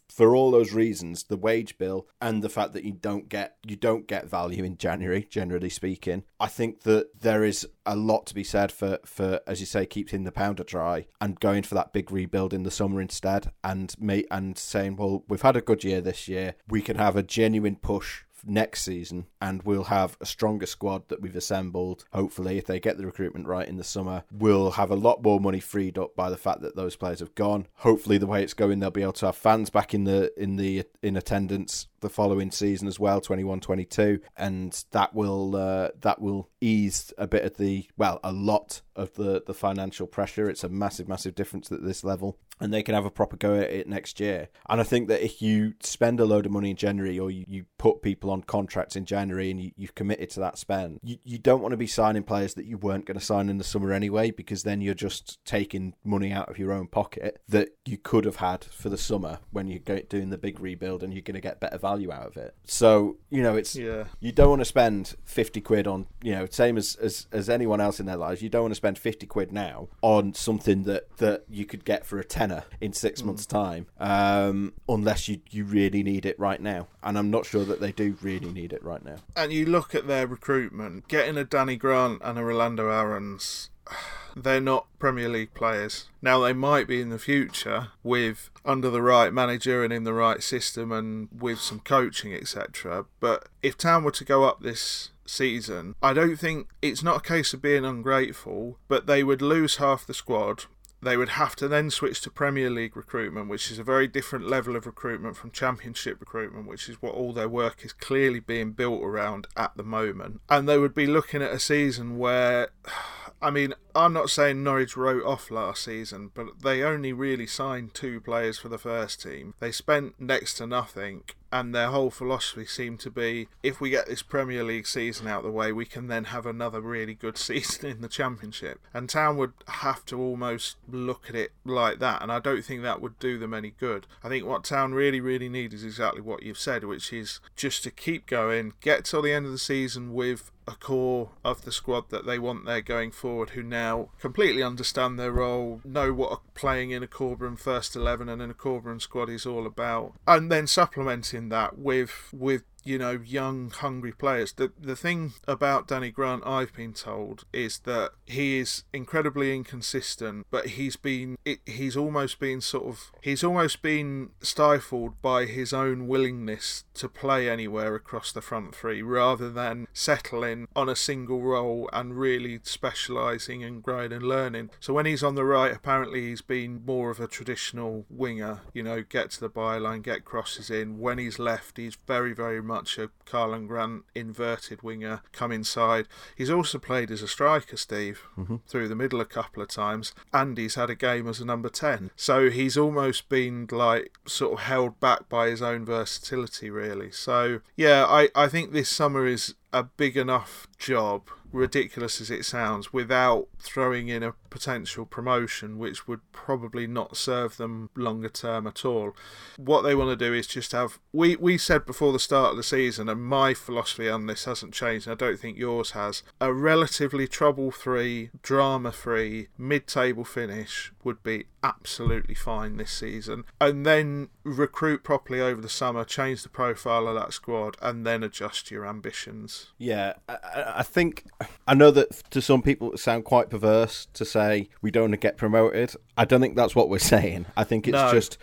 for 0.08 0.34
all 0.34 0.50
those 0.50 0.72
reasons, 0.72 1.24
the 1.24 1.36
wage 1.36 1.78
bill 1.78 2.06
and 2.20 2.42
the 2.42 2.48
fact 2.48 2.72
that 2.74 2.84
you 2.84 2.92
don't 2.92 3.28
get 3.28 3.56
you 3.66 3.76
don't 3.76 4.06
get 4.06 4.28
value 4.28 4.64
in 4.64 4.76
January, 4.76 5.26
generally 5.28 5.70
speaking, 5.70 6.24
I 6.38 6.46
think 6.46 6.82
that 6.82 7.20
there 7.20 7.44
is 7.44 7.66
a 7.86 7.96
lot 7.96 8.26
to 8.26 8.34
be 8.34 8.44
said 8.44 8.70
for 8.70 8.98
for 9.04 9.40
as 9.46 9.60
you 9.60 9.66
say, 9.66 9.86
keeping 9.86 10.24
the 10.24 10.32
powder 10.32 10.64
dry 10.64 11.06
and 11.20 11.40
going 11.40 11.62
for 11.62 11.74
that 11.74 11.92
big 11.92 12.10
rebuild 12.10 12.52
in 12.52 12.62
the 12.62 12.70
summer 12.70 13.00
instead, 13.00 13.52
and 13.62 13.94
mate 13.98 14.26
and 14.30 14.58
saying, 14.58 14.96
well, 14.96 15.24
we've 15.28 15.42
had 15.42 15.56
a 15.56 15.62
good 15.62 15.84
year 15.84 16.00
this 16.00 16.28
year, 16.28 16.54
we 16.68 16.82
can 16.82 16.96
have 16.96 17.16
a 17.16 17.22
genuine 17.22 17.76
push 17.76 18.24
next 18.44 18.82
season, 18.82 19.26
and 19.40 19.62
we'll 19.62 19.84
have 19.84 20.16
a 20.20 20.26
stronger 20.26 20.66
squad 20.66 21.08
that 21.08 21.20
we've 21.20 21.36
assembled. 21.36 22.04
Hopefully, 22.12 22.58
if 22.58 22.66
they 22.66 22.80
get 22.80 22.98
the 22.98 23.06
recruitment 23.06 23.46
right 23.46 23.68
in 23.68 23.76
the 23.76 23.84
summer, 23.84 24.24
we'll 24.30 24.72
have 24.72 24.90
a 24.90 24.96
lot 24.96 25.22
more 25.22 25.40
money 25.40 25.60
freed 25.60 25.98
up 25.98 26.14
by 26.16 26.30
the 26.30 26.36
fact 26.36 26.60
that 26.62 26.76
those 26.76 26.96
players 26.96 27.20
have 27.20 27.34
gone. 27.34 27.66
Hopefully, 27.76 28.18
the 28.18 28.26
way 28.26 28.42
it's 28.42 28.54
going, 28.54 28.78
they'll 28.78 28.90
be 28.90 29.02
able 29.02 29.12
to 29.12 29.26
have 29.26 29.36
fans 29.36 29.70
back 29.70 29.94
in 29.94 30.04
the 30.04 30.32
in 30.40 30.56
the 30.56 30.84
in 31.02 31.16
attendance 31.16 31.86
the 32.04 32.10
following 32.10 32.50
season 32.50 32.86
as 32.86 33.00
well 33.00 33.18
21-22 33.18 34.20
and 34.36 34.84
that 34.90 35.14
will 35.14 35.56
uh, 35.56 35.88
that 36.02 36.20
will 36.20 36.50
ease 36.60 37.14
a 37.16 37.26
bit 37.26 37.44
of 37.44 37.56
the 37.56 37.88
well 37.96 38.20
a 38.22 38.30
lot 38.30 38.82
of 38.94 39.14
the 39.14 39.42
the 39.46 39.54
financial 39.54 40.06
pressure 40.06 40.50
it's 40.50 40.62
a 40.62 40.68
massive 40.68 41.08
massive 41.08 41.34
difference 41.34 41.72
at 41.72 41.82
this 41.82 42.04
level 42.04 42.38
and 42.60 42.72
they 42.72 42.82
can 42.82 42.94
have 42.94 43.04
a 43.04 43.10
proper 43.10 43.36
go 43.36 43.54
at 43.54 43.70
it 43.70 43.88
next 43.88 44.20
year. 44.20 44.48
And 44.68 44.80
I 44.80 44.84
think 44.84 45.08
that 45.08 45.24
if 45.24 45.42
you 45.42 45.74
spend 45.80 46.20
a 46.20 46.24
load 46.24 46.46
of 46.46 46.52
money 46.52 46.70
in 46.70 46.76
January 46.76 47.18
or 47.18 47.30
you, 47.30 47.44
you 47.48 47.66
put 47.78 48.02
people 48.02 48.30
on 48.30 48.42
contracts 48.42 48.96
in 48.96 49.04
January 49.04 49.50
and 49.50 49.60
you, 49.60 49.72
you've 49.76 49.94
committed 49.94 50.30
to 50.30 50.40
that 50.40 50.58
spend, 50.58 51.00
you, 51.02 51.18
you 51.24 51.38
don't 51.38 51.60
want 51.60 51.72
to 51.72 51.76
be 51.76 51.86
signing 51.86 52.22
players 52.22 52.54
that 52.54 52.66
you 52.66 52.78
weren't 52.78 53.06
going 53.06 53.18
to 53.18 53.24
sign 53.24 53.48
in 53.48 53.58
the 53.58 53.64
summer 53.64 53.92
anyway, 53.92 54.30
because 54.30 54.62
then 54.62 54.80
you're 54.80 54.94
just 54.94 55.44
taking 55.44 55.94
money 56.04 56.32
out 56.32 56.48
of 56.48 56.58
your 56.58 56.72
own 56.72 56.86
pocket 56.86 57.40
that 57.48 57.70
you 57.84 57.98
could 57.98 58.24
have 58.24 58.36
had 58.36 58.64
for 58.64 58.88
the 58.88 58.98
summer 58.98 59.38
when 59.50 59.66
you're 59.66 60.00
doing 60.08 60.30
the 60.30 60.38
big 60.38 60.60
rebuild 60.60 61.02
and 61.02 61.12
you're 61.12 61.22
going 61.22 61.34
to 61.34 61.40
get 61.40 61.60
better 61.60 61.78
value 61.78 62.12
out 62.12 62.26
of 62.26 62.36
it. 62.36 62.54
So, 62.64 63.18
you 63.30 63.42
know, 63.42 63.56
it's, 63.56 63.76
yeah. 63.76 64.04
you 64.20 64.32
don't 64.32 64.50
want 64.50 64.60
to 64.60 64.66
spend 64.66 65.14
50 65.24 65.60
quid 65.60 65.86
on, 65.86 66.06
you 66.22 66.32
know, 66.32 66.46
same 66.50 66.76
as, 66.76 66.94
as, 66.96 67.26
as 67.32 67.50
anyone 67.50 67.80
else 67.80 68.00
in 68.00 68.06
their 68.06 68.16
lives, 68.16 68.42
you 68.42 68.48
don't 68.48 68.62
want 68.62 68.72
to 68.72 68.76
spend 68.76 68.98
50 68.98 69.26
quid 69.26 69.52
now 69.52 69.88
on 70.02 70.34
something 70.34 70.84
that, 70.84 71.16
that 71.18 71.44
you 71.48 71.66
could 71.66 71.84
get 71.84 72.06
for 72.06 72.18
a 72.18 72.24
10 72.24 72.43
tenner 72.44 72.64
in 72.80 72.92
six 72.92 73.22
mm. 73.22 73.26
months' 73.26 73.46
time, 73.46 73.86
um, 73.98 74.72
unless 74.88 75.28
you, 75.28 75.40
you 75.50 75.64
really 75.64 76.02
need 76.02 76.26
it 76.26 76.38
right 76.38 76.60
now. 76.60 76.88
And 77.02 77.18
I'm 77.18 77.30
not 77.30 77.46
sure 77.46 77.64
that 77.64 77.80
they 77.80 77.92
do 77.92 78.16
really 78.20 78.50
need 78.50 78.72
it 78.72 78.82
right 78.82 79.04
now. 79.04 79.16
And 79.36 79.52
you 79.52 79.66
look 79.66 79.94
at 79.94 80.06
their 80.06 80.26
recruitment, 80.26 81.08
getting 81.08 81.36
a 81.36 81.44
Danny 81.44 81.76
Grant 81.76 82.20
and 82.24 82.38
a 82.38 82.44
Rolando 82.44 82.90
Aarons. 82.90 83.70
They're 84.36 84.60
not 84.60 84.88
Premier 84.98 85.28
League 85.28 85.54
players. 85.54 86.06
Now 86.20 86.40
they 86.40 86.52
might 86.52 86.88
be 86.88 87.00
in 87.00 87.10
the 87.10 87.20
future 87.20 87.90
with 88.02 88.50
under 88.64 88.90
the 88.90 89.00
right 89.00 89.32
manager 89.32 89.84
and 89.84 89.92
in 89.92 90.02
the 90.02 90.12
right 90.12 90.42
system 90.42 90.90
and 90.90 91.28
with 91.32 91.60
some 91.60 91.78
coaching, 91.78 92.34
etc. 92.34 93.06
But 93.20 93.46
if 93.62 93.78
Town 93.78 94.02
were 94.02 94.10
to 94.10 94.24
go 94.24 94.42
up 94.42 94.60
this 94.60 95.10
season, 95.24 95.94
I 96.02 96.12
don't 96.12 96.34
think 96.34 96.66
it's 96.82 97.00
not 97.00 97.18
a 97.18 97.28
case 97.28 97.54
of 97.54 97.62
being 97.62 97.84
ungrateful, 97.84 98.76
but 98.88 99.06
they 99.06 99.22
would 99.22 99.40
lose 99.40 99.76
half 99.76 100.04
the 100.04 100.14
squad 100.14 100.64
they 101.04 101.16
would 101.16 101.30
have 101.30 101.54
to 101.56 101.68
then 101.68 101.90
switch 101.90 102.20
to 102.22 102.30
Premier 102.30 102.70
League 102.70 102.96
recruitment, 102.96 103.48
which 103.48 103.70
is 103.70 103.78
a 103.78 103.84
very 103.84 104.08
different 104.08 104.48
level 104.48 104.74
of 104.76 104.86
recruitment 104.86 105.36
from 105.36 105.50
Championship 105.50 106.18
recruitment, 106.20 106.66
which 106.66 106.88
is 106.88 107.00
what 107.00 107.14
all 107.14 107.32
their 107.32 107.48
work 107.48 107.84
is 107.84 107.92
clearly 107.92 108.40
being 108.40 108.72
built 108.72 109.02
around 109.02 109.46
at 109.56 109.76
the 109.76 109.82
moment. 109.82 110.40
And 110.48 110.68
they 110.68 110.78
would 110.78 110.94
be 110.94 111.06
looking 111.06 111.42
at 111.42 111.52
a 111.52 111.58
season 111.58 112.18
where, 112.18 112.68
I 113.42 113.50
mean, 113.50 113.74
I'm 113.96 114.12
not 114.12 114.30
saying 114.30 114.64
Norwich 114.64 114.96
wrote 114.96 115.24
off 115.24 115.50
last 115.50 115.84
season, 115.84 116.30
but 116.34 116.62
they 116.62 116.82
only 116.82 117.12
really 117.12 117.46
signed 117.46 117.94
two 117.94 118.20
players 118.20 118.58
for 118.58 118.68
the 118.68 118.78
first 118.78 119.22
team. 119.22 119.54
They 119.60 119.70
spent 119.70 120.20
next 120.20 120.54
to 120.54 120.66
nothing, 120.66 121.22
and 121.52 121.72
their 121.72 121.86
whole 121.86 122.10
philosophy 122.10 122.66
seemed 122.66 122.98
to 123.00 123.10
be 123.10 123.46
if 123.62 123.80
we 123.80 123.90
get 123.90 124.06
this 124.06 124.22
Premier 124.22 124.64
League 124.64 124.88
season 124.88 125.28
out 125.28 125.38
of 125.38 125.44
the 125.44 125.52
way, 125.52 125.70
we 125.70 125.84
can 125.86 126.08
then 126.08 126.24
have 126.24 126.46
another 126.46 126.80
really 126.80 127.14
good 127.14 127.38
season 127.38 127.88
in 127.88 128.00
the 128.00 128.08
Championship. 128.08 128.80
And 128.92 129.08
Town 129.08 129.36
would 129.36 129.52
have 129.68 130.04
to 130.06 130.18
almost 130.18 130.76
look 130.90 131.28
at 131.28 131.36
it 131.36 131.52
like 131.64 132.00
that, 132.00 132.20
and 132.20 132.32
I 132.32 132.40
don't 132.40 132.64
think 132.64 132.82
that 132.82 133.00
would 133.00 133.20
do 133.20 133.38
them 133.38 133.54
any 133.54 133.74
good. 133.78 134.08
I 134.24 134.28
think 134.28 134.44
what 134.44 134.64
Town 134.64 134.92
really, 134.94 135.20
really 135.20 135.48
need 135.48 135.72
is 135.72 135.84
exactly 135.84 136.20
what 136.20 136.42
you've 136.42 136.58
said, 136.58 136.82
which 136.82 137.12
is 137.12 137.38
just 137.54 137.84
to 137.84 137.92
keep 137.92 138.26
going, 138.26 138.72
get 138.80 139.04
till 139.04 139.22
the 139.22 139.32
end 139.32 139.46
of 139.46 139.52
the 139.52 139.58
season 139.58 140.14
with 140.14 140.50
a 140.66 140.72
core 140.72 141.30
of 141.44 141.64
the 141.64 141.72
squad 141.72 142.08
that 142.08 142.24
they 142.24 142.38
want 142.38 142.64
there 142.64 142.80
going 142.80 143.10
forward 143.10 143.50
who 143.50 143.62
now 143.62 143.83
completely 144.20 144.62
understand 144.62 145.18
their 145.18 145.32
role, 145.32 145.80
know 145.84 146.12
what 146.12 146.40
playing 146.54 146.90
in 146.90 147.02
a 147.02 147.06
Corberán 147.06 147.58
first 147.58 147.96
11 147.96 148.28
and 148.28 148.40
in 148.40 148.50
a 148.50 148.54
Corberán 148.54 149.00
squad 149.00 149.28
is 149.28 149.46
all 149.46 149.66
about. 149.66 150.14
And 150.26 150.50
then 150.50 150.66
supplementing 150.66 151.48
that 151.50 151.78
with 151.78 152.30
with 152.32 152.64
you 152.84 152.98
know, 152.98 153.20
young, 153.24 153.70
hungry 153.70 154.12
players. 154.12 154.52
The 154.52 154.72
the 154.78 154.96
thing 154.96 155.32
about 155.48 155.88
Danny 155.88 156.10
Grant, 156.10 156.46
I've 156.46 156.74
been 156.74 156.92
told, 156.92 157.44
is 157.52 157.80
that 157.80 158.12
he 158.26 158.58
is 158.58 158.84
incredibly 158.92 159.54
inconsistent, 159.54 160.46
but 160.50 160.68
he's 160.68 160.96
been 160.96 161.36
it, 161.44 161.60
he's 161.66 161.96
almost 161.96 162.38
been 162.38 162.60
sort 162.60 162.86
of 162.86 163.10
he's 163.22 163.42
almost 163.42 163.82
been 163.82 164.30
stifled 164.40 165.20
by 165.22 165.46
his 165.46 165.72
own 165.72 166.06
willingness 166.06 166.84
to 166.94 167.08
play 167.08 167.48
anywhere 167.48 167.94
across 167.94 168.32
the 168.32 168.42
front 168.42 168.74
three, 168.74 169.02
rather 169.02 169.50
than 169.50 169.86
settling 169.92 170.68
on 170.76 170.88
a 170.88 170.96
single 170.96 171.42
role 171.42 171.88
and 171.92 172.18
really 172.18 172.60
specialising 172.62 173.64
and 173.64 173.82
growing 173.82 174.12
and 174.12 174.22
learning. 174.22 174.70
So 174.80 174.92
when 174.92 175.06
he's 175.06 175.22
on 175.22 175.34
the 175.34 175.44
right, 175.44 175.74
apparently 175.74 176.28
he's 176.28 176.42
been 176.42 176.82
more 176.84 177.10
of 177.10 177.20
a 177.20 177.26
traditional 177.26 178.04
winger. 178.10 178.60
You 178.72 178.82
know, 178.82 179.02
get 179.02 179.30
to 179.32 179.40
the 179.40 179.50
byline, 179.50 180.02
get 180.02 180.24
crosses 180.24 180.70
in. 180.70 180.98
When 180.98 181.18
he's 181.18 181.38
left, 181.38 181.78
he's 181.78 181.96
very 182.06 182.34
very 182.34 182.62
much 182.62 182.73
much 182.74 182.98
a 182.98 183.08
Karlan 183.24 183.68
Grant 183.68 184.02
inverted 184.14 184.82
winger 184.82 185.22
come 185.32 185.52
inside. 185.52 186.08
He's 186.36 186.50
also 186.50 186.78
played 186.78 187.10
as 187.12 187.22
a 187.22 187.28
striker, 187.28 187.76
Steve, 187.76 188.22
mm-hmm. 188.36 188.56
through 188.66 188.88
the 188.88 188.96
middle 188.96 189.20
a 189.20 189.24
couple 189.24 189.62
of 189.62 189.68
times, 189.68 190.12
and 190.32 190.58
he's 190.58 190.74
had 190.74 190.90
a 190.90 190.96
game 190.96 191.28
as 191.28 191.40
a 191.40 191.44
number 191.44 191.68
10. 191.68 192.10
So 192.16 192.50
he's 192.50 192.76
almost 192.76 193.28
been 193.28 193.68
like 193.70 194.18
sort 194.26 194.54
of 194.54 194.58
held 194.60 194.98
back 194.98 195.28
by 195.28 195.48
his 195.48 195.62
own 195.62 195.84
versatility, 195.84 196.68
really. 196.68 197.12
So, 197.12 197.60
yeah, 197.76 198.04
I, 198.06 198.28
I 198.34 198.48
think 198.48 198.72
this 198.72 198.88
summer 198.88 199.26
is 199.26 199.54
a 199.74 199.82
big 199.82 200.16
enough 200.16 200.66
job 200.78 201.28
ridiculous 201.54 202.20
as 202.20 202.30
it 202.30 202.44
sounds, 202.44 202.92
without 202.92 203.46
throwing 203.58 204.08
in 204.08 204.22
a 204.22 204.34
potential 204.50 205.06
promotion, 205.06 205.78
which 205.78 206.06
would 206.06 206.20
probably 206.32 206.86
not 206.86 207.16
serve 207.16 207.56
them 207.56 207.88
longer 207.94 208.28
term 208.28 208.66
at 208.66 208.84
all. 208.84 209.14
What 209.56 209.82
they 209.82 209.94
want 209.94 210.10
to 210.10 210.24
do 210.24 210.34
is 210.34 210.46
just 210.46 210.72
have. 210.72 210.98
We, 211.12 211.36
we 211.36 211.56
said 211.56 211.86
before 211.86 212.12
the 212.12 212.18
start 212.18 212.50
of 212.50 212.56
the 212.56 212.62
season, 212.62 213.08
and 213.08 213.22
my 213.22 213.54
philosophy 213.54 214.08
on 214.08 214.26
this 214.26 214.44
hasn't 214.44 214.74
changed, 214.74 215.06
and 215.06 215.12
I 215.12 215.24
don't 215.24 215.38
think 215.38 215.56
yours 215.56 215.92
has, 215.92 216.22
a 216.40 216.52
relatively 216.52 217.28
trouble 217.28 217.70
free, 217.70 218.30
drama 218.42 218.92
free, 218.92 219.48
mid 219.56 219.86
table 219.86 220.24
finish 220.24 220.92
would 221.04 221.22
be 221.22 221.46
absolutely 221.64 222.34
fine 222.34 222.76
this 222.76 222.92
season, 222.92 223.44
and 223.60 223.84
then 223.84 224.28
recruit 224.44 225.02
properly 225.02 225.40
over 225.40 225.60
the 225.60 225.68
summer, 225.68 226.04
change 226.04 226.42
the 226.42 226.48
profile 226.50 227.08
of 227.08 227.14
that 227.16 227.32
squad, 227.32 227.76
and 227.82 228.06
then 228.06 228.22
adjust 228.22 228.70
your 228.70 228.86
ambitions. 228.86 229.68
Yeah, 229.78 230.12
I, 230.28 230.36
I 230.76 230.82
think 230.82 231.24
I 231.66 231.74
know 231.74 231.90
that 231.90 232.30
to 232.30 232.40
some 232.42 232.62
people 232.62 232.92
it 232.92 232.98
sound 232.98 233.24
quite 233.24 233.50
perverse 233.50 234.06
to 234.12 234.24
say 234.24 234.68
we 234.82 234.90
don't 234.90 235.04
want 235.04 235.12
to 235.14 235.16
get 235.18 235.36
promoted. 235.36 235.94
I 236.16 236.24
don't 236.26 236.40
think 236.40 236.54
that's 236.54 236.76
what 236.76 236.88
we're 236.88 236.98
saying. 237.14 237.46
I 237.56 237.64
think 237.64 237.88
it's 237.88 237.94
No. 237.94 238.12
just. 238.12 238.38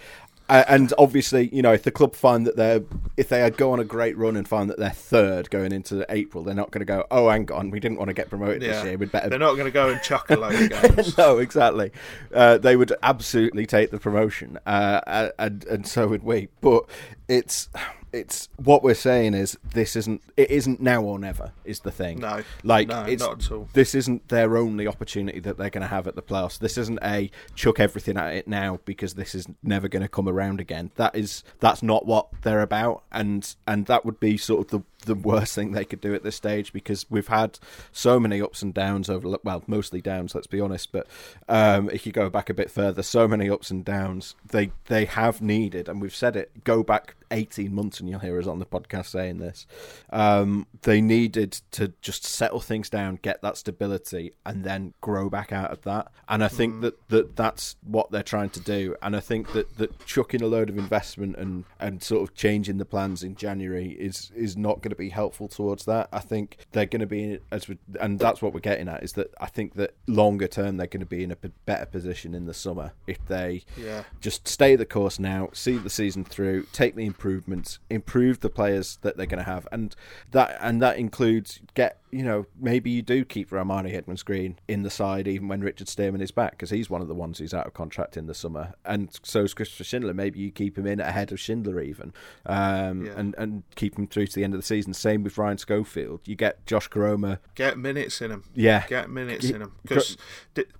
And 0.51 0.93
obviously, 0.97 1.49
you 1.53 1.61
know, 1.61 1.71
if 1.71 1.83
the 1.83 1.91
club 1.91 2.13
find 2.15 2.45
that 2.45 2.57
they're, 2.57 2.81
if 3.15 3.29
they 3.29 3.49
go 3.51 3.71
on 3.71 3.79
a 3.79 3.85
great 3.85 4.17
run 4.17 4.35
and 4.35 4.45
find 4.47 4.69
that 4.69 4.77
they're 4.77 4.89
third 4.89 5.49
going 5.49 5.71
into 5.71 6.05
April, 6.09 6.43
they're 6.43 6.53
not 6.53 6.71
going 6.71 6.79
to 6.81 6.85
go, 6.85 7.05
oh, 7.09 7.29
hang 7.29 7.49
on, 7.51 7.71
we 7.71 7.79
didn't 7.79 7.97
want 7.97 8.09
to 8.09 8.13
get 8.13 8.29
promoted 8.29 8.61
Yeah, 8.61 8.73
this 8.73 8.83
year. 8.83 8.97
We'd 8.97 9.11
better 9.11 9.29
they're 9.29 9.39
not 9.39 9.53
going 9.53 9.65
to 9.65 9.71
go 9.71 9.89
and 9.89 10.01
chuck 10.01 10.29
a 10.29 10.35
load 10.35 10.53
of 10.53 10.69
games. 10.95 11.17
no, 11.17 11.37
exactly. 11.37 11.91
Uh, 12.33 12.57
they 12.57 12.75
would 12.75 12.91
absolutely 13.01 13.65
take 13.65 13.91
the 13.91 13.99
promotion, 13.99 14.59
uh, 14.65 15.29
and 15.39 15.63
and 15.65 15.87
so 15.87 16.07
would 16.07 16.23
we. 16.23 16.49
But 16.59 16.83
it's 17.31 17.69
it's 18.13 18.49
what 18.57 18.83
we're 18.83 18.93
saying 18.93 19.33
is 19.33 19.57
this 19.73 19.95
isn't 19.95 20.21
it 20.35 20.51
isn't 20.51 20.81
now 20.81 21.01
or 21.01 21.17
never 21.17 21.53
is 21.63 21.79
the 21.79 21.91
thing. 21.91 22.19
No, 22.19 22.43
like 22.63 22.89
no, 22.89 23.03
it's 23.03 23.23
not 23.23 23.45
at 23.45 23.51
all. 23.51 23.69
this 23.73 23.95
isn't 23.95 24.27
their 24.27 24.57
only 24.57 24.85
opportunity 24.85 25.39
that 25.39 25.57
they're 25.57 25.69
going 25.69 25.81
to 25.81 25.87
have 25.87 26.07
at 26.07 26.15
the 26.15 26.21
playoffs. 26.21 26.59
This 26.59 26.77
isn't 26.77 26.99
a 27.01 27.31
chuck 27.55 27.79
everything 27.79 28.17
at 28.17 28.33
it 28.33 28.47
now 28.47 28.79
because 28.83 29.13
this 29.13 29.33
is 29.33 29.47
never 29.63 29.87
going 29.87 30.03
to 30.03 30.09
come 30.09 30.27
around 30.27 30.59
again. 30.59 30.91
That 30.95 31.15
is 31.15 31.43
that's 31.59 31.81
not 31.81 32.05
what 32.05 32.27
they're 32.41 32.61
about, 32.61 33.03
and 33.13 33.55
and 33.65 33.85
that 33.85 34.03
would 34.03 34.19
be 34.19 34.37
sort 34.37 34.65
of 34.65 34.67
the 34.71 34.85
the 35.05 35.15
worst 35.15 35.55
thing 35.55 35.71
they 35.71 35.85
could 35.85 36.01
do 36.01 36.13
at 36.13 36.23
this 36.23 36.35
stage 36.35 36.73
because 36.73 37.05
we've 37.09 37.29
had 37.29 37.57
so 37.91 38.19
many 38.19 38.41
ups 38.41 38.61
and 38.61 38.73
downs 38.73 39.09
over 39.09 39.35
well 39.43 39.63
mostly 39.65 39.99
downs 39.99 40.35
let's 40.35 40.45
be 40.45 40.61
honest 40.61 40.91
but 40.91 41.07
um, 41.49 41.89
if 41.89 42.05
you 42.05 42.11
go 42.11 42.29
back 42.29 42.51
a 42.51 42.53
bit 42.53 42.69
further 42.69 43.01
so 43.01 43.27
many 43.27 43.49
ups 43.49 43.71
and 43.71 43.83
downs 43.83 44.35
they 44.51 44.71
they 44.89 45.05
have 45.05 45.41
needed 45.41 45.89
and 45.89 46.03
we've 46.03 46.15
said 46.15 46.35
it 46.35 46.63
go 46.63 46.83
back 46.83 47.15
18 47.31 47.73
months 47.73 47.99
and 47.99 48.09
you'll 48.09 48.19
hear 48.19 48.37
us 48.39 48.47
on 48.47 48.59
the 48.59 48.65
podcast 48.65 49.07
saying 49.07 49.37
this 49.39 49.65
um, 50.11 50.67
they 50.83 51.01
needed 51.01 51.51
to 51.71 51.93
just 52.01 52.23
settle 52.23 52.59
things 52.59 52.89
down 52.89 53.17
get 53.21 53.41
that 53.41 53.57
stability 53.57 54.33
and 54.45 54.63
then 54.63 54.93
grow 55.01 55.29
back 55.29 55.51
out 55.51 55.71
of 55.71 55.81
that 55.83 56.11
and 56.27 56.43
I 56.43 56.47
think 56.47 56.81
that, 56.81 57.07
that 57.09 57.35
that's 57.35 57.75
what 57.83 58.11
they're 58.11 58.23
trying 58.23 58.49
to 58.51 58.59
do 58.59 58.95
and 59.01 59.15
I 59.15 59.19
think 59.19 59.53
that, 59.53 59.77
that 59.77 60.05
chucking 60.05 60.41
a 60.41 60.47
load 60.47 60.69
of 60.69 60.77
investment 60.77 61.35
and, 61.37 61.65
and 61.79 62.03
sort 62.03 62.21
of 62.21 62.35
changing 62.35 62.77
the 62.77 62.85
plans 62.85 63.23
in 63.23 63.35
January 63.35 63.89
is 63.91 64.31
is 64.35 64.57
not 64.57 64.81
going 64.81 64.89
to 64.89 64.95
be 64.95 65.09
helpful 65.09 65.47
towards 65.47 65.85
that. 65.85 66.09
I 66.11 66.19
think 66.19 66.57
they're 66.71 66.85
going 66.85 66.99
to 67.01 67.05
be 67.07 67.39
as 67.51 67.67
we, 67.67 67.77
and 67.99 68.19
that's 68.19 68.41
what 68.41 68.53
we're 68.53 68.59
getting 68.59 68.87
at 68.89 69.03
is 69.03 69.13
that 69.13 69.33
I 69.39 69.45
think 69.47 69.75
that 69.75 69.93
longer 70.07 70.47
term 70.47 70.77
they're 70.77 70.87
going 70.87 70.99
to 71.01 71.05
be 71.05 71.23
in 71.23 71.31
a 71.31 71.35
p- 71.35 71.51
better 71.65 71.85
position 71.85 72.33
in 72.35 72.45
the 72.45 72.53
summer 72.53 72.91
if 73.07 73.25
they 73.27 73.63
Yeah. 73.77 74.03
just 74.19 74.47
stay 74.47 74.75
the 74.75 74.85
course 74.85 75.19
now, 75.19 75.49
see 75.53 75.77
the 75.77 75.89
season 75.89 76.23
through, 76.23 76.65
take 76.73 76.95
the 76.95 77.05
improvements, 77.21 77.79
improve 77.89 78.39
the 78.39 78.49
players 78.49 78.97
that 79.03 79.15
they're 79.15 79.25
going 79.27 79.43
to 79.43 79.49
have, 79.49 79.67
and 79.71 79.95
that 80.31 80.57
and 80.59 80.81
that 80.81 80.97
includes 80.97 81.59
get 81.75 81.99
you 82.09 82.23
know 82.23 82.45
maybe 82.59 82.89
you 82.89 83.01
do 83.03 83.23
keep 83.23 83.51
Rarmani 83.51 83.93
Edmonds 83.93 84.23
Green 84.23 84.57
in 84.67 84.81
the 84.83 84.89
side 84.89 85.27
even 85.27 85.47
when 85.47 85.61
Richard 85.61 85.87
Stearman 85.87 86.21
is 86.21 86.31
back 86.31 86.51
because 86.51 86.71
he's 86.71 86.89
one 86.89 87.01
of 87.01 87.07
the 87.07 87.13
ones 87.13 87.37
who's 87.37 87.53
out 87.53 87.67
of 87.67 87.73
contract 87.73 88.17
in 88.17 88.25
the 88.25 88.33
summer, 88.33 88.73
and 88.85 89.09
so 89.23 89.43
is 89.43 89.53
Christopher 89.53 89.83
Schindler. 89.83 90.13
Maybe 90.15 90.39
you 90.39 90.51
keep 90.51 90.77
him 90.77 90.87
in 90.87 90.99
ahead 90.99 91.31
of 91.31 91.39
Schindler 91.39 91.79
even, 91.81 92.11
um, 92.47 93.05
Yeah. 93.05 93.13
and 93.17 93.35
and 93.37 93.63
keep 93.75 93.97
him 93.99 94.07
through 94.07 94.27
to 94.27 94.35
the 94.35 94.43
end 94.43 94.53
of 94.55 94.59
the 94.59 94.65
season. 94.65 94.93
Same 94.93 95.23
with 95.23 95.37
Ryan 95.37 95.59
Schofield. 95.59 96.21
You 96.25 96.35
get 96.35 96.65
Josh 96.65 96.89
Koroma. 96.89 97.37
Get 97.55 97.77
minutes 97.77 98.19
in 98.21 98.31
him. 98.31 98.43
Yeah, 98.55 98.85
Get 98.87 99.09
minutes 99.11 99.47
in 99.49 99.61
him 99.61 99.73
because 99.83 100.17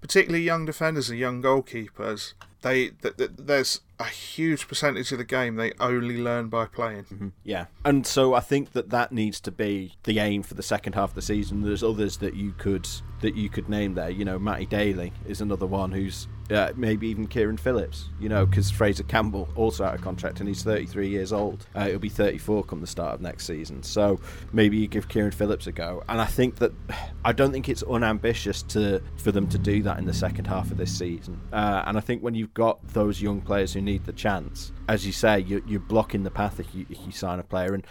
particularly 0.01 0.43
young 0.43 0.65
defenders 0.65 1.09
and 1.09 1.19
young 1.19 1.41
goalkeepers, 1.41 2.33
they 2.63 2.89
th- 2.89 3.17
th- 3.17 3.31
there's 3.37 3.81
a 4.01 4.09
huge 4.09 4.67
percentage 4.67 5.11
of 5.11 5.17
the 5.17 5.23
game 5.23 5.55
they 5.55 5.71
only 5.79 6.17
learn 6.17 6.49
by 6.49 6.65
playing. 6.65 7.03
Mm-hmm. 7.05 7.29
Yeah, 7.43 7.65
and 7.85 8.05
so 8.05 8.33
I 8.33 8.39
think 8.39 8.73
that 8.73 8.89
that 8.89 9.11
needs 9.11 9.39
to 9.41 9.51
be 9.51 9.93
the 10.03 10.19
aim 10.19 10.43
for 10.43 10.53
the 10.53 10.63
second 10.63 10.93
half 10.93 11.09
of 11.09 11.15
the 11.15 11.21
season. 11.21 11.61
There's 11.61 11.83
others 11.83 12.17
that 12.17 12.35
you 12.35 12.53
could 12.57 12.87
that 13.21 13.35
you 13.35 13.49
could 13.49 13.69
name 13.69 13.93
there. 13.93 14.09
You 14.09 14.25
know, 14.25 14.37
Matty 14.37 14.65
Daly 14.65 15.13
is 15.25 15.41
another 15.41 15.65
one 15.65 15.91
who's 15.91 16.27
uh, 16.49 16.71
maybe 16.75 17.07
even 17.07 17.27
Kieran 17.27 17.57
Phillips. 17.57 18.09
You 18.19 18.29
know, 18.29 18.45
because 18.45 18.71
Fraizer 18.71 19.07
Campbell 19.07 19.47
also 19.55 19.83
out 19.83 19.95
of 19.95 20.01
contract 20.01 20.39
and 20.39 20.47
he's 20.47 20.63
33 20.63 21.07
years 21.07 21.31
old. 21.31 21.65
Uh, 21.73 21.87
he'll 21.87 21.99
be 21.99 22.09
34 22.09 22.63
come 22.65 22.81
the 22.81 22.87
start 22.87 23.15
of 23.15 23.21
next 23.21 23.45
season. 23.45 23.83
So 23.83 24.19
maybe 24.51 24.77
you 24.77 24.87
give 24.87 25.07
Kieran 25.07 25.31
Phillips 25.31 25.67
a 25.67 25.71
go. 25.71 26.03
And 26.09 26.19
I 26.19 26.25
think 26.25 26.55
that 26.57 26.73
I 27.25 27.31
don't 27.31 27.51
think 27.51 27.69
it's 27.69 27.83
unambitious 27.83 28.63
to 28.63 29.01
for 29.17 29.31
them 29.31 29.47
to 29.49 29.57
do 29.57 29.83
that 29.83 29.99
in 29.99 30.05
the 30.05 30.13
second 30.13 30.45
half 30.45 30.71
of 30.71 30.77
this 30.77 30.95
season. 30.95 31.39
Uh, 31.53 31.83
and 31.85 31.97
I 31.97 32.01
think 32.01 32.21
when 32.21 32.35
you've 32.35 32.53
got 32.53 32.85
those 32.89 33.21
young 33.21 33.41
players 33.41 33.73
who 33.73 33.81
need 33.81 34.05
the 34.05 34.13
chance, 34.13 34.71
as 34.91 35.05
you 35.05 35.13
say, 35.13 35.39
you, 35.39 35.63
you're 35.65 35.79
blocking 35.79 36.23
the 36.23 36.29
path 36.29 36.59
if 36.59 36.75
you, 36.75 36.85
if 36.89 36.97
you 37.05 37.13
sign 37.13 37.39
a 37.39 37.43
player. 37.43 37.73
And 37.73 37.87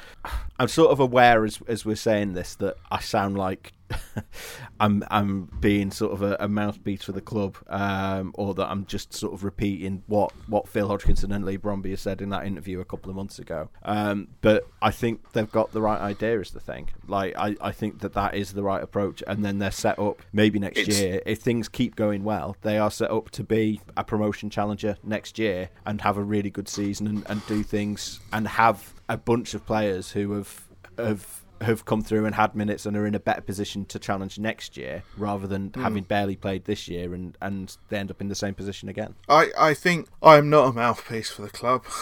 I'm 0.59 0.69
sort 0.69 0.91
of 0.91 1.01
aware 1.01 1.47
as 1.47 1.59
as 1.67 1.85
we're 1.87 1.97
saying 1.97 2.35
this 2.35 2.55
that 2.57 2.77
I 2.91 3.01
sound 3.01 3.39
like 3.39 3.73
I'm 4.81 5.03
I'm 5.11 5.51
being 5.61 5.91
sort 5.91 6.13
of 6.13 6.23
a, 6.23 6.37
a 6.39 6.47
mouthpiece 6.47 7.03
for 7.03 7.13
the 7.13 7.23
club, 7.23 7.57
um, 7.69 8.33
or 8.35 8.53
that 8.55 8.71
I'm 8.71 8.85
just 8.85 9.15
sort 9.15 9.33
of 9.33 9.43
repeating 9.45 10.03
what, 10.07 10.33
what 10.47 10.69
Phil 10.69 10.89
Hodgkinson 10.89 11.33
and 11.33 11.45
Leigh 11.45 11.59
Bromby 11.59 11.99
said 11.99 12.21
in 12.21 12.29
that 12.31 12.47
interview 12.47 12.81
a 12.81 12.85
couple 12.85 13.09
of 13.11 13.17
months 13.17 13.39
ago. 13.39 13.71
Um, 13.83 14.29
but 14.43 14.69
I 14.83 14.91
think 14.91 15.33
they've 15.33 15.51
got 15.51 15.73
the 15.73 15.81
right 15.81 16.01
idea 16.01 16.39
is 16.41 16.51
the 16.51 16.61
thing. 16.61 16.91
Like 17.09 17.35
I, 17.37 17.57
I 17.61 17.73
think 17.73 18.01
that 18.01 18.13
that 18.13 18.35
is 18.35 18.53
the 18.53 18.63
right 18.63 18.83
approach, 18.83 19.23
and 19.27 19.43
then 19.45 19.59
they're 19.59 19.71
set 19.71 19.99
up 19.99 20.21
maybe 20.35 20.59
next 20.59 20.79
It's- 20.81 21.01
year 21.01 21.23
if 21.25 21.41
things 21.41 21.69
keep 21.69 21.97
going 21.97 22.25
well. 22.25 22.57
They 22.61 22.77
are 22.77 22.91
set 22.91 23.11
up 23.11 23.31
to 23.31 23.43
be 23.43 23.81
a 23.97 24.05
promotion 24.05 24.51
challenger 24.51 24.99
next 25.03 25.39
year 25.39 25.71
and 25.87 26.03
have 26.03 26.17
a 26.19 26.23
really 26.23 26.51
good 26.51 26.69
season 26.69 26.90
and, 26.99 27.25
and 27.29 27.47
do 27.47 27.63
things 27.63 28.19
and 28.33 28.49
have 28.49 28.95
a 29.09 29.17
bunch 29.17 29.55
of 29.55 29.65
players 29.65 30.11
who 30.11 30.33
have 30.33 30.63
have 30.99 31.41
have 31.61 31.85
come 31.85 32.03
through 32.03 32.25
and 32.25 32.35
had 32.35 32.55
minutes 32.55 32.87
and 32.87 32.97
are 32.97 33.07
in 33.07 33.15
a 33.15 33.21
better 33.21 33.41
position 33.43 33.85
to 33.85 33.99
challenge 33.99 34.39
next 34.39 34.77
year 34.77 35.03
rather 35.17 35.47
than 35.47 35.71
having 35.75 36.03
barely 36.05 36.37
played 36.37 36.65
this 36.65 36.89
year 36.89 37.13
and, 37.15 37.37
and 37.43 37.77
they 37.91 37.99
end 37.99 38.11
up 38.11 38.21
in 38.21 38.29
the 38.29 38.35
same 38.35 38.55
position 38.55 38.89
again. 38.89 39.15
I, 39.29 39.51
I 39.59 39.75
think 39.75 40.09
I'm 40.23 40.49
not 40.49 40.69
a 40.69 40.73
mouthpiece 40.73 41.31
for 41.31 41.43
the 41.43 41.51
club. 41.51 41.85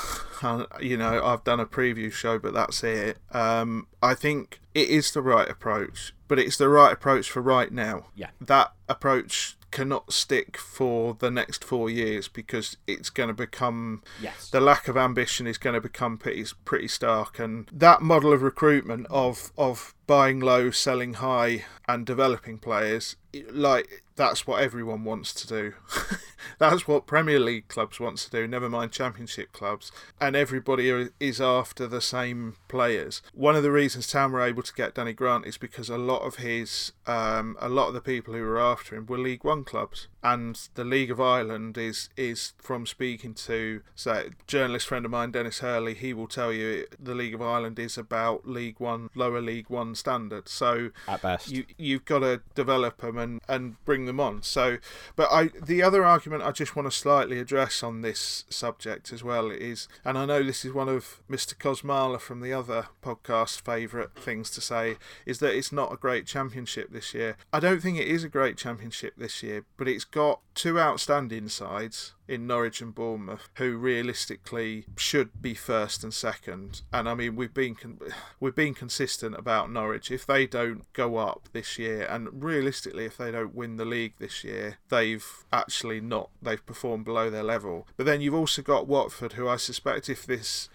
You 0.81 0.97
know, 0.97 1.25
I've 1.25 1.43
done 1.43 1.59
a 1.59 1.67
preview 1.67 2.13
show, 2.13 2.39
but 2.39 2.55
that's 2.55 2.85
it. 2.85 3.19
Um, 3.33 3.89
I 4.01 4.15
think 4.15 4.61
it 4.73 4.89
is 4.89 5.11
the 5.11 5.21
right 5.21 5.49
approach, 5.49 6.15
but 6.29 6.39
it's 6.39 6.57
the 6.57 6.69
right 6.69 6.93
approach 6.93 7.29
for 7.29 7.43
right 7.43 7.73
now. 7.73 8.07
Yeah. 8.15 8.29
That 8.41 8.73
approach 8.89 9.58
cannot 9.71 10.13
stick 10.13 10.57
for 10.57 11.15
the 11.19 11.31
next 11.31 11.65
four 11.65 11.91
years 11.91 12.29
because 12.29 12.77
it's 12.87 13.11
going 13.11 13.29
to 13.29 13.35
become 13.35 14.03
Yes. 14.21 14.51
the 14.51 14.61
lack 14.61 14.89
of 14.89 14.97
ambition 14.97 15.47
is 15.47 15.59
going 15.59 15.75
to 15.75 15.81
become 15.81 16.17
pretty 16.19 16.45
pretty 16.65 16.89
stark 16.89 17.39
and 17.39 17.69
that 17.73 18.03
model 18.03 18.33
of 18.33 18.43
recruitment 18.43 19.07
of 19.11 19.53
of 19.59 19.95
buying 20.09 20.41
low 20.41 20.73
selling 20.73 21.15
high 21.15 21.65
and 21.87 22.05
developing 22.05 22.59
players, 22.59 23.15
like 23.53 24.03
that's 24.17 24.47
what 24.47 24.61
everyone 24.61 25.05
wants 25.05 25.33
to 25.35 25.47
do. 25.47 25.75
That's 26.59 26.89
what 26.89 27.07
premier 27.07 27.39
league 27.39 27.69
clubs 27.69 28.01
want 28.01 28.19
to 28.19 28.31
do 28.31 28.49
never 28.49 28.69
mind 28.69 28.91
championship 28.91 29.53
clubs. 29.53 29.93
And 30.21 30.35
everybody 30.35 31.09
is 31.21 31.41
after 31.41 31.87
the 31.87 32.01
same 32.01 32.57
players. 32.67 33.23
One 33.33 33.55
of 33.55 33.63
the 33.63 33.71
reasons 33.71 34.09
town 34.09 34.33
were 34.33 34.41
able 34.41 34.63
to 34.63 34.75
get 34.75 34.95
danny 34.95 35.13
grant 35.13 35.47
is 35.47 35.57
because 35.57 35.89
a 35.89 35.99
lot 35.99 36.23
of 36.23 36.37
his 36.37 36.93
um, 37.07 37.57
a 37.61 37.69
lot 37.69 37.89
of 37.89 37.95
the 37.95 38.01
people 38.01 38.35
who 38.35 38.43
were 38.43 38.61
after 38.61 38.97
him 38.97 39.07
were 39.07 39.19
league 39.19 39.45
one 39.45 39.63
clubs 39.63 40.09
and 40.23 40.69
the 40.75 40.85
league 40.85 41.11
of 41.11 41.21
ireland 41.21 41.79
is 41.79 42.09
is 42.17 42.53
from 42.59 42.87
speaking 42.87 43.35
to 43.35 43.83
say 43.95 44.31
journalist 44.47 44.87
friend 44.87 45.05
of 45.05 45.11
mine 45.11 45.31
dennis 45.31 45.61
hurley 45.61 45.95
he 45.95 46.13
will 46.13 46.27
tell 46.27 46.53
you 46.53 46.87
the 46.99 47.15
league 47.15 47.35
of 47.35 47.43
ireland 47.43 47.79
is 47.79 47.97
about 47.97 48.47
league 48.47 48.81
one 48.81 49.09
lower 49.15 49.41
league 49.41 49.69
one 49.69 49.95
standard 49.95 50.49
so 50.49 50.91
At 51.07 51.23
best. 51.23 51.51
you 51.51 51.65
you've 51.77 52.05
got 52.05 52.21
to 52.21 52.43
develop 52.55 53.01
them 53.01 53.19
and, 53.19 53.41
and 53.49 53.83
bring 53.85 54.07
them 54.07 54.21
on. 54.21 54.43
So, 54.43 54.79
but 55.17 55.29
I 55.31 55.51
the 55.63 55.83
other 55.83 56.05
argument 56.05 56.43
I 56.43 56.53
just 56.53 56.77
want 56.77 56.91
to 56.91 56.97
slightly 56.97 57.39
address 57.39 57.83
on 57.83 58.03
this 58.03 58.45
subject 58.49 59.13
as 59.13 59.23
well 59.23 59.51
is, 59.51 59.89
and 60.05 60.19
I 60.19 60.27
know 60.27 60.43
this 60.43 60.65
is 60.65 60.73
one 60.73 60.89
of 60.89 61.21
Mr. 61.31 61.57
Cosmala 61.57 62.21
from 62.21 62.41
the 62.41 62.53
other 62.53 62.87
podcast 63.03 63.61
favourite 63.61 64.15
things 64.15 64.51
to 64.51 64.61
say, 64.61 64.97
is 65.27 65.39
that 65.39 65.55
it's 65.55 65.73
not 65.73 65.93
a 65.93 65.97
great 65.97 66.27
championship 66.27 66.93
this 66.93 67.15
year. 67.15 67.37
I 67.53 67.61
don't 67.61 67.81
think 67.81 67.99
it 67.99 68.09
is 68.09 68.25
a 68.25 68.29
great 68.29 68.57
championship 68.57 69.15
this 69.17 69.43
year, 69.43 69.65
but 69.77 69.89
it's 69.89 70.05
got 70.11 70.41
two 70.55 70.79
outstanding 70.79 71.49
sides 71.49 72.15
in 72.27 72.47
Norwich 72.47 72.81
and 72.81 72.95
Bournemouth, 72.95 73.49
who 73.55 73.77
realistically 73.77 74.85
should 74.97 75.41
be 75.41 75.55
first 75.55 76.03
and 76.05 76.13
second. 76.13 76.83
And 76.93 77.09
I 77.09 77.15
mean, 77.15 77.37
we've 77.37 77.55
been 77.55 77.75
con- 77.75 78.01
we've 78.41 78.55
been 78.55 78.75
consistent 78.75 79.35
about 79.37 79.71
Norwich. 79.71 80.11
If 80.11 80.27
they 80.27 80.47
don't 80.47 80.93
go 80.93 81.17
up 81.17 81.49
this 81.53 81.79
year, 81.79 82.03
and 82.03 82.43
realistically, 82.43 83.05
if 83.07 83.17
they 83.17 83.31
don't 83.31 83.55
win 83.55 83.77
the 83.77 83.85
league 83.85 84.15
this 84.19 84.45
year, 84.45 84.79
they've 84.89 85.27
actually 85.53 86.01
not. 86.01 86.31
They've 86.43 86.65
performed 86.65 87.05
below 87.05 87.31
their 87.31 87.45
level. 87.45 87.87
But 87.97 88.07
then 88.07 88.21
you've 88.21 88.35
also 88.35 88.63
got 88.63 88.87
Watford, 88.87 89.35
who 89.35 89.49
I 89.49 89.57
suspect 89.57 90.09
if 90.09 90.27
this 90.27 90.69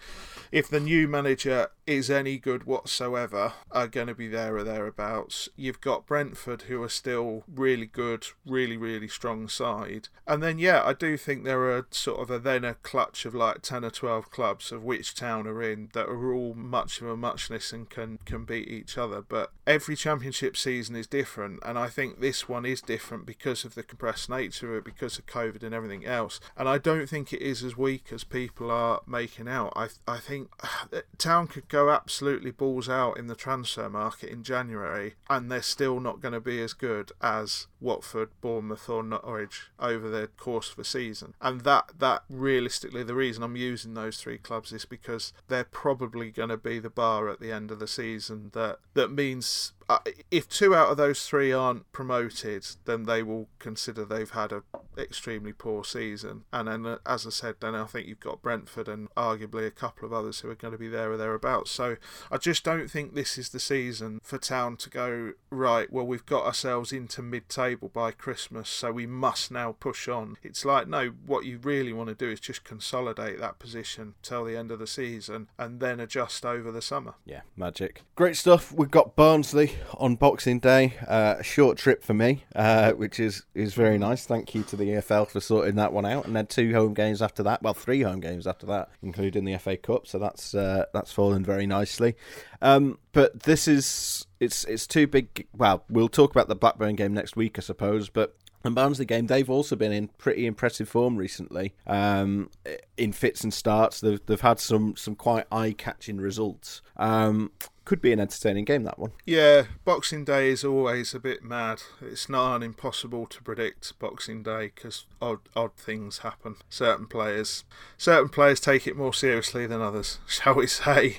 if 0.50 0.68
the 0.68 0.80
new 0.80 1.08
manager 1.08 1.68
is 1.86 2.10
any 2.10 2.38
good 2.38 2.64
whatsoever 2.64 3.52
are 3.70 3.88
going 3.88 4.06
to 4.06 4.14
be 4.14 4.28
there 4.28 4.56
or 4.56 4.64
thereabouts. 4.64 5.48
You've 5.56 5.80
got 5.80 6.06
Brentford, 6.06 6.62
who 6.62 6.82
are 6.82 6.88
still 6.88 7.44
really 7.52 7.86
good, 7.86 8.26
really, 8.46 8.76
really 8.76 9.08
strong 9.08 9.48
side. 9.48 10.08
And 10.26 10.42
then, 10.42 10.58
yeah, 10.58 10.82
I 10.84 10.92
do 10.92 11.16
think 11.16 11.44
there 11.44 11.70
are 11.70 11.86
sort 11.90 12.20
of 12.20 12.30
a 12.30 12.38
then 12.38 12.64
a 12.64 12.74
clutch 12.74 13.24
of 13.24 13.34
like 13.34 13.62
10 13.62 13.84
or 13.84 13.90
12 13.90 14.30
clubs 14.30 14.72
of 14.72 14.82
which 14.82 15.14
town 15.14 15.46
are 15.46 15.62
in 15.62 15.90
that 15.92 16.06
are 16.06 16.32
all 16.32 16.54
much 16.54 17.00
of 17.00 17.08
a 17.08 17.16
muchness 17.16 17.72
and 17.72 17.88
can, 17.90 18.18
can 18.24 18.44
beat 18.44 18.68
each 18.68 18.96
other. 18.96 19.20
But 19.20 19.52
every 19.66 19.96
championship 19.96 20.56
season 20.56 20.96
is 20.96 21.06
different. 21.06 21.60
And 21.64 21.78
I 21.78 21.88
think 21.88 22.20
this 22.20 22.48
one 22.48 22.64
is 22.64 22.80
different 22.80 23.26
because 23.26 23.64
of 23.64 23.74
the 23.74 23.82
compressed 23.82 24.30
nature 24.30 24.72
of 24.72 24.78
it, 24.78 24.84
because 24.84 25.18
of 25.18 25.26
COVID 25.26 25.62
and 25.62 25.74
everything 25.74 26.06
else. 26.06 26.40
And 26.56 26.68
I 26.68 26.78
don't 26.78 27.08
think 27.08 27.32
it 27.32 27.42
is 27.42 27.62
as 27.62 27.76
weak 27.76 28.06
as 28.12 28.24
people 28.24 28.70
are 28.70 29.02
making 29.06 29.48
out. 29.48 29.72
I, 29.76 29.88
I 30.08 30.18
think 30.18 30.48
Town 31.18 31.46
could 31.46 31.68
go 31.74 31.90
absolutely 31.90 32.52
balls 32.52 32.88
out 32.88 33.18
in 33.18 33.26
the 33.26 33.34
transfer 33.34 33.90
market 33.90 34.30
in 34.30 34.44
January, 34.44 35.14
and 35.28 35.50
they're 35.50 35.60
still 35.60 35.98
not 35.98 36.20
going 36.20 36.32
to 36.32 36.40
be 36.40 36.62
as 36.62 36.72
good 36.72 37.10
as 37.20 37.66
Watford, 37.80 38.28
Bournemouth, 38.40 38.88
or 38.88 39.02
Norwich 39.02 39.70
over 39.80 40.08
the 40.08 40.28
course 40.36 40.70
of 40.72 40.78
a 40.78 40.84
season. 40.84 41.34
And 41.40 41.62
that 41.62 41.90
that 41.98 42.22
realistically, 42.30 43.02
the 43.02 43.16
reason 43.16 43.42
I'm 43.42 43.56
using 43.56 43.94
those 43.94 44.18
three 44.18 44.38
clubs 44.38 44.72
is 44.72 44.84
because 44.84 45.32
they're 45.48 45.64
probably 45.64 46.30
going 46.30 46.50
to 46.50 46.56
be 46.56 46.78
the 46.78 46.90
bar 46.90 47.28
at 47.28 47.40
the 47.40 47.50
end 47.50 47.72
of 47.72 47.80
the 47.80 47.88
season. 47.88 48.52
That 48.54 48.78
that 48.94 49.10
means 49.10 49.72
uh, 49.88 49.98
if 50.30 50.48
two 50.48 50.74
out 50.74 50.90
of 50.90 50.96
those 50.96 51.26
three 51.26 51.52
aren't 51.52 51.90
promoted, 51.92 52.66
then 52.84 53.04
they 53.04 53.22
will 53.22 53.48
consider 53.58 54.04
they've 54.04 54.30
had 54.30 54.52
a 54.52 54.62
extremely 54.98 55.52
poor 55.52 55.84
season. 55.84 56.44
And 56.52 56.68
then, 56.68 56.86
uh, 56.86 56.98
as 57.06 57.26
I 57.26 57.30
said, 57.30 57.56
then 57.60 57.74
I 57.74 57.84
think 57.84 58.06
you've 58.06 58.20
got 58.20 58.42
Brentford 58.42 58.88
and 58.88 59.12
arguably 59.14 59.66
a 59.66 59.70
couple 59.70 60.06
of 60.06 60.12
others 60.12 60.40
who 60.40 60.50
are 60.50 60.54
going 60.54 60.72
to 60.72 60.78
be 60.78 60.88
there 60.88 61.12
or 61.12 61.16
thereabouts. 61.16 61.70
So 61.70 61.96
I 62.30 62.36
just 62.38 62.64
don't 62.64 62.90
think 62.90 63.14
this 63.14 63.38
is 63.38 63.50
the 63.50 63.60
season 63.60 64.20
for 64.22 64.38
Town 64.38 64.76
to 64.78 64.90
go 64.90 65.32
right. 65.50 65.92
Well, 65.92 66.06
we've 66.06 66.26
got 66.26 66.44
ourselves 66.44 66.92
into 66.92 67.22
mid-table 67.22 67.90
by 67.92 68.12
Christmas, 68.12 68.68
so 68.68 68.92
we 68.92 69.06
must 69.06 69.50
now 69.50 69.72
push 69.78 70.08
on. 70.08 70.36
It's 70.42 70.64
like 70.64 70.88
no, 70.88 71.12
what 71.26 71.44
you 71.44 71.58
really 71.58 71.92
want 71.92 72.08
to 72.08 72.14
do 72.14 72.30
is 72.30 72.40
just 72.40 72.64
consolidate 72.64 73.38
that 73.40 73.58
position 73.58 74.14
till 74.22 74.44
the 74.44 74.56
end 74.56 74.70
of 74.70 74.78
the 74.78 74.86
season 74.86 75.48
and 75.58 75.80
then 75.80 76.00
adjust 76.00 76.44
over 76.44 76.70
the 76.70 76.82
summer. 76.82 77.14
Yeah, 77.24 77.40
magic. 77.56 78.02
Great 78.14 78.36
stuff. 78.36 78.72
We've 78.72 78.90
got 78.90 79.16
Barnsley 79.16 79.73
on 79.98 80.16
Boxing 80.16 80.58
Day. 80.58 80.94
Uh, 81.06 81.36
a 81.38 81.42
short 81.42 81.78
trip 81.78 82.02
for 82.02 82.14
me, 82.14 82.44
uh, 82.54 82.92
which 82.92 83.20
is 83.20 83.44
is 83.54 83.74
very 83.74 83.98
nice. 83.98 84.26
Thank 84.26 84.54
you 84.54 84.62
to 84.64 84.76
the 84.76 84.88
EFL 84.88 85.28
for 85.28 85.40
sorting 85.40 85.76
that 85.76 85.92
one 85.92 86.04
out. 86.06 86.26
And 86.26 86.34
then 86.34 86.46
two 86.46 86.72
home 86.74 86.94
games 86.94 87.22
after 87.22 87.42
that. 87.42 87.62
Well, 87.62 87.74
three 87.74 88.02
home 88.02 88.20
games 88.20 88.46
after 88.46 88.66
that, 88.66 88.90
including 89.02 89.44
the 89.44 89.56
FA 89.58 89.76
Cup. 89.76 90.06
So 90.06 90.18
that's 90.18 90.54
uh, 90.54 90.86
that's 90.92 91.12
fallen 91.12 91.44
very 91.44 91.66
nicely. 91.66 92.14
Um, 92.62 92.98
but 93.12 93.44
this 93.44 93.68
is 93.68 94.26
it's 94.40 94.64
it's 94.64 94.86
too 94.86 95.06
big. 95.06 95.46
Well, 95.56 95.84
we'll 95.88 96.08
talk 96.08 96.30
about 96.30 96.48
the 96.48 96.56
Blackburn 96.56 96.96
game 96.96 97.14
next 97.14 97.36
week, 97.36 97.58
I 97.58 97.62
suppose. 97.62 98.08
But 98.08 98.36
and 98.64 98.74
Barnsley 98.74 99.04
game, 99.04 99.26
they've 99.26 99.50
also 99.50 99.76
been 99.76 99.92
in 99.92 100.08
pretty 100.18 100.46
impressive 100.46 100.88
form 100.88 101.16
recently. 101.16 101.74
Um, 101.86 102.50
in 102.96 103.12
fits 103.12 103.42
and 103.42 103.52
starts, 103.52 104.00
they've 104.00 104.24
they've 104.26 104.40
had 104.40 104.60
some 104.60 104.96
some 104.96 105.14
quite 105.16 105.46
eye 105.50 105.74
catching 105.76 106.18
results. 106.18 106.82
Um, 106.96 107.50
could 107.84 108.00
be 108.00 108.12
an 108.12 108.20
entertaining 108.20 108.64
game 108.64 108.84
that 108.84 108.98
one. 108.98 109.12
Yeah, 109.26 109.64
Boxing 109.84 110.24
Day 110.24 110.48
is 110.48 110.64
always 110.64 111.14
a 111.14 111.20
bit 111.20 111.44
mad. 111.44 111.82
It's 112.00 112.28
not 112.28 112.62
impossible 112.62 113.26
to 113.26 113.42
predict 113.42 113.98
Boxing 113.98 114.42
Day 114.42 114.72
because 114.74 115.04
odd 115.20 115.40
odd 115.54 115.74
things 115.76 116.18
happen. 116.18 116.56
Certain 116.70 117.06
players, 117.06 117.64
certain 117.98 118.30
players 118.30 118.60
take 118.60 118.86
it 118.86 118.96
more 118.96 119.12
seriously 119.12 119.66
than 119.66 119.82
others, 119.82 120.18
shall 120.26 120.54
we 120.54 120.66
say? 120.66 121.18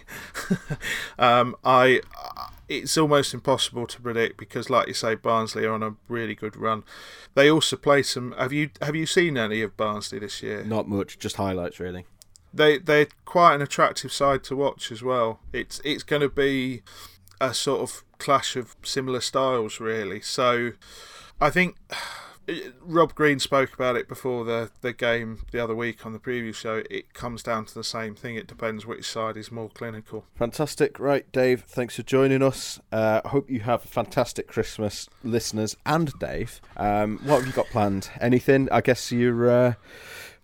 um, 1.20 1.56
I. 1.64 2.02
It's 2.68 2.97
almost 2.97 3.34
impossible 3.34 3.86
to 3.88 4.01
predict 4.01 4.38
because, 4.38 4.70
like 4.70 4.88
you 4.88 4.93
say, 4.93 5.16
Barnsley 5.16 5.66
are 5.66 5.74
on 5.74 5.84
a 5.84 5.95
really 6.07 6.34
good 6.34 6.57
run. 6.57 6.84
They 7.36 7.49
also 7.49 7.76
play 7.76 8.01
some. 8.03 8.34
Have 8.34 8.53
you 8.53 8.72
have 8.82 8.95
you 8.95 9.05
seen 9.05 9.38
any 9.38 9.61
of 9.61 9.78
Barnsley 9.78 10.20
this 10.20 10.41
year? 10.41 10.63
Not 10.63 10.88
much, 10.88 11.20
just 11.20 11.36
highlights 11.36 11.80
really 11.80 12.05
they 12.55 12.78
they're 12.78 13.07
quite 13.26 13.55
an 13.55 13.61
attractive 13.61 14.11
side 14.11 14.43
to 14.45 14.55
watch 14.55 14.91
as 14.91 15.03
well. 15.03 15.39
It's 15.51 15.82
it's 15.84 16.03
going 16.03 16.22
to 16.22 16.30
be 16.30 16.82
a 17.41 17.53
sort 17.53 17.82
of 17.82 18.03
clash 18.18 18.55
of 18.55 18.76
similar 18.84 19.22
styles, 19.22 19.80
really. 19.80 20.22
So 20.22 20.72
I 21.39 21.49
think 21.49 21.76
Rob 22.82 23.16
Green 23.16 23.39
spoke 23.39 23.74
about 23.74 23.96
it 23.96 24.08
before 24.08 24.43
the 24.46 24.70
the 24.82 24.93
game 24.93 25.39
the 25.52 25.64
other 25.64 25.76
week 25.76 26.06
on 26.06 26.14
the 26.14 26.20
preview 26.20 26.54
show. 26.54 26.84
It 26.89 27.14
comes 27.14 27.43
down 27.43 27.66
to 27.66 27.74
the 27.74 27.84
same 27.84 28.16
thing. 28.16 28.36
It 28.36 28.48
depends 28.48 28.86
which 28.86 29.06
side 29.06 29.38
is 29.38 29.52
more 29.52 29.70
clinical. 29.70 30.26
Fantastic, 30.36 31.00
right, 31.00 31.30
Dave? 31.32 31.64
Thanks 31.68 31.96
for 31.96 32.04
joining 32.04 32.41
us. 32.43 32.80
Uh, 32.91 33.22
I 33.26 33.30
hope 33.30 33.50
you 33.50 33.62
have 33.62 33.84
a 33.84 33.88
fantastic 33.88 34.48
Christmas, 34.48 35.10
listeners, 35.24 35.76
and 35.86 36.12
Dave. 36.20 36.62
Um, 36.78 37.20
what 37.24 37.39
have 37.39 37.48
you 37.48 37.54
got 37.54 37.68
planned? 37.68 38.10
Anything? 38.22 38.70
I 38.72 38.82
guess 38.82 39.12
you're. 39.12 39.50
Uh, 39.50 39.74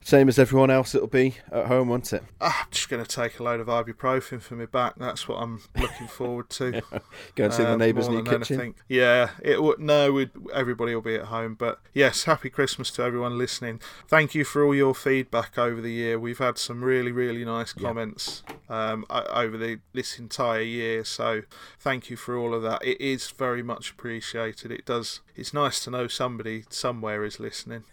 same 0.03 0.27
as 0.27 0.39
everyone 0.39 0.71
else, 0.71 0.95
it'll 0.95 1.07
be 1.07 1.35
at 1.51 1.67
home, 1.67 1.89
won't 1.89 2.11
it? 2.11 2.23
Ah, 2.39 2.63
I'm 2.63 2.71
just 2.71 2.89
going 2.89 3.03
to 3.03 3.09
take 3.09 3.39
a 3.39 3.43
load 3.43 3.59
of 3.59 3.67
ibuprofen 3.67 4.41
for 4.41 4.55
my 4.55 4.65
back. 4.65 4.95
That's 4.97 5.27
what 5.27 5.35
I'm 5.35 5.61
looking 5.79 6.07
forward 6.07 6.49
to. 6.51 6.81
yeah. 6.91 6.99
Go 7.35 7.45
and 7.45 7.53
see 7.53 7.63
uh, 7.63 7.71
the 7.71 7.77
neighbours 7.77 8.07
in 8.07 8.13
your 8.13 8.23
kitchen. 8.23 8.59
Anything. 8.59 8.75
Yeah, 8.87 9.29
it 9.43 9.61
would. 9.61 9.79
No, 9.79 10.25
everybody 10.53 10.95
will 10.95 11.01
be 11.01 11.15
at 11.15 11.25
home. 11.25 11.53
But 11.53 11.79
yes, 11.93 12.23
happy 12.23 12.49
Christmas 12.49 12.89
to 12.91 13.03
everyone 13.03 13.37
listening. 13.37 13.79
Thank 14.07 14.33
you 14.33 14.43
for 14.43 14.63
all 14.65 14.73
your 14.73 14.95
feedback 14.95 15.57
over 15.57 15.81
the 15.81 15.91
year. 15.91 16.17
We've 16.17 16.39
had 16.39 16.57
some 16.57 16.83
really, 16.83 17.11
really 17.11 17.45
nice 17.45 17.71
comments 17.71 18.43
yeah. 18.69 18.91
um, 18.91 19.05
over 19.09 19.55
the 19.55 19.79
this 19.93 20.17
entire 20.17 20.61
year. 20.61 21.03
So 21.05 21.43
thank 21.79 22.09
you 22.09 22.17
for 22.17 22.35
all 22.35 22.55
of 22.55 22.63
that. 22.63 22.83
It 22.83 22.99
is 22.99 23.29
very 23.29 23.61
much 23.61 23.91
appreciated. 23.91 24.71
It 24.71 24.85
does. 24.85 25.21
It's 25.35 25.53
nice 25.53 25.83
to 25.83 25.91
know 25.91 26.07
somebody 26.07 26.65
somewhere 26.69 27.23
is 27.23 27.39
listening. 27.39 27.83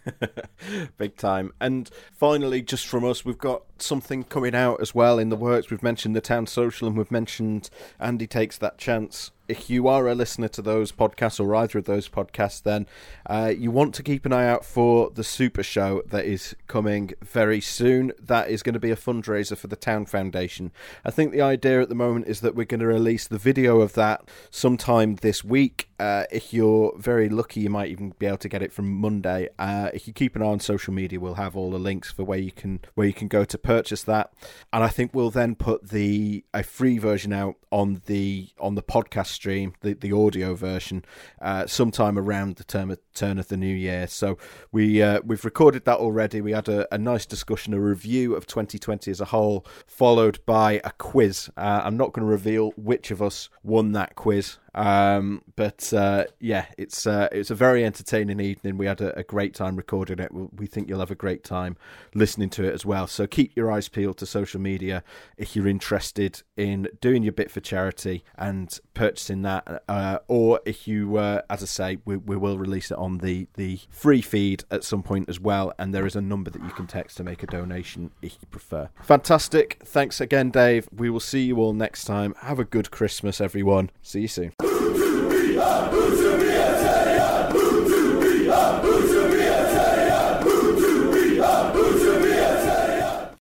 Big 0.97 1.15
time. 1.15 1.53
And 1.61 1.89
finally, 2.13 2.61
just 2.61 2.87
from 2.87 3.05
us, 3.05 3.25
we've 3.25 3.37
got 3.37 3.63
something 3.77 4.23
coming 4.23 4.55
out 4.55 4.81
as 4.81 4.93
well 4.93 5.19
in 5.19 5.29
the 5.29 5.35
works. 5.35 5.69
We've 5.69 5.83
mentioned 5.83 6.15
the 6.15 6.21
town 6.21 6.47
social, 6.47 6.87
and 6.87 6.97
we've 6.97 7.11
mentioned 7.11 7.69
Andy 7.99 8.27
takes 8.27 8.57
that 8.57 8.77
chance 8.77 9.31
if 9.49 9.69
you 9.69 9.87
are 9.87 10.07
a 10.07 10.15
listener 10.15 10.47
to 10.47 10.61
those 10.61 10.91
podcasts 10.91 11.39
or 11.39 11.55
either 11.55 11.79
of 11.79 11.85
those 11.85 12.07
podcasts, 12.07 12.61
then 12.61 12.85
uh, 13.25 13.51
you 13.57 13.71
want 13.71 13.95
to 13.95 14.03
keep 14.03 14.25
an 14.25 14.31
eye 14.31 14.47
out 14.47 14.63
for 14.63 15.09
the 15.09 15.23
Super 15.23 15.63
Show 15.63 16.03
that 16.05 16.25
is 16.25 16.55
coming 16.67 17.11
very 17.21 17.59
soon. 17.59 18.13
That 18.19 18.49
is 18.49 18.61
going 18.61 18.73
to 18.73 18.79
be 18.79 18.91
a 18.91 18.95
fundraiser 18.95 19.57
for 19.57 19.67
the 19.67 19.75
Town 19.75 20.05
Foundation. 20.05 20.71
I 21.03 21.09
think 21.09 21.31
the 21.31 21.41
idea 21.41 21.81
at 21.81 21.89
the 21.89 21.95
moment 21.95 22.27
is 22.27 22.41
that 22.41 22.53
we're 22.53 22.65
going 22.65 22.79
to 22.79 22.87
release 22.87 23.27
the 23.27 23.39
video 23.39 23.81
of 23.81 23.93
that 23.93 24.29
sometime 24.51 25.15
this 25.15 25.43
week. 25.43 25.89
Uh, 25.99 26.23
if 26.31 26.53
you're 26.53 26.93
very 26.97 27.27
lucky, 27.27 27.61
you 27.61 27.69
might 27.69 27.89
even 27.89 28.13
be 28.19 28.27
able 28.27 28.37
to 28.37 28.47
get 28.47 28.61
it 28.61 28.71
from 28.71 28.89
Monday. 28.89 29.49
Uh, 29.57 29.89
if 29.93 30.07
you 30.07 30.13
keep 30.13 30.35
an 30.35 30.43
eye 30.43 30.45
on 30.45 30.59
social 30.59 30.93
media, 30.93 31.19
we'll 31.19 31.33
have 31.33 31.57
all 31.57 31.71
the 31.71 31.79
links 31.79 32.11
for 32.11 32.23
where 32.23 32.39
you 32.39 32.51
can 32.51 32.79
where 32.93 33.07
you 33.07 33.13
can 33.13 33.27
go 33.27 33.43
to 33.43 33.57
purchase 33.57 34.03
that. 34.03 34.31
And 34.71 34.83
I 34.83 34.87
think 34.87 35.13
we'll 35.13 35.31
then 35.31 35.55
put 35.55 35.89
the 35.89 36.45
a 36.53 36.63
free 36.63 36.99
version 36.99 37.33
out 37.33 37.55
on 37.71 38.01
the 38.05 38.49
on 38.59 38.75
the 38.75 38.83
podcast 38.83 39.38
stream, 39.39 39.73
the, 39.79 39.93
the 39.93 40.11
audio 40.11 40.53
version, 40.53 41.05
uh, 41.41 41.65
sometime 41.65 42.19
around 42.19 42.57
the 42.57 42.63
term 42.65 42.91
of, 42.91 42.99
turn 43.13 43.39
of 43.39 43.47
the 43.47 43.55
new 43.55 43.73
year. 43.73 44.05
So 44.05 44.37
we 44.73 45.01
uh, 45.01 45.21
we've 45.23 45.45
recorded 45.45 45.85
that 45.85 45.97
already. 45.97 46.41
We 46.41 46.51
had 46.51 46.67
a, 46.67 46.93
a, 46.93 46.97
nice 46.97 47.25
discussion, 47.25 47.73
a 47.73 47.79
review 47.79 48.35
of 48.35 48.45
2020 48.45 49.09
as 49.09 49.21
a 49.21 49.25
whole, 49.25 49.65
followed 49.87 50.39
by 50.45 50.81
a 50.83 50.91
quiz. 50.91 51.49
Uh, 51.55 51.81
I'm 51.85 51.95
not 51.95 52.11
going 52.11 52.25
to 52.27 52.31
reveal 52.31 52.71
which 52.75 53.11
of 53.11 53.21
us 53.21 53.49
won 53.63 53.93
that 53.93 54.15
quiz. 54.15 54.57
Um, 54.75 55.41
but 55.55 55.91
uh, 55.93 56.25
yeah, 56.39 56.65
it's 56.77 57.07
uh, 57.07 57.27
it's 57.31 57.49
a 57.49 57.55
very 57.55 57.83
entertaining 57.83 58.39
evening. 58.39 58.77
We 58.77 58.85
had 58.85 59.01
a, 59.01 59.17
a, 59.19 59.23
great 59.23 59.53
time 59.53 59.75
recording 59.75 60.19
it. 60.19 60.31
We 60.31 60.67
think 60.67 60.87
you'll 60.87 60.99
have 60.99 61.11
a 61.11 61.15
great 61.15 61.43
time 61.43 61.77
listening 62.13 62.49
to 62.51 62.63
it 62.63 62.73
as 62.73 62.85
well. 62.85 63.07
So 63.07 63.25
keep 63.27 63.55
your 63.55 63.71
eyes 63.71 63.89
peeled 63.89 64.17
to 64.17 64.25
social 64.25 64.59
media 64.59 65.03
if 65.37 65.55
you're 65.55 65.67
interested 65.67 66.43
in 66.55 66.87
doing 67.01 67.23
your 67.23 67.31
bit 67.31 67.49
for 67.51 67.59
charity 67.59 68.23
and 68.37 68.79
purchasing 68.93 69.41
that, 69.43 69.83
uh, 69.87 70.19
or 70.27 70.59
if 70.65 70.87
you, 70.87 71.17
uh, 71.17 71.41
as 71.49 71.63
I 71.63 71.65
say, 71.65 71.97
we, 72.05 72.17
we 72.17 72.35
will 72.35 72.57
release 72.57 72.91
it 72.91 72.97
on 72.97 73.19
the 73.19 73.47
the 73.55 73.79
free 73.89 74.21
feed 74.21 74.63
at 74.69 74.83
some 74.83 75.03
point 75.03 75.29
as 75.29 75.39
well. 75.39 75.73
And 75.79 75.93
there 75.93 76.05
is 76.05 76.15
a 76.15 76.21
number 76.21 76.51
that 76.51 76.63
you 76.63 76.71
can 76.71 76.87
text 76.87 77.17
to 77.17 77.23
make 77.23 77.43
a 77.43 77.47
donation 77.47 78.11
if 78.21 78.37
you 78.41 78.47
prefer. 78.51 78.89
Fantastic. 79.01 79.79
Thanks 79.83 80.21
again, 80.21 80.51
Dave. 80.51 80.87
We 80.95 81.09
will 81.09 81.19
see 81.19 81.43
you 81.43 81.57
all 81.57 81.73
next 81.73 82.05
time. 82.05 82.35
Have 82.41 82.59
a 82.59 82.65
good 82.65 82.91
Christmas, 82.91 83.41
everyone. 83.41 83.89
See 84.01 84.21
you 84.21 84.27
soon. 84.27 84.53
Who 84.61 84.93
do 84.93 85.29
we 85.29 85.57
are? 85.57 86.18